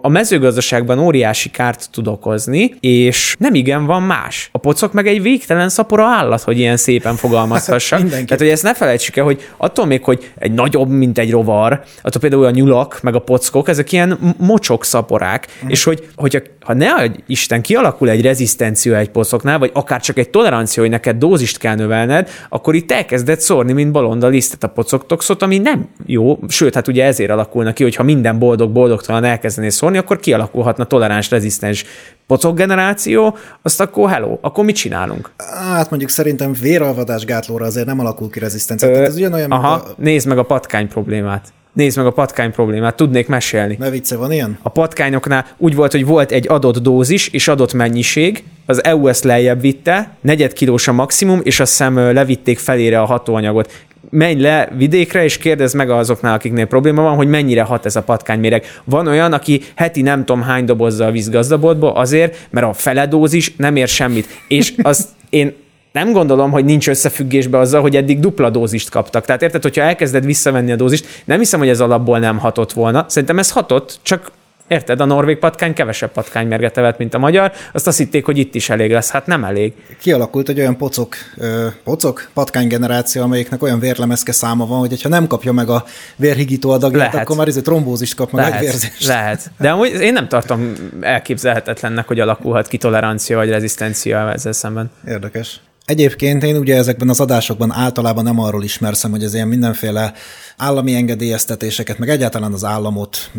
a, 0.00 0.08
mezőgazdaságban 0.08 0.98
óriási 0.98 1.50
kárt 1.50 1.88
tud 1.90 2.08
okozni, 2.08 2.74
és 2.80 3.36
nem 3.38 3.54
igen 3.54 3.86
van 3.86 4.02
más. 4.02 4.48
A 4.52 4.58
pocok 4.58 4.92
meg 4.92 5.06
egy 5.06 5.22
végtelen 5.22 5.68
szapora 5.68 6.04
állat, 6.04 6.42
hogy 6.42 6.58
ilyen 6.58 6.76
szépen 6.76 7.16
fogalmazhassak. 7.16 8.08
Tehát, 8.08 8.38
hogy 8.38 8.48
ezt 8.48 8.62
ne 8.62 8.74
felejtsük 8.74 9.16
el, 9.16 9.24
hogy 9.24 9.48
attól 9.56 9.86
még, 9.86 10.04
hogy 10.04 10.30
egy 10.38 10.52
nagyobb, 10.52 10.88
mint 10.88 11.18
egy 11.18 11.30
rovar, 11.30 11.82
attól 12.02 12.20
például 12.20 12.44
a 12.44 12.50
nyulak, 12.50 12.98
meg 13.02 13.14
a 13.14 13.18
pockok, 13.18 13.68
ezek 13.68 13.92
ilyen 13.92 14.34
mocsok 14.38 14.84
szaporák, 14.84 15.48
mm. 15.64 15.68
és 15.68 15.84
hogy, 15.84 16.08
hogyha 16.16 16.40
ha 16.68 16.74
ne 16.74 16.92
adj 16.92 17.18
Isten 17.26 17.62
kialakul 17.62 18.10
egy 18.10 18.22
rezisztencia 18.22 18.96
egy 18.96 19.10
pocoknál, 19.10 19.58
vagy 19.58 19.70
akár 19.74 20.00
csak 20.00 20.18
egy 20.18 20.30
tolerancia, 20.30 20.82
hogy 20.82 20.90
neked 20.90 21.16
dózist 21.16 21.58
kell 21.58 21.74
növelned, 21.74 22.28
akkor 22.48 22.74
itt 22.74 22.92
elkezded 22.92 23.40
szórni, 23.40 23.72
mint 23.72 23.92
balonda 23.92 24.26
lisztet 24.26 24.64
a 24.64 24.68
pocoktoxot, 24.68 25.42
ami 25.42 25.58
nem 25.58 25.88
jó, 26.06 26.38
sőt, 26.48 26.74
hát 26.74 26.88
ugye 26.88 27.04
ezért 27.04 27.30
alakulna 27.30 27.72
ki, 27.72 27.82
hogyha 27.82 28.02
minden 28.02 28.38
boldog 28.38 28.70
boldogtalan 28.70 29.24
elkezdené 29.24 29.68
szórni, 29.78 29.98
akkor 29.98 30.18
kialakulhatna 30.18 30.84
toleráns, 30.84 31.30
rezisztens 31.30 31.84
pocok 32.26 32.56
generáció, 32.56 33.36
azt 33.62 33.80
akkor 33.80 34.10
hello, 34.10 34.38
akkor 34.40 34.64
mit 34.64 34.76
csinálunk? 34.76 35.30
Hát 35.36 35.90
mondjuk 35.90 36.10
szerintem 36.10 36.52
véralvadás 36.52 37.24
gátlóra 37.24 37.64
azért 37.64 37.86
nem 37.86 38.00
alakul 38.00 38.30
ki 38.30 38.38
rezisztencia. 38.38 38.88
Ö, 38.88 39.02
ez 39.02 39.16
ugyanolyan, 39.16 39.50
aha, 39.50 39.72
a... 39.72 39.94
nézd 39.96 40.26
meg 40.26 40.38
a 40.38 40.42
patkány 40.42 40.88
problémát. 40.88 41.52
Nézd 41.72 41.96
meg 41.96 42.06
a 42.06 42.10
patkány 42.10 42.52
problémát, 42.52 42.96
tudnék 42.96 43.28
mesélni. 43.28 43.76
Ne 43.78 43.90
vicce, 43.90 44.16
van 44.16 44.32
ilyen? 44.32 44.58
A 44.62 44.68
patkányoknál 44.68 45.46
úgy 45.56 45.74
volt, 45.74 45.92
hogy 45.92 46.06
volt 46.06 46.30
egy 46.30 46.48
adott 46.48 46.78
dózis 46.78 47.28
és 47.28 47.48
adott 47.48 47.72
mennyiség, 47.72 48.44
az 48.66 48.84
EU 48.84 49.06
ezt 49.06 49.24
lejjebb 49.24 49.60
vitte, 49.60 50.16
negyed 50.20 50.52
kilós 50.52 50.88
a 50.88 50.92
maximum, 50.92 51.40
és 51.42 51.60
azt 51.60 51.70
hiszem 51.70 51.96
levitték 51.96 52.58
felére 52.58 53.00
a 53.00 53.04
hatóanyagot 53.04 53.72
menj 54.10 54.40
le 54.40 54.68
vidékre, 54.76 55.24
és 55.24 55.38
kérdezd 55.38 55.74
meg 55.74 55.90
azoknál, 55.90 56.34
akiknél 56.34 56.66
probléma 56.66 57.02
van, 57.02 57.16
hogy 57.16 57.28
mennyire 57.28 57.62
hat 57.62 57.86
ez 57.86 57.96
a 57.96 58.02
patkányméreg. 58.02 58.64
Van 58.84 59.06
olyan, 59.06 59.32
aki 59.32 59.62
heti 59.74 60.02
nem 60.02 60.24
tudom 60.24 60.42
hány 60.42 60.64
dobozzal 60.64 61.10
visz 61.10 61.30
gazdaboltba 61.30 61.92
azért, 61.92 62.46
mert 62.50 62.66
a 62.66 62.72
feledózis 62.72 63.56
nem 63.56 63.76
ér 63.76 63.88
semmit. 63.88 64.28
És 64.48 64.74
azt 64.82 65.08
én 65.30 65.54
nem 65.92 66.12
gondolom, 66.12 66.50
hogy 66.50 66.64
nincs 66.64 66.88
összefüggésbe 66.88 67.58
azzal, 67.58 67.80
hogy 67.80 67.96
eddig 67.96 68.20
dupla 68.20 68.50
dózist 68.50 68.90
kaptak. 68.90 69.24
Tehát 69.24 69.42
érted, 69.42 69.62
hogyha 69.62 69.82
elkezded 69.82 70.24
visszavenni 70.24 70.72
a 70.72 70.76
dózist, 70.76 71.06
nem 71.24 71.38
hiszem, 71.38 71.58
hogy 71.58 71.68
ez 71.68 71.80
alapból 71.80 72.18
nem 72.18 72.38
hatott 72.38 72.72
volna. 72.72 73.04
Szerintem 73.08 73.38
ez 73.38 73.50
hatott, 73.50 73.98
csak 74.02 74.30
Érted? 74.68 75.00
A 75.00 75.04
norvég 75.04 75.38
patkány 75.38 75.72
kevesebb 75.72 76.12
patkánymérget 76.12 76.76
evett, 76.76 76.98
mint 76.98 77.14
a 77.14 77.18
magyar, 77.18 77.52
azt 77.72 77.86
azt 77.86 77.98
hitték, 77.98 78.24
hogy 78.24 78.38
itt 78.38 78.54
is 78.54 78.70
elég 78.70 78.90
lesz. 78.90 79.10
Hát 79.10 79.26
nem 79.26 79.44
elég. 79.44 79.72
Kialakult 80.00 80.48
egy 80.48 80.58
olyan 80.58 80.76
pocok, 80.76 81.14
ö, 81.36 81.66
pocok 81.84 82.30
patkány 82.34 82.66
generáció, 82.66 83.22
amelyiknek 83.22 83.62
olyan 83.62 83.78
vérlemezke 83.78 84.32
száma 84.32 84.66
van, 84.66 84.78
hogy 84.78 85.02
ha 85.02 85.08
nem 85.08 85.26
kapja 85.26 85.52
meg 85.52 85.68
a 85.68 85.84
vérhigító 86.16 86.70
adagját, 86.70 87.12
lehet. 87.12 87.24
akkor 87.24 87.36
már 87.36 87.48
ez 87.48 87.56
egy 87.56 87.62
trombózist 87.62 88.14
kap, 88.14 88.32
meg 88.32 88.44
lehet, 88.44 88.60
vérzést. 88.60 89.06
Lehet. 89.06 89.50
De 89.58 89.70
amúgy 89.70 90.00
én 90.00 90.12
nem 90.12 90.28
tartom 90.28 90.72
elképzelhetetlennek, 91.00 92.06
hogy 92.06 92.20
alakulhat 92.20 92.68
ki 92.68 92.76
tolerancia 92.76 93.36
vagy 93.36 93.48
rezisztencia 93.48 94.32
ezzel 94.32 94.52
szemben. 94.52 94.90
Érdekes. 95.06 95.60
Egyébként 95.88 96.42
én 96.42 96.56
ugye 96.56 96.76
ezekben 96.76 97.08
az 97.08 97.20
adásokban 97.20 97.72
általában 97.72 98.24
nem 98.24 98.38
arról 98.38 98.64
ismerszem, 98.64 99.10
hogy 99.10 99.24
az 99.24 99.34
ilyen 99.34 99.48
mindenféle 99.48 100.12
állami 100.56 100.94
engedélyeztetéseket, 100.94 101.98
meg 101.98 102.08
egyáltalán 102.08 102.52
az 102.52 102.64
államot, 102.64 103.30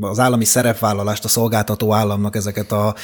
az 0.00 0.18
állami 0.18 0.44
szerepvállalást, 0.44 1.24
a 1.24 1.28
szolgáltató 1.28 1.92
államnak 1.92 2.36
ezeket 2.36 2.72
a 2.72 2.94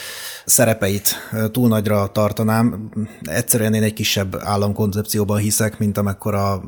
szerepeit 0.44 1.14
túl 1.50 1.68
nagyra 1.68 2.06
tartanám. 2.06 2.90
Egyszerűen 3.22 3.74
én 3.74 3.82
egy 3.82 3.92
kisebb 3.92 4.36
államkoncepcióban 4.44 5.38
hiszek, 5.38 5.78
mint 5.78 5.98
amekkora 5.98 6.62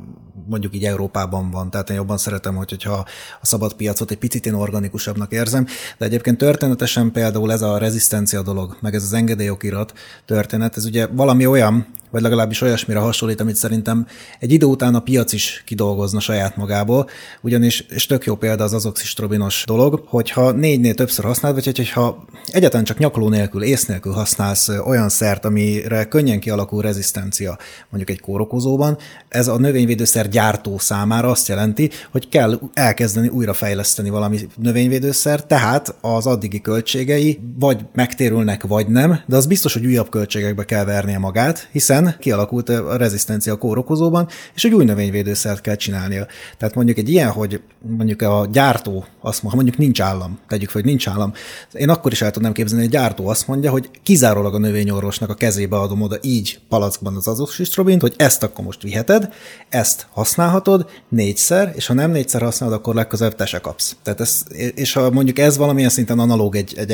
mondjuk 0.47 0.75
így 0.75 0.85
Európában 0.85 1.51
van. 1.51 1.71
Tehát 1.71 1.91
én 1.91 1.97
jobban 1.97 2.19
szeretem, 2.19 2.55
hogy, 2.55 2.71
hogyha 2.71 3.05
a 3.41 3.47
szabad 3.47 3.75
piacot 3.75 4.11
egy 4.11 4.19
picit 4.19 4.47
én 4.47 4.55
organikusabbnak 4.55 5.33
érzem, 5.33 5.67
de 5.99 6.05
egyébként 6.05 6.39
történetesen 6.39 7.13
például 7.13 7.53
ez 7.53 7.63
a 7.63 7.79
rezisztencia 7.79 8.43
dolog, 8.43 8.77
meg 8.81 8.95
ez 8.95 9.03
az 9.03 9.13
engedélyokirat 9.13 9.93
történet, 10.25 10.77
ez 10.77 10.85
ugye 10.85 11.07
valami 11.07 11.47
olyan, 11.47 11.87
vagy 12.11 12.23
legalábbis 12.23 12.61
olyasmire 12.61 12.99
hasonlít, 12.99 13.41
amit 13.41 13.57
szerintem 13.57 14.07
egy 14.39 14.53
idő 14.53 14.67
után 14.67 14.95
a 14.95 15.01
piac 15.01 15.33
is 15.33 15.63
kidolgozna 15.67 16.21
saját 16.21 16.57
magából, 16.57 17.09
ugyanis, 17.41 17.81
és 17.81 18.07
tök 18.07 18.25
jó 18.25 18.35
példa 18.35 18.65
az 18.65 18.73
azoxistrobinos 18.73 19.63
dolog, 19.67 20.05
hogyha 20.07 20.51
négynél 20.51 20.95
többször 20.95 21.25
használod, 21.25 21.65
vagy 21.65 21.77
hogyha 21.77 22.25
egyetlen 22.47 22.85
csak 22.85 22.99
nyakló 22.99 23.29
nélkül, 23.29 23.63
ész 23.63 23.87
nélkül 23.87 24.13
használsz 24.13 24.69
olyan 24.69 25.09
szert, 25.09 25.45
amire 25.45 26.05
könnyen 26.05 26.41
kialakul 26.41 26.83
rezisztencia, 26.83 27.59
mondjuk 27.91 28.17
egy 28.17 28.21
kórokozóban, 28.21 28.99
ez 29.29 29.49
a 29.49 29.59
növényvédőszer 29.59 30.29
gyártó 30.29 30.79
számára 30.79 31.31
azt 31.31 31.49
jelenti, 31.49 31.91
hogy 32.11 32.29
kell 32.29 32.61
elkezdeni 32.75 33.29
újra 33.29 33.53
fejleszteni 33.53 34.11
valami 34.11 34.39
növényvédőszer, 34.57 35.45
tehát 35.45 35.95
az 36.01 36.27
addigi 36.27 36.61
költségei 36.61 37.41
vagy 37.59 37.81
megtérülnek, 37.95 38.67
vagy 38.67 38.89
nem, 38.89 39.21
de 39.27 39.37
az 39.37 39.47
biztos, 39.47 39.73
hogy 39.73 39.87
újabb 39.87 40.09
költségekbe 40.09 40.65
kell 40.65 40.85
vernie 40.85 41.19
magát, 41.19 41.69
hiszen 41.73 41.98
hiszen 41.99 42.19
kialakult 42.19 42.69
a 42.69 42.97
rezisztencia 42.97 43.53
a 43.53 43.57
kórokozóban, 43.57 44.29
és 44.55 44.65
egy 44.65 44.75
új 44.75 44.85
növényvédőszert 44.85 45.61
kell 45.61 45.75
csinálnia. 45.75 46.27
Tehát 46.59 46.75
mondjuk 46.75 46.99
egy 46.99 47.09
ilyen, 47.09 47.31
hogy 47.31 47.61
mondjuk 47.97 48.23
a 48.23 48.49
gyártó 48.53 49.05
azt 49.21 49.43
mondja, 49.43 49.63
mondjuk 49.63 49.77
nincs 49.77 50.01
állam, 50.01 50.39
tegyük 50.49 50.71
fel, 50.71 50.81
hogy 50.81 50.91
nincs 50.91 51.09
állam, 51.09 51.33
én 51.73 51.89
akkor 51.89 52.13
is 52.13 52.23
el 52.23 52.31
tudnám 52.31 52.53
képzelni, 52.53 52.85
hogy 52.85 52.95
a 52.95 52.99
gyártó 52.99 53.29
azt 53.29 53.47
mondja, 53.47 53.71
hogy 53.71 53.91
kizárólag 54.03 54.55
a 54.55 54.59
növényorvosnak 54.59 55.31
a 55.31 55.35
kezébe 55.35 55.77
adom 55.77 56.03
oda 56.03 56.17
így 56.21 56.61
palackban 56.69 57.17
az 57.17 57.29
azoxistrobint, 57.29 58.01
hogy 58.01 58.15
ezt 58.17 58.43
akkor 58.43 58.65
most 58.65 58.83
viheted, 58.83 59.29
ezt 59.69 60.07
használhatod 60.11 60.91
négyszer, 61.09 61.73
és 61.77 61.87
ha 61.87 61.95
nem 61.95 62.11
négyszer 62.11 62.43
használod, 62.43 62.77
akkor 62.77 62.95
legközelebb 62.95 63.35
te 63.35 63.47
se 63.47 63.59
kapsz. 63.59 63.97
Tehát 64.03 64.21
ez, 64.21 64.43
és 64.75 64.93
ha 64.93 65.11
mondjuk 65.11 65.39
ez 65.39 65.57
valamilyen 65.57 65.91
szinten 65.91 66.19
analóg 66.19 66.57
egy, 66.57 66.75
egy 66.77 66.91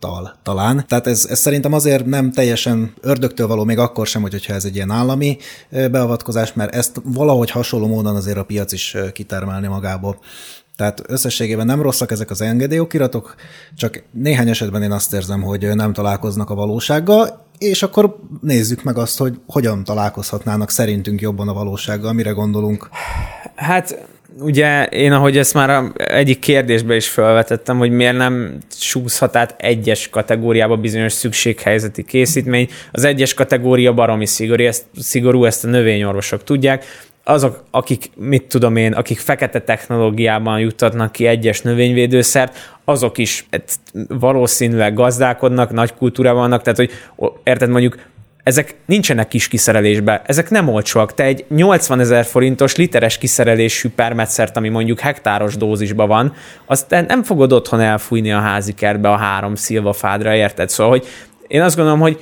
engedélyokirattal 0.00 0.38
talán. 0.42 0.84
Tehát 0.88 1.06
ez, 1.06 1.26
ez 1.28 1.38
szerintem 1.38 1.72
azért 1.72 2.06
nem 2.06 2.32
teljesen 2.32 2.94
ördögtől 3.00 3.46
való 3.46 3.64
még 3.64 3.78
akkor 3.78 4.06
sem, 4.06 4.22
hogyha 4.22 4.54
ez 4.54 4.64
egy 4.64 4.74
ilyen 4.74 4.90
állami 4.90 5.38
beavatkozás, 5.70 6.52
mert 6.52 6.74
ezt 6.74 7.00
valahogy 7.04 7.50
hasonló 7.50 7.86
módon 7.86 8.16
azért 8.16 8.36
a 8.36 8.44
piac 8.44 8.72
is 8.72 8.96
kitermelni 9.12 9.66
magából. 9.66 10.18
Tehát 10.76 11.02
összességében 11.06 11.66
nem 11.66 11.82
rosszak 11.82 12.10
ezek 12.10 12.30
az 12.30 12.40
engedélyokiratok, 12.40 13.34
csak 13.76 14.02
néhány 14.10 14.48
esetben 14.48 14.82
én 14.82 14.92
azt 14.92 15.12
érzem, 15.12 15.42
hogy 15.42 15.74
nem 15.74 15.92
találkoznak 15.92 16.50
a 16.50 16.54
valósággal, 16.54 17.44
és 17.58 17.82
akkor 17.82 18.16
nézzük 18.40 18.82
meg 18.82 18.98
azt, 18.98 19.18
hogy 19.18 19.40
hogyan 19.46 19.84
találkozhatnának 19.84 20.70
szerintünk 20.70 21.20
jobban 21.20 21.48
a 21.48 21.52
valósággal, 21.52 22.12
mire 22.12 22.30
gondolunk. 22.30 22.88
Hát 23.54 24.06
ugye 24.40 24.84
én, 24.84 25.12
ahogy 25.12 25.38
ezt 25.38 25.54
már 25.54 25.84
egyik 25.94 26.38
kérdésbe 26.38 26.96
is 26.96 27.08
felvetettem, 27.08 27.78
hogy 27.78 27.90
miért 27.90 28.16
nem 28.16 28.58
súszhat 28.76 29.36
át 29.36 29.54
egyes 29.58 30.08
kategóriába 30.08 30.76
bizonyos 30.76 31.12
szükséghelyzeti 31.12 32.04
készítmény. 32.04 32.68
Az 32.92 33.04
egyes 33.04 33.34
kategória 33.34 33.92
baromi 33.94 34.26
szigorú, 34.26 34.64
ezt, 34.64 34.84
szigorú, 34.98 35.44
ezt 35.44 35.64
a 35.64 35.68
növényorvosok 35.68 36.44
tudják. 36.44 36.84
Azok, 37.24 37.62
akik, 37.70 38.10
mit 38.16 38.44
tudom 38.44 38.76
én, 38.76 38.92
akik 38.92 39.18
fekete 39.18 39.60
technológiában 39.60 40.58
juttatnak 40.60 41.12
ki 41.12 41.26
egyes 41.26 41.60
növényvédőszert, 41.60 42.78
azok 42.84 43.18
is 43.18 43.46
hát, 43.50 43.78
valószínűleg 44.08 44.94
gazdálkodnak, 44.94 45.72
nagy 45.72 45.94
kultúrában 45.94 46.40
vannak, 46.40 46.62
tehát 46.62 46.78
hogy 46.78 46.90
érted 47.44 47.68
mondjuk 47.68 47.96
ezek 48.46 48.74
nincsenek 48.84 49.28
kis 49.28 49.48
kiszerelésbe, 49.48 50.22
ezek 50.26 50.50
nem 50.50 50.68
olcsóak. 50.68 51.14
Te 51.14 51.22
egy 51.22 51.44
80 51.48 52.00
ezer 52.00 52.24
forintos 52.24 52.76
literes 52.76 53.18
kiszerelésű 53.18 53.88
permetszert, 53.88 54.56
ami 54.56 54.68
mondjuk 54.68 55.00
hektáros 55.00 55.56
dózisban 55.56 56.08
van, 56.08 56.32
azt 56.66 56.90
nem 56.90 57.22
fogod 57.22 57.52
otthon 57.52 57.80
elfújni 57.80 58.32
a 58.32 58.38
házi 58.38 58.72
kertbe 58.72 59.10
a 59.10 59.16
három 59.16 59.54
szilvafádra, 59.54 60.34
érted? 60.34 60.68
Szóval, 60.68 60.92
hogy 60.92 61.06
én 61.46 61.62
azt 61.62 61.76
gondolom, 61.76 62.00
hogy 62.00 62.18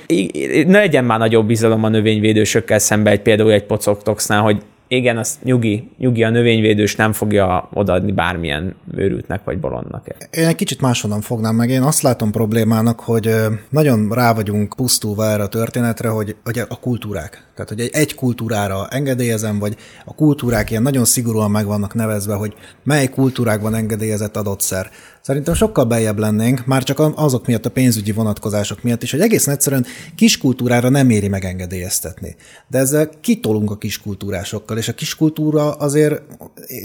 ne 0.67 0.79
legyen 0.79 1.05
már 1.05 1.19
nagyobb 1.19 1.45
bizalom 1.47 1.83
a 1.83 1.89
növényvédősökkel 1.89 2.79
szembe 2.79 3.11
egy 3.11 3.21
például 3.21 3.51
egy 3.51 3.63
pocoktoxnál, 3.63 4.41
hogy 4.41 4.61
igen, 4.95 5.17
az 5.17 5.39
nyugi, 5.43 5.89
nyugi 5.97 6.23
a 6.23 6.29
növényvédős 6.29 6.95
nem 6.95 7.13
fogja 7.13 7.69
odaadni 7.73 8.11
bármilyen 8.11 8.75
őrültnek 8.95 9.43
vagy 9.43 9.59
bolondnak. 9.59 10.07
Én 10.31 10.45
egy 10.45 10.55
kicsit 10.55 10.81
máshonnan 10.81 11.21
fognám 11.21 11.55
meg. 11.55 11.69
Én 11.69 11.81
azt 11.81 12.01
látom 12.01 12.31
problémának, 12.31 12.99
hogy 12.99 13.35
nagyon 13.69 14.09
rá 14.09 14.33
vagyunk 14.33 14.73
pusztulva 14.75 15.25
erre 15.25 15.43
a 15.43 15.47
történetre, 15.47 16.09
hogy, 16.09 16.35
hogy 16.43 16.59
a 16.59 16.79
kultúrák. 16.79 17.45
Tehát, 17.55 17.69
hogy 17.69 17.89
egy 17.91 18.15
kultúrára 18.15 18.87
engedélyezem, 18.87 19.59
vagy 19.59 19.75
a 20.05 20.15
kultúrák 20.15 20.69
ilyen 20.69 20.81
nagyon 20.81 21.05
szigorúan 21.05 21.51
meg 21.51 21.65
vannak 21.65 21.93
nevezve, 21.93 22.33
hogy 22.33 22.53
mely 22.83 23.07
kultúrákban 23.07 23.75
engedélyezett 23.75 24.37
adott 24.37 24.61
szer. 24.61 24.89
Szerintem 25.25 25.53
sokkal 25.53 25.85
beljebb 25.85 26.19
lennénk, 26.19 26.65
már 26.65 26.83
csak 26.83 27.01
azok 27.15 27.47
miatt, 27.47 27.65
a 27.65 27.69
pénzügyi 27.69 28.11
vonatkozások 28.11 28.83
miatt 28.83 29.03
is, 29.03 29.11
hogy 29.11 29.19
egészen 29.19 29.53
egyszerűen 29.53 29.85
kiskultúrára 30.15 30.89
nem 30.89 31.09
éri 31.09 31.27
megengedélyeztetni. 31.27 32.35
De 32.67 32.77
ezzel 32.77 33.09
kitolunk 33.21 33.71
a 33.71 33.77
kiskultúrásokkal, 33.77 34.77
és 34.77 34.87
a 34.87 34.93
kiskultúra 34.93 35.71
azért 35.71 36.21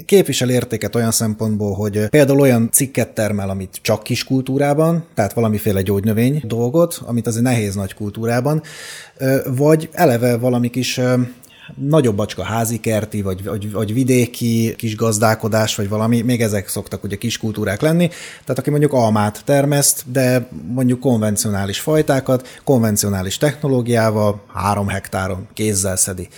képvisel 0.05 0.51
értéket 0.51 0.95
olyan 0.95 1.11
szempontból, 1.11 1.75
hogy 1.75 2.09
például 2.09 2.41
olyan 2.41 2.69
cikket 2.73 3.09
termel, 3.09 3.51
amit 3.51 3.79
csak 3.83 4.03
kiskultúrában, 4.03 5.05
tehát 5.15 5.33
valamiféle 5.33 5.83
gyógynövény 5.83 6.43
dolgot, 6.47 7.01
amit 7.07 7.27
azért 7.27 7.45
nehéz 7.45 7.75
nagy 7.75 7.95
kultúrában, 7.95 8.63
vagy 9.57 9.89
eleve 9.93 10.37
valami 10.37 10.71
kis 10.71 11.01
nagyobb 11.75 12.17
bacska 12.17 12.43
házi 12.43 12.81
kerti, 12.81 13.23
vagy, 13.23 13.45
vagy, 13.45 13.73
vagy 13.73 13.93
vidéki 13.93 14.75
kis 14.77 14.97
gazdálkodás, 14.97 15.77
vagy 15.77 15.89
valami, 15.89 16.21
még 16.21 16.43
ezek 16.43 16.69
szoktak 16.69 17.05
ugye 17.05 17.17
kis 17.17 17.39
kultúrák 17.39 17.81
lenni. 17.81 18.09
Tehát 18.45 18.59
aki 18.59 18.71
mondjuk 18.71 18.93
almát 18.93 19.43
termeszt, 19.45 20.03
de 20.13 20.49
mondjuk 20.75 21.01
konvencionális 21.01 21.81
fajtákat, 21.81 22.61
konvencionális 22.65 23.37
technológiával 23.37 24.43
három 24.55 24.89
hektáron 24.89 25.49
kézzel 25.55 25.97
szedi. 25.97 26.29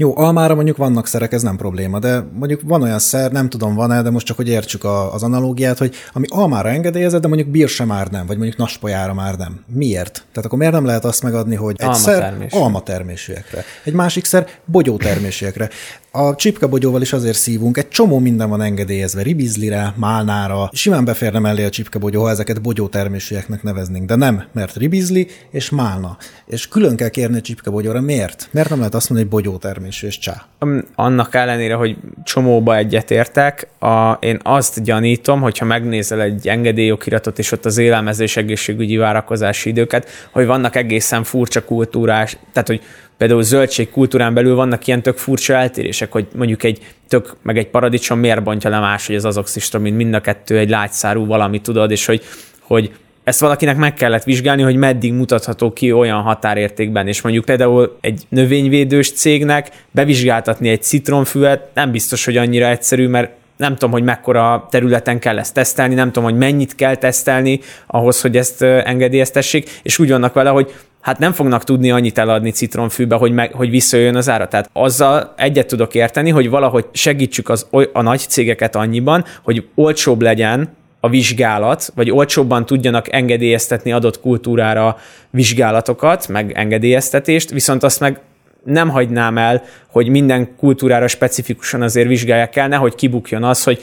Jó, 0.00 0.16
almára 0.16 0.54
mondjuk 0.54 0.76
vannak 0.76 1.06
szerek, 1.06 1.32
ez 1.32 1.42
nem 1.42 1.56
probléma, 1.56 1.98
de 1.98 2.24
mondjuk 2.32 2.60
van 2.64 2.82
olyan 2.82 2.98
szer, 2.98 3.32
nem 3.32 3.48
tudom 3.48 3.74
van-e, 3.74 4.02
de 4.02 4.10
most 4.10 4.26
csak, 4.26 4.36
hogy 4.36 4.48
értsük 4.48 4.84
a, 4.84 5.14
az 5.14 5.22
analógiát, 5.22 5.78
hogy 5.78 5.94
ami 6.12 6.26
almára 6.28 6.68
engedélyezett, 6.68 7.20
de 7.20 7.28
mondjuk 7.28 7.48
birse 7.48 7.84
már 7.84 8.08
nem, 8.08 8.26
vagy 8.26 8.36
mondjuk 8.36 8.58
naspolyára 8.58 9.14
már 9.14 9.36
nem. 9.36 9.64
Miért? 9.66 10.12
Tehát 10.12 10.44
akkor 10.44 10.58
miért 10.58 10.72
nem 10.72 10.84
lehet 10.84 11.04
azt 11.04 11.22
megadni, 11.22 11.54
hogy 11.54 11.74
egy 11.78 11.86
Alma 11.86 11.98
szer 11.98 12.18
termésű. 12.18 12.58
alma 12.58 12.82
termésűekre, 12.82 13.64
egy 13.84 13.92
másik 13.92 14.24
szer 14.24 14.46
bogyó 14.64 14.96
termésűekre. 14.96 15.68
A 16.10 16.34
csipkebogyóval 16.34 17.02
is 17.02 17.12
azért 17.12 17.36
szívunk, 17.36 17.76
egy 17.76 17.88
csomó 17.88 18.18
minden 18.18 18.48
van 18.48 18.62
engedélyezve, 18.62 19.22
ribizlire, 19.22 19.94
málnára, 19.96 20.70
simán 20.72 21.04
beférne 21.04 21.38
mellé 21.38 21.64
a 21.64 21.70
csipkebogyó, 21.70 22.22
ha 22.22 22.30
ezeket 22.30 22.62
bogyó 22.62 22.88
termésűeknek 22.88 23.62
neveznénk, 23.62 24.06
de 24.06 24.14
nem, 24.14 24.42
mert 24.52 24.76
ribizli 24.76 25.28
és 25.50 25.70
málna. 25.70 26.16
És 26.46 26.68
külön 26.68 26.96
kell 26.96 27.08
kérni 27.08 27.36
a 27.36 27.40
csipkebogyóra. 27.40 28.00
Miért? 28.00 28.48
Miért 28.50 28.68
nem 28.68 28.78
lehet 28.78 28.94
azt 28.94 29.10
mondani, 29.10 29.30
hogy 29.30 29.42
bogyó 29.42 29.56
termésű 29.56 29.87
és 30.02 30.18
csá? 30.18 30.44
Am- 30.58 30.84
Annak 30.94 31.34
ellenére, 31.34 31.74
hogy 31.74 31.96
csomóba 32.24 32.76
egyetértek, 32.76 33.68
a, 33.78 34.12
én 34.12 34.38
azt 34.42 34.82
gyanítom, 34.82 35.40
hogyha 35.40 35.64
megnézel 35.64 36.20
egy 36.20 36.48
engedélyokiratot, 36.48 37.38
és 37.38 37.52
ott 37.52 37.64
az 37.64 37.78
élelmezés 37.78 38.36
egészségügyi 38.36 38.96
várakozási 38.96 39.68
időket, 39.68 40.08
hogy 40.30 40.46
vannak 40.46 40.76
egészen 40.76 41.24
furcsa 41.24 41.64
kultúrás, 41.64 42.36
tehát 42.52 42.68
hogy 42.68 42.82
például 43.16 43.42
zöldség 43.42 43.90
kultúrán 43.90 44.34
belül 44.34 44.54
vannak 44.54 44.86
ilyen 44.86 45.02
tök 45.02 45.16
furcsa 45.18 45.54
eltérések, 45.54 46.12
hogy 46.12 46.26
mondjuk 46.36 46.62
egy 46.62 46.94
tök, 47.08 47.36
meg 47.42 47.58
egy 47.58 47.68
paradicsom 47.68 48.18
miért 48.18 48.42
bontja 48.42 48.70
le 48.70 48.78
más, 48.78 49.06
hogy 49.06 49.16
az 49.16 49.24
azoxistra, 49.24 49.78
mint 49.78 49.96
mind 49.96 50.14
a 50.14 50.20
kettő 50.20 50.58
egy 50.58 50.70
lágyszárú 50.70 51.26
valami, 51.26 51.60
tudod, 51.60 51.90
és 51.90 52.06
hogy, 52.06 52.22
hogy 52.60 52.92
ezt 53.28 53.40
valakinek 53.40 53.76
meg 53.76 53.94
kellett 53.94 54.24
vizsgálni, 54.24 54.62
hogy 54.62 54.76
meddig 54.76 55.12
mutatható 55.12 55.72
ki 55.72 55.92
olyan 55.92 56.20
határértékben, 56.20 57.06
és 57.06 57.20
mondjuk 57.20 57.44
például 57.44 57.98
egy 58.00 58.22
növényvédős 58.28 59.12
cégnek 59.12 59.70
bevizsgáltatni 59.90 60.68
egy 60.68 60.82
citronfüvet 60.82 61.68
nem 61.74 61.90
biztos, 61.90 62.24
hogy 62.24 62.36
annyira 62.36 62.66
egyszerű, 62.66 63.08
mert 63.08 63.30
nem 63.56 63.72
tudom, 63.72 63.90
hogy 63.90 64.02
mekkora 64.02 64.66
területen 64.70 65.18
kell 65.18 65.38
ezt 65.38 65.54
tesztelni, 65.54 65.94
nem 65.94 66.06
tudom, 66.06 66.24
hogy 66.24 66.38
mennyit 66.38 66.74
kell 66.74 66.94
tesztelni 66.94 67.60
ahhoz, 67.86 68.20
hogy 68.20 68.36
ezt 68.36 68.62
engedélyeztessék, 68.62 69.80
és 69.82 69.98
úgy 69.98 70.10
vannak 70.10 70.34
vele, 70.34 70.50
hogy 70.50 70.74
hát 71.00 71.18
nem 71.18 71.32
fognak 71.32 71.64
tudni 71.64 71.90
annyit 71.90 72.18
eladni 72.18 72.50
citronfűbe, 72.50 73.16
hogy, 73.16 73.32
meg, 73.32 73.52
hogy 73.52 73.70
visszajön 73.70 74.16
az 74.16 74.28
ára. 74.28 74.48
Tehát 74.48 74.70
azzal 74.72 75.34
egyet 75.36 75.66
tudok 75.66 75.94
érteni, 75.94 76.30
hogy 76.30 76.50
valahogy 76.50 76.84
segítsük 76.92 77.48
az, 77.48 77.66
a 77.92 78.02
nagy 78.02 78.20
cégeket 78.20 78.76
annyiban, 78.76 79.24
hogy 79.42 79.66
olcsóbb 79.74 80.22
legyen 80.22 80.76
a 81.00 81.08
vizsgálat, 81.08 81.92
vagy 81.94 82.10
olcsóbban 82.10 82.66
tudjanak 82.66 83.12
engedélyeztetni 83.12 83.92
adott 83.92 84.20
kultúrára 84.20 84.96
vizsgálatokat, 85.30 86.28
meg 86.28 86.52
engedélyeztetést, 86.52 87.50
viszont 87.50 87.82
azt 87.82 88.00
meg 88.00 88.20
nem 88.64 88.88
hagynám 88.88 89.38
el, 89.38 89.62
hogy 89.90 90.08
minden 90.08 90.56
kultúrára 90.56 91.08
specifikusan 91.08 91.82
azért 91.82 92.08
vizsgálják 92.08 92.56
el, 92.56 92.68
nehogy 92.68 92.94
kibukjon 92.94 93.44
az, 93.44 93.64
hogy 93.64 93.80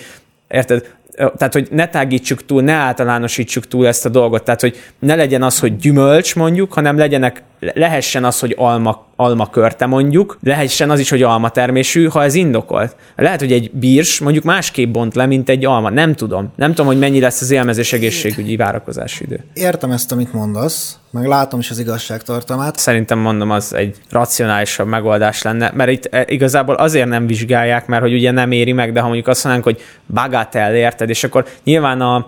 érted, 0.47 0.93
tehát, 1.16 1.53
hogy 1.53 1.68
ne 1.72 1.88
tágítsuk 1.88 2.45
túl, 2.45 2.61
ne 2.61 2.74
általánosítsuk 2.74 3.68
túl 3.68 3.88
ezt 3.88 4.05
a 4.05 4.09
dolgot, 4.09 4.43
tehát, 4.43 4.61
hogy 4.61 4.78
ne 4.99 5.16
legyen 5.16 5.43
az, 5.43 5.59
hogy 5.59 5.76
gyümölcs 5.76 6.36
mondjuk, 6.36 6.74
hanem 6.74 6.97
legyenek, 6.97 7.43
lehessen 7.74 8.26
az, 8.26 8.39
hogy 8.39 8.53
alma, 8.57 9.05
alma 9.16 9.49
körte 9.49 9.86
mondjuk, 9.86 10.38
lehessen 10.43 10.89
az 10.89 10.99
is, 10.99 11.09
hogy 11.09 11.22
alma 11.22 11.49
termésű, 11.49 12.07
ha 12.07 12.24
ez 12.24 12.34
indokolt. 12.34 12.95
Lehet, 13.16 13.39
hogy 13.39 13.51
egy 13.51 13.72
bírs 13.72 14.20
mondjuk 14.20 14.43
másképp 14.43 14.91
bont 14.91 15.16
le, 15.16 15.26
mint 15.26 15.49
egy 15.49 15.66
alma. 15.66 15.89
Nem 15.89 16.13
tudom. 16.13 16.51
Nem 16.55 16.70
tudom, 16.70 16.86
hogy 16.86 16.99
mennyi 16.99 17.20
lesz 17.20 17.41
az 17.41 17.51
élmezés 17.51 17.93
egészségügyi 17.93 18.55
várakozási 18.55 19.24
idő. 19.24 19.43
Értem 19.53 19.91
ezt, 19.91 20.11
amit 20.11 20.34
mondasz, 20.34 20.99
meg 21.11 21.26
látom 21.26 21.59
is 21.59 21.70
az 21.70 21.80
igazságtartalmát. 21.80 22.78
Szerintem 22.78 23.20
mondom, 23.20 23.51
az 23.51 23.74
egy 23.74 23.95
racionálisabb 24.09 24.88
megoldás 24.88 25.41
lenne, 25.41 25.72
mert 25.76 25.91
itt 25.91 26.05
eh, 26.05 26.24
igazából 26.28 26.76
azért 26.76 27.07
nem 27.07 27.28
vizsgálják, 27.28 27.88
mert 27.88 28.01
hogy 28.01 28.13
ugye 28.13 28.32
nem 28.32 28.51
éri 28.51 28.72
meg, 28.72 28.93
de 28.93 28.99
ha 28.99 29.05
mondjuk 29.05 29.28
azt 29.28 29.43
mondanánk, 29.43 29.76
hogy 29.76 29.86
bagatell, 30.13 30.74
érted, 30.74 31.09
és 31.09 31.24
akkor 31.24 31.45
nyilván 31.63 32.01
a, 32.01 32.28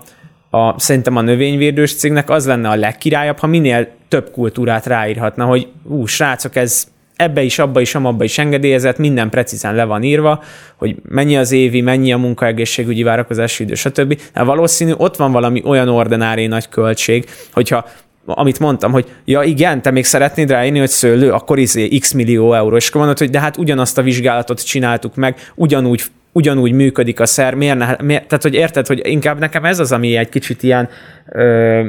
a, 0.49 0.79
szerintem 0.79 1.15
a 1.15 1.21
növényvédős 1.21 1.95
cégnek 1.95 2.29
az 2.29 2.45
lenne 2.45 2.69
a 2.69 2.75
legkirályabb, 2.75 3.37
ha 3.37 3.47
minél 3.47 3.87
több 4.07 4.31
kultúrát 4.31 4.85
ráírhatna, 4.85 5.45
hogy 5.45 5.67
ú, 5.83 6.05
srácok, 6.05 6.55
ez 6.55 6.87
ebbe 7.15 7.41
is, 7.41 7.59
abba 7.59 7.81
is, 7.81 7.95
amabba 7.95 8.23
is 8.23 8.37
engedélyezett, 8.37 8.97
minden 8.97 9.29
precízen 9.29 9.75
le 9.75 9.83
van 9.83 10.03
írva, 10.03 10.43
hogy 10.75 10.95
mennyi 11.09 11.37
az 11.37 11.51
évi, 11.51 11.81
mennyi 11.81 12.13
a 12.13 12.17
munkaegészségügyi 12.17 13.03
várakozási 13.03 13.63
idő, 13.63 13.73
stb. 13.73 14.19
Hát 14.33 14.45
valószínű 14.45 14.91
ott 14.97 15.15
van 15.15 15.31
valami 15.31 15.61
olyan 15.65 15.89
ordinári 15.89 16.47
nagy 16.47 16.69
költség, 16.69 17.25
hogyha 17.51 17.85
amit 18.25 18.59
mondtam, 18.59 18.91
hogy 18.91 19.05
ja 19.25 19.41
igen, 19.41 19.81
te 19.81 19.91
még 19.91 20.05
szeretnéd 20.05 20.49
ráírni, 20.49 20.79
hogy 20.79 20.89
szőlő, 20.89 21.31
akkor 21.31 21.59
izé 21.59 21.87
x 21.87 22.11
millió 22.11 22.53
euró, 22.53 22.75
és 22.75 22.87
akkor 22.87 23.01
mondod, 23.01 23.17
hogy 23.17 23.29
de 23.29 23.39
hát 23.39 23.57
ugyanazt 23.57 23.97
a 23.97 24.01
vizsgálatot 24.01 24.65
csináltuk 24.65 25.15
meg, 25.15 25.51
ugyanúgy 25.55 26.03
ugyanúgy 26.31 26.71
működik 26.71 27.19
a 27.19 27.25
szer, 27.25 27.53
miért, 27.53 27.77
ne, 27.77 27.95
miért 28.03 28.27
tehát 28.27 28.43
hogy 28.43 28.53
érted, 28.53 28.87
hogy 28.87 29.01
inkább 29.07 29.39
nekem 29.39 29.65
ez 29.65 29.79
az, 29.79 29.91
ami 29.91 30.15
egy 30.15 30.29
kicsit 30.29 30.63
ilyen 30.63 30.89
ö, 31.29 31.85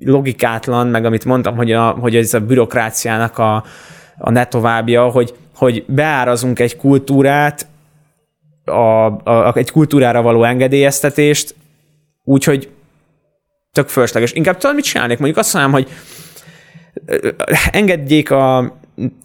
logikátlan, 0.00 0.86
meg 0.86 1.04
amit 1.04 1.24
mondtam, 1.24 1.56
hogy, 1.56 1.72
a, 1.72 1.90
hogy 1.90 2.16
ez 2.16 2.34
a 2.34 2.40
bürokráciának 2.40 3.38
a, 3.38 3.64
a 4.18 4.30
ne 4.30 4.46
továbbja, 4.46 5.08
hogy, 5.08 5.34
hogy 5.54 5.84
beárazunk 5.88 6.58
egy 6.58 6.76
kultúrát, 6.76 7.66
a, 8.64 9.06
a, 9.06 9.56
egy 9.56 9.70
kultúrára 9.70 10.22
való 10.22 10.44
engedélyeztetést, 10.44 11.54
úgyhogy 12.24 12.70
tök 13.72 13.88
fölösleges. 13.88 14.32
Inkább 14.32 14.56
tudod, 14.56 14.74
mit 14.74 14.84
csinálnék? 14.84 15.18
Mondjuk 15.18 15.38
azt 15.38 15.52
mondanám, 15.52 15.82
hogy 15.82 15.92
engedjék 17.70 18.30
a, 18.30 18.58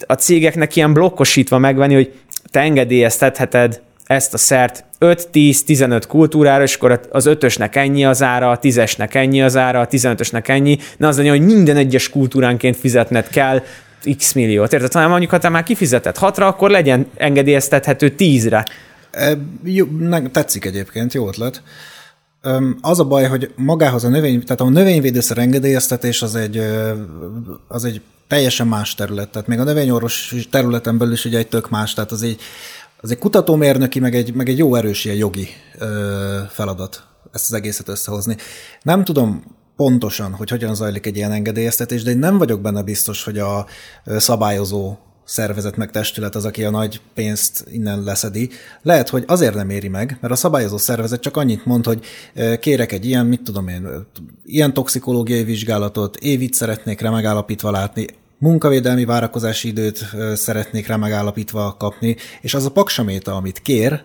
a 0.08 0.14
cégeknek 0.14 0.76
ilyen 0.76 0.94
blokkosítva 0.94 1.58
megvenni, 1.58 1.94
hogy 1.94 2.14
te 2.52 2.60
engedélyeztetheted 2.60 3.82
ezt 4.12 4.34
a 4.34 4.38
szert 4.38 4.84
5-10-15 5.00 6.04
kultúrára, 6.08 6.64
és 6.64 6.76
akkor 6.76 7.02
az 7.12 7.26
ötösnek 7.26 7.76
ennyi 7.76 8.06
az 8.06 8.22
ára, 8.22 8.50
a 8.50 8.58
tízesnek 8.58 9.16
ennyi 9.16 9.42
az 9.42 9.56
ára, 9.56 9.80
a 9.80 9.88
15-ösnek 9.88 10.48
ennyi, 10.48 10.78
ne 10.98 11.08
az 11.08 11.18
legyen, 11.18 11.38
hogy 11.38 11.46
minden 11.46 11.78
egyes 11.78 12.10
kultúránként 12.10 12.78
fizetned 12.78 13.28
kell 13.28 13.62
x 14.18 14.34
milliót. 14.34 14.74
Érted? 14.74 14.94
Hanem 14.94 15.10
mondjuk, 15.10 15.32
ha 15.32 15.38
te 15.38 15.50
már 15.50 15.64
kifizetett 15.64 16.18
hatra, 16.18 16.48
akkor 16.48 16.70
legyen 16.70 17.08
engedélyeztethető 17.18 18.14
10-re. 18.18 18.68
E, 19.12 19.38
jó, 19.64 19.86
tetszik 20.32 20.66
egyébként, 20.66 21.14
jó 21.14 21.28
ötlet. 21.28 21.62
Az 22.82 23.00
a 23.00 23.04
baj, 23.04 23.24
hogy 23.28 23.52
magához 23.56 24.04
a 24.04 24.10
növény, 24.10 24.44
tehát 24.44 24.62
a 24.62 24.70
növényvédőszer 24.70 25.38
engedélyeztetés 25.38 26.22
az 26.22 26.36
egy, 26.36 26.62
az 27.68 27.86
egy 27.86 28.02
teljesen 28.28 28.68
más 28.68 28.96
terület. 28.96 29.30
Tehát 29.30 29.48
még 29.48 29.60
a 29.60 29.64
növényorvos 29.64 30.36
területen 30.50 30.98
belül 30.98 31.14
is 31.14 31.26
ugye 31.26 31.38
egy 31.38 31.48
tök 31.48 31.70
más, 31.70 31.94
tehát 31.94 32.12
az 32.12 32.24
egy, 32.24 32.40
az 33.02 33.12
egy 33.12 33.18
kutatómérnöki, 33.18 34.00
meg 34.00 34.16
egy, 34.16 34.34
meg 34.34 34.50
egy 34.50 34.58
jó 34.58 34.76
erős 34.76 35.06
ilyen 35.06 35.18
jogi 35.18 35.48
ö, 35.78 36.40
feladat 36.50 37.04
ezt 37.32 37.46
az 37.46 37.54
egészet 37.54 37.88
összehozni. 37.88 38.36
Nem 38.82 39.04
tudom 39.04 39.44
pontosan, 39.76 40.34
hogy 40.34 40.50
hogyan 40.50 40.76
zajlik 40.76 41.06
egy 41.06 41.18
ilyen 41.18 41.32
engedélyeztetés, 41.32 42.04
de 42.04 42.12
én 42.12 42.18
nem 42.18 42.38
vagyok 42.38 42.62
benne 42.62 42.82
biztos, 42.82 43.24
hogy 43.24 43.38
a 43.38 43.66
szabályozó 44.06 44.98
szervezet 45.24 45.78
meg 45.78 45.92
testület 45.92 46.36
az, 46.36 46.46
aki 46.46 46.64
a 46.64 46.70
nagy 46.70 47.02
pénzt 47.14 47.66
innen 47.72 48.04
leszedi. 48.04 48.50
Lehet, 48.82 49.10
hogy 49.10 49.24
azért 49.28 49.56
nem 49.56 49.70
éri 49.70 49.88
meg, 49.88 50.18
mert 50.22 50.34
a 50.34 50.38
szabályozó 50.38 50.78
szervezet 50.78 51.22
csak 51.22 51.38
annyit 51.38 51.66
mond, 51.66 51.86
hogy 51.86 52.06
kérek 52.60 52.92
egy 52.92 53.06
ilyen, 53.06 53.26
mit 53.26 53.42
tudom 53.44 53.68
én, 53.68 53.88
ilyen 54.46 54.74
toxikológiai 54.74 55.44
vizsgálatot, 55.44 56.16
évit 56.16 56.54
szeretnék 56.54 57.02
rá 57.02 57.10
megállapítva 57.10 57.72
látni, 57.72 58.06
munkavédelmi 58.42 59.06
várakozási 59.06 59.68
időt 59.68 60.06
szeretnék 60.34 60.88
rá 60.88 60.96
megállapítva 60.96 61.76
kapni, 61.80 62.16
és 62.42 62.54
az 62.54 62.66
a 62.66 62.72
paksaméta, 62.72 63.36
amit 63.36 63.62
kér, 63.62 64.04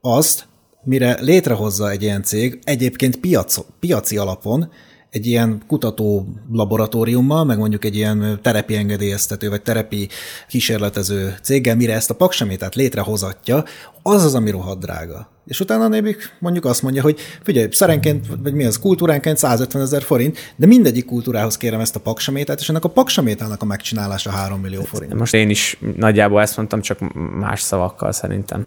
azt, 0.00 0.46
mire 0.84 1.16
létrehozza 1.20 1.90
egy 1.90 2.02
ilyen 2.02 2.22
cég, 2.22 2.58
egyébként 2.62 3.16
piac, 3.16 3.58
piaci 3.80 4.16
alapon, 4.16 4.70
egy 5.10 5.26
ilyen 5.26 5.62
kutató 5.66 6.26
laboratóriummal, 6.52 7.44
meg 7.44 7.58
mondjuk 7.58 7.84
egy 7.84 7.96
ilyen 7.96 8.38
terepi 8.42 8.76
engedélyeztető, 8.76 9.48
vagy 9.48 9.62
terepi 9.62 10.08
kísérletező 10.48 11.34
céggel, 11.42 11.76
mire 11.76 11.94
ezt 11.94 12.10
a 12.10 12.14
paksamétát 12.14 12.74
létrehozatja, 12.74 13.64
az 14.02 14.24
az, 14.24 14.34
ami 14.34 14.50
rohadt 14.50 14.80
drága. 14.80 15.30
És 15.46 15.60
utána 15.60 15.88
nébik 15.88 16.36
mondjuk 16.38 16.64
azt 16.64 16.82
mondja, 16.82 17.02
hogy 17.02 17.18
figyelj, 17.42 17.68
szerenként, 17.70 18.26
vagy 18.42 18.54
mi 18.54 18.64
az, 18.64 18.78
kultúránként 18.78 19.36
150 19.36 19.82
ezer 19.82 20.02
forint, 20.02 20.38
de 20.56 20.66
mindegyik 20.66 21.04
kultúrához 21.04 21.56
kérem 21.56 21.80
ezt 21.80 21.96
a 21.96 22.00
paksamétát, 22.00 22.60
és 22.60 22.68
ennek 22.68 22.84
a 22.84 22.88
paksamétának 22.88 23.62
a 23.62 23.64
megcsinálása 23.64 24.30
3 24.30 24.60
millió 24.60 24.82
forint. 24.82 25.14
Most 25.14 25.34
én 25.34 25.50
is 25.50 25.78
nagyjából 25.96 26.40
ezt 26.40 26.56
mondtam, 26.56 26.80
csak 26.80 26.98
más 27.38 27.60
szavakkal 27.60 28.12
szerintem. 28.12 28.66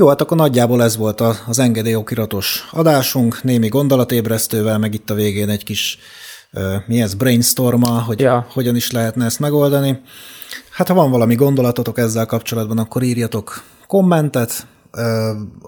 Jó, 0.00 0.08
hát 0.08 0.20
akkor 0.20 0.36
nagyjából 0.36 0.82
ez 0.82 0.96
volt 0.96 1.20
az 1.20 1.58
engedélyokiratos 1.58 2.68
adásunk, 2.70 3.42
némi 3.42 3.68
gondolatébresztővel, 3.68 4.78
meg 4.78 4.94
itt 4.94 5.10
a 5.10 5.14
végén 5.14 5.48
egy 5.48 5.64
kis 5.64 5.98
mi 6.86 7.00
ez, 7.00 7.14
brainstorm 7.14 7.82
hogy 7.82 8.20
Ja. 8.20 8.46
hogyan 8.52 8.76
is 8.76 8.90
lehetne 8.90 9.24
ezt 9.24 9.38
megoldani. 9.38 10.00
Hát 10.70 10.88
ha 10.88 10.94
van 10.94 11.10
valami 11.10 11.34
gondolatotok 11.34 11.98
ezzel 11.98 12.26
kapcsolatban, 12.26 12.78
akkor 12.78 13.02
írjatok 13.02 13.62
kommentet, 13.86 14.66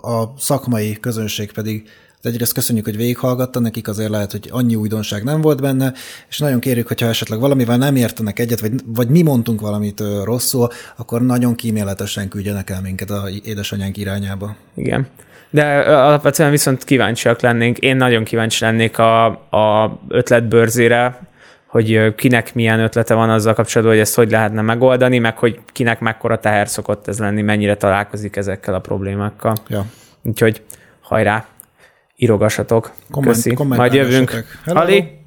a 0.03 0.25
szakmai 0.39 0.99
közönség 1.01 1.53
pedig 1.53 1.89
egyrészt 2.23 2.53
köszönjük, 2.53 2.85
hogy 2.85 2.97
végighallgatta, 2.97 3.61
nekik 3.61 3.89
azért 3.89 4.11
lehet, 4.11 4.31
hogy 4.31 4.49
annyi 4.51 4.75
újdonság 4.75 5.25
nem 5.25 5.41
volt 5.41 5.61
benne, 5.61 5.93
és 6.29 6.39
nagyon 6.39 6.61
kérjük, 6.61 6.89
hogyha 6.89 7.07
esetleg 7.07 7.41
valamivel 7.41 7.77
nem 7.77 7.97
értenek 7.97 8.39
egyet, 8.39 8.61
vagy, 8.61 8.73
vagy 8.87 9.09
mi 9.09 9.23
mondtunk 9.23 9.61
valamit 9.61 10.03
rosszul, 10.25 10.69
akkor 10.97 11.23
nagyon 11.23 11.55
kíméletesen 11.55 12.29
küldjenek 12.29 12.71
el 12.71 12.81
minket 12.81 13.11
a 13.11 13.29
édesanyánk 13.45 13.97
irányába. 13.97 14.57
Igen. 14.77 15.07
De 15.51 15.79
alapvetően 15.81 16.51
viszont 16.51 16.85
kíváncsiak 16.85 17.41
lennénk. 17.41 17.79
Én 17.79 17.97
nagyon 17.97 18.25
kíváncsi 18.25 18.65
lennék 18.65 18.99
a, 18.99 19.27
a 19.51 19.99
ötletbörzére, 20.09 21.29
hogy 21.67 22.15
kinek 22.15 22.55
milyen 22.55 22.81
ötlete 22.81 23.15
van 23.15 23.31
azzal 23.31 23.55
kapcsolatban, 23.55 23.97
hogy 23.97 24.05
ezt 24.05 24.15
hogy 24.15 24.31
lehetne 24.31 24.61
megoldani, 24.61 25.19
meg 25.19 25.39
hogy 25.39 25.61
kinek 25.73 26.01
mekkora 26.01 26.39
teher 26.39 26.69
szokott 26.69 27.09
ez 27.09 27.19
lenni, 27.19 27.43
mennyire 27.43 27.77
találkozik 27.77 28.37
ezekkel 28.37 28.75
a 28.75 28.79
problémákkal. 28.79 29.57
Ja. 29.69 29.85
Úgyhogy 30.23 30.63
hajrá, 31.01 31.47
írogassatok. 32.21 32.93
Komment- 33.11 33.43
Köszi. 33.43 33.57
Majd 33.65 33.95
jövünk. 33.95 34.45
Hello. 34.65 34.81
Ali, 34.81 35.20